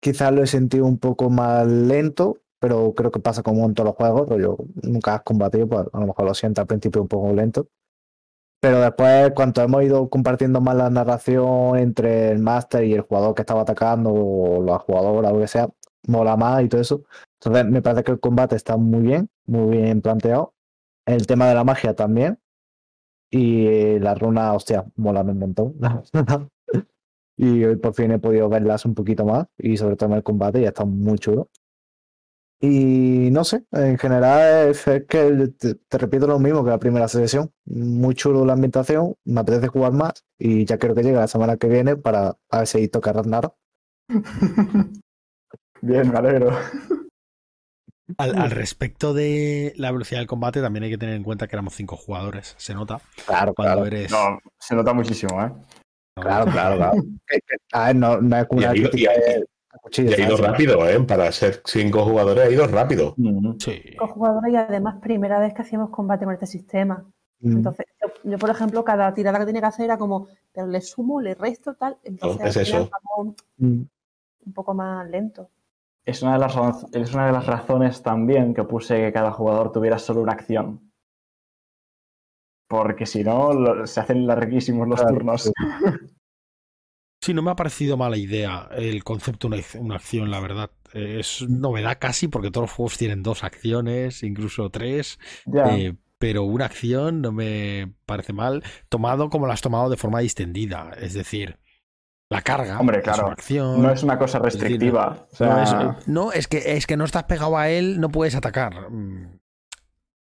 [0.01, 3.89] quizás lo he sentido un poco más lento, pero creo que pasa como en todos
[3.89, 4.29] los juegos.
[4.41, 7.69] Yo nunca has combatido, pues a lo mejor lo siento al principio un poco lento.
[8.61, 13.35] Pero después, cuando hemos ido compartiendo más la narración entre el máster y el jugador
[13.35, 15.69] que estaba atacando, o la jugadora o lo que sea,
[16.07, 17.05] mola más y todo eso.
[17.41, 20.55] Entonces, me parece que el combate está muy bien, muy bien planteado.
[21.05, 22.39] El tema de la magia también.
[23.31, 25.75] Y la runa, hostia, mola un montón.
[27.37, 29.49] y hoy por fin he podido verlas un poquito más.
[29.59, 31.49] Y sobre todo en el combate, ya está muy chulo.
[32.65, 36.79] Y no sé, en general es, es que te, te repito lo mismo que la
[36.79, 37.51] primera sesión.
[37.65, 40.25] Muy chulo la ambientación, me apetece jugar más.
[40.39, 43.57] Y ya creo que llega la semana que viene para a ver si toca Ragnarok.
[45.83, 46.57] Bien, me alegro.
[48.19, 51.57] Al, al respecto de la velocidad del combate, también hay que tener en cuenta que
[51.57, 52.55] éramos cinco jugadores.
[52.59, 53.87] Se nota Claro, cuando claro.
[53.87, 54.11] eres.
[54.13, 55.51] No, se nota muchísimo, ¿eh?
[56.15, 57.03] Claro, claro, claro.
[57.27, 57.41] Que-
[57.73, 59.45] a ver, no, no es Y una crítica y
[59.97, 61.01] Y ha ido rápido, ¿eh?
[61.01, 63.15] Para ser cinco jugadores ha ido rápido.
[63.17, 63.53] Mm.
[63.59, 63.81] Sí.
[63.91, 67.05] Cinco jugadores y además primera vez que hacíamos combate con este sistema.
[67.41, 67.57] Mm.
[67.57, 70.81] Entonces, yo, yo, por ejemplo, cada tirada que tenía que hacer era como, pero le
[70.81, 71.97] sumo, le resto, tal.
[72.05, 72.91] Entonces, No, es eso.
[73.59, 73.81] Mm.
[74.47, 75.49] un poco más lento.
[76.05, 76.57] Es una, de las,
[76.93, 80.93] es una de las razones también que puse que cada jugador tuviera solo una acción.
[82.69, 85.53] Porque si no, lo- se hacen larguísimos los Claro, turnos.
[87.23, 87.33] sí.
[87.35, 90.71] No me ha parecido mala idea el concepto de una, ac- una acción, la verdad.
[90.93, 95.19] Eh, Es novedad casi porque todos los juegos tienen dos acciones, incluso tres.
[95.67, 100.21] Eh, pero una acción no me parece mal, tomado como la has tomado de forma
[100.21, 100.91] distendida.
[101.01, 101.59] Es decir,
[102.31, 103.83] la carga Hombre, es claro, una acción.
[103.83, 105.27] no es una cosa decir, restrictiva.
[105.33, 105.63] o sea, No,
[105.99, 108.91] es, no, es que, es que no estás pegado a él, no puedes atacar.
[108.91, 109.39] Mm,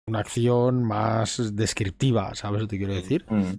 [0.08, 3.24] Una acción más descriptiva, ¿sabes lo que quiero decir?
[3.28, 3.52] mm,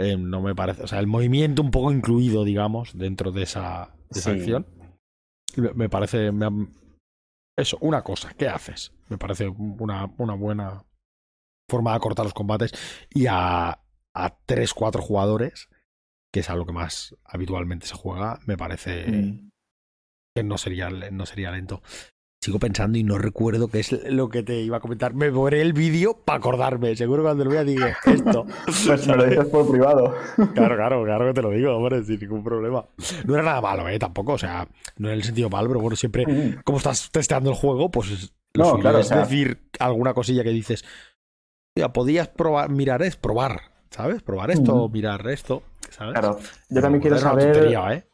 [0.00, 0.82] Eh, no me parece.
[0.82, 4.38] O sea, el movimiento un poco incluido, digamos, dentro de esa, de esa Sí.
[4.38, 4.66] acción.
[5.74, 6.32] Me, parece.
[6.32, 6.50] me ha-
[7.58, 8.92] eso, una cosa, ¿qué haces?
[9.08, 10.84] Me parece una, una buena
[11.68, 12.72] forma de acortar los combates.
[13.10, 13.80] Y a,
[14.14, 15.68] a 3-4 jugadores,
[16.32, 19.50] que es a lo que más habitualmente se juega, me parece mm.
[20.34, 21.82] que no sería, no sería lento.
[22.42, 25.12] Sigo pensando y no recuerdo qué es lo que te iba a comentar.
[25.12, 26.96] Me borré el vídeo para acordarme.
[26.96, 28.46] Seguro cuando lo vea diga esto.
[28.86, 30.14] Pues me lo dices por privado.
[30.54, 32.86] Claro, claro, claro que te lo digo, hombre, sin ningún problema.
[33.26, 33.98] No era nada malo, ¿eh?
[33.98, 36.24] Tampoco, o sea, no en el sentido malo, pero bueno, siempre,
[36.64, 40.42] como estás testeando el juego, pues lo No, claro, es o sea- decir alguna cosilla
[40.42, 40.82] que dices,
[41.76, 43.60] ya podías probar, mirar es probar,
[43.90, 44.22] ¿sabes?
[44.22, 44.92] Probar esto, Mm.
[44.92, 46.14] mirar esto, ¿sabes?
[46.18, 46.38] Claro,
[46.70, 48.04] yo también quiero Era saber tontería, ¿eh?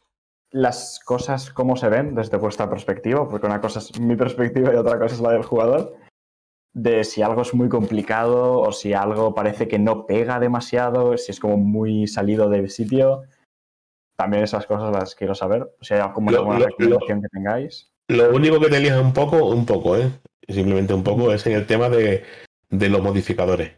[0.56, 4.76] Las cosas cómo se ven desde vuestra perspectiva, porque una cosa es mi perspectiva y
[4.76, 5.94] otra cosa es la del jugador,
[6.74, 11.30] de si algo es muy complicado o si algo parece que no pega demasiado, si
[11.32, 13.24] es como muy salido del sitio.
[14.18, 15.70] También esas cosas las quiero saber.
[15.82, 17.90] Si hay como Lo- alguna lo- recomendación que tengáis.
[18.08, 20.10] Lo único que te lías un poco, un poco, ¿eh?
[20.48, 22.22] Simplemente un poco, es en el tema de,
[22.70, 23.72] de los modificadores.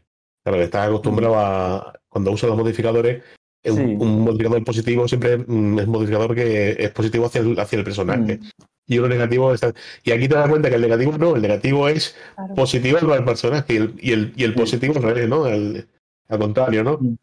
[0.45, 1.95] Claro, que estás acostumbrado a.
[2.09, 3.23] Cuando usas los modificadores,
[3.64, 3.70] Sí.
[3.70, 7.85] un modificador positivo siempre mm, es un modificador que es positivo hacia el, hacia el
[7.85, 8.39] personaje.
[8.39, 8.48] Mm,
[8.90, 9.74] Y uno negativo está.
[10.02, 12.55] Y aquí te das cuenta que el negativo no, el negativo es Claro.
[12.55, 14.59] positivo para el personaje y el, y el, y el Sí.
[14.59, 15.47] positivo al revés, ¿no?
[15.47, 15.86] El-
[16.28, 16.98] al contrario, ¿no?
[17.01, 17.16] Mm.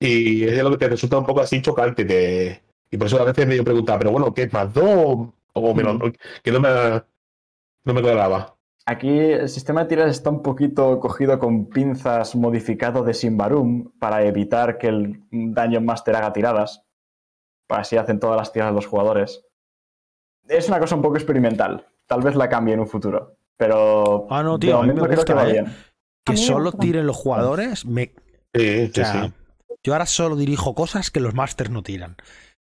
[0.00, 2.04] Y es lo que te resulta un poco así chocante.
[2.04, 5.28] te- Y por eso a veces me preguntaba, pero bueno, ¿qué más dos?
[5.52, 6.12] O me lo- Mm.
[6.42, 6.68] que no me,
[7.84, 8.56] no me cuadraba.
[8.90, 14.24] Aquí el sistema de tiras está un poquito cogido con pinzas modificado de Simbarum para
[14.24, 16.82] evitar que el Dungeon Master haga tiradas.
[17.68, 19.44] Así hacen todas las tiradas los jugadores.
[20.48, 21.86] Es una cosa un poco experimental.
[22.08, 23.36] Tal vez la cambie en un futuro.
[23.56, 25.52] Pero Ah, no, tío, a mí momento me creo que va ¿eh?
[25.52, 26.36] bien.
[26.36, 28.12] Solo tiren los jugadores, me,
[28.52, 29.32] Sí, o sí, sea, sí.
[29.84, 32.16] yo ahora solo dirijo cosas que los masters no tiran.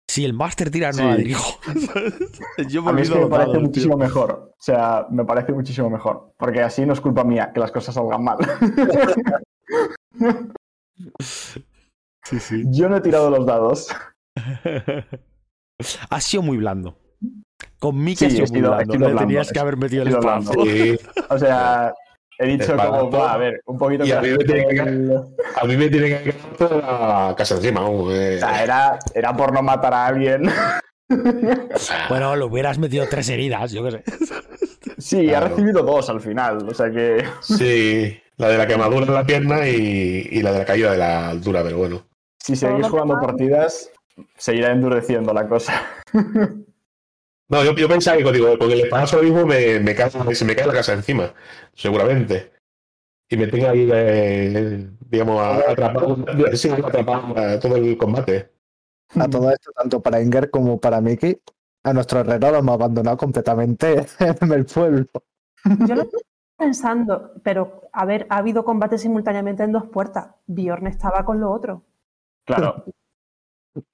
[0.09, 1.03] Si el master tira, no Sí.
[1.03, 1.59] la dirijo.
[2.69, 3.61] yo me A mí es que me parece tío.
[3.61, 4.53] muchísimo mejor.
[4.57, 6.33] O sea, me parece muchísimo mejor.
[6.37, 8.37] Porque así no es culpa mía que las cosas salgan mal.
[12.23, 12.63] Sí, sí.
[12.71, 13.87] Yo no he tirado los dados.
[16.09, 16.97] ha sido muy blando.
[17.79, 18.97] Con Mickey Sí, ha sido muy blando.
[18.97, 20.11] blando, tenías que haber metido el.
[20.65, 20.97] Sí.
[21.29, 21.93] O sea,
[22.39, 25.17] he dicho como, "Buah, a ver, un poquito Y a mí me tiene que-
[25.61, 27.81] A mí me tiene que quedar toda la casa encima.
[27.81, 28.35] vamos, eh.
[28.37, 30.43] O sea, era, era por no matar a alguien.
[32.09, 34.03] Bueno, le hubieras metido tres heridas, yo qué sé.
[34.97, 35.47] Sí, ha Claro.
[35.55, 36.67] recibido dos al final.
[36.69, 37.23] O sea que.
[37.41, 40.97] Sí, la de la quemadura en la pierna y, y la de la caída de
[40.97, 42.03] la altura, pero bueno.
[42.39, 43.89] Si seguís jugando partidas,
[44.37, 45.81] seguirá endureciendo la cosa.
[47.49, 50.55] No, yo, yo pensaba que digo, con el espadazo mismo me, me cae, se me
[50.55, 51.33] cae la casa encima,
[51.73, 52.51] seguramente.
[53.29, 56.17] Y me tengo ahí, eh, digamos, a- atrapado,
[56.53, 58.51] sí, atrapado a todo el combate.
[59.15, 61.41] A todo esto, tanto para Inger como para Mickey,
[61.83, 64.05] a nuestro herrero lo hemos abandonado completamente
[64.41, 65.05] en el pueblo.
[65.87, 66.21] Yo lo estoy
[66.57, 70.31] pensando, pero a ver, ha habido combate simultáneamente en dos puertas.
[70.47, 71.83] Bjorn estaba con lo otro.
[72.45, 72.83] Claro.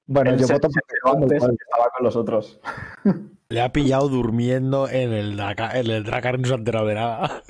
[0.06, 0.70] Bueno, yo voto
[1.06, 2.60] antes estaba con los otros.
[3.54, 6.96] Le ha pillado durmiendo en el Dracar, en el Dracar no se ha enterado de
[6.96, 7.44] nada.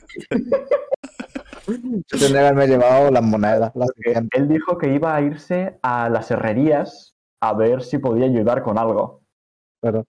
[1.66, 3.72] Yo tendría que haberme llevado las monedas.
[3.74, 8.64] Las él dijo que iba a irse a las herrerías a ver si podía ayudar
[8.64, 9.22] con algo.
[9.80, 10.04] pero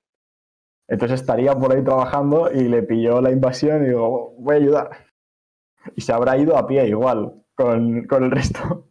[0.88, 4.90] Entonces estaría por ahí trabajando y le pilló la invasión y digo, voy a ayudar.
[5.94, 8.88] Y se habrá ido a pie igual con, con el resto.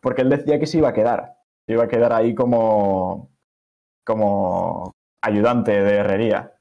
[0.00, 1.34] Porque él decía que se iba a quedar.
[1.66, 3.30] Se iba a quedar ahí como,
[4.06, 4.95] como
[5.26, 6.52] ayudante de herrería.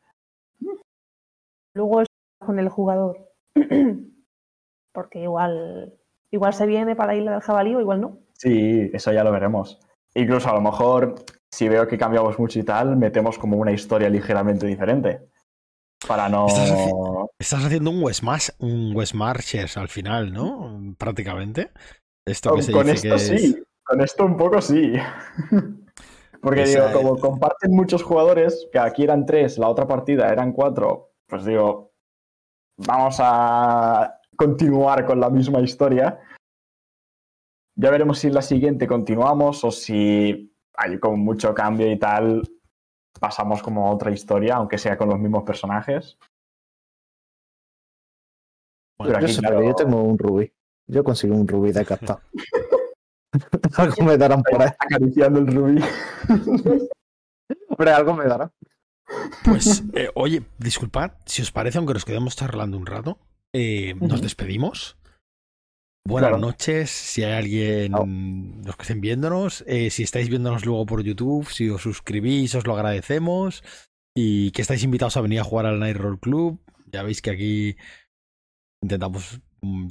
[1.73, 2.07] Luego es
[2.39, 3.29] con el jugador.
[4.93, 5.93] Porque igual,
[6.31, 8.19] igual se viene para Isla del Jabalí o igual no.
[8.33, 9.79] Sí, eso ya lo veremos.
[10.13, 11.15] Incluso a lo mejor,
[11.51, 15.21] si veo que cambiamos mucho y tal, metemos como una historia ligeramente diferente.
[16.07, 16.47] Para no.
[16.47, 20.95] Estás, haci- estás haciendo un West, Mas- un West Marches al final, ¿no?
[20.97, 21.71] Prácticamente.
[22.25, 24.93] Esto que Con, se con dice esto que es- sí, con esto un poco sí.
[26.45, 30.51] Porque Esa digo, como comparten muchos jugadores, que aquí eran tres, la otra partida eran
[30.51, 31.91] cuatro, pues digo,
[32.77, 36.19] vamos a continuar con la misma historia.
[37.75, 42.47] Ya veremos si en la siguiente continuamos o si hay como mucho cambio y tal,
[43.19, 46.15] pasamos como a otra historia, aunque sea con los mismos personajes.
[48.99, 50.53] Bueno, Pero Yo aquí, sé, claro, yo tengo un rubí.
[50.85, 52.19] Yo consigo un rubí de captar.
[53.77, 54.69] algo me darán por ahí.
[54.79, 55.81] acariciando el rubí.
[57.69, 58.51] Hombre, algo me darán.
[59.43, 63.19] Pues, eh, oye, disculpad, si os parece, aunque nos quedemos charlando un rato,
[63.53, 64.97] eh, nos despedimos.
[66.07, 66.41] Buenas Claro.
[66.45, 67.91] noches, si hay alguien,
[68.63, 72.65] los que estén viéndonos, eh, si estáis viéndonos luego por YouTube, si os suscribís, os
[72.67, 73.63] lo agradecemos.
[74.17, 76.59] Y que estáis invitados a venir a jugar al Night Roll Club.
[76.91, 77.75] Ya veis que aquí
[78.81, 79.41] intentamos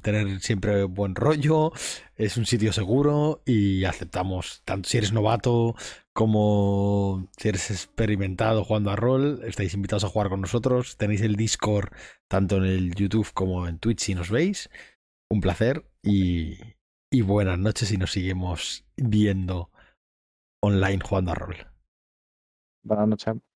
[0.03, 1.73] tener siempre buen rollo,
[2.17, 5.75] es un sitio seguro y aceptamos, tanto si eres novato
[6.13, 10.97] como si eres experimentado jugando a rol, estáis invitados a jugar con nosotros.
[10.97, 11.91] Tenéis el Discord
[12.29, 14.71] tanto en el YouTube como en Twitch si nos veis.
[15.29, 16.59] Un placer y,
[17.11, 19.71] y buenas noches y nos seguimos viendo
[20.63, 21.57] online jugando a rol.
[22.85, 23.54] Buenas noches.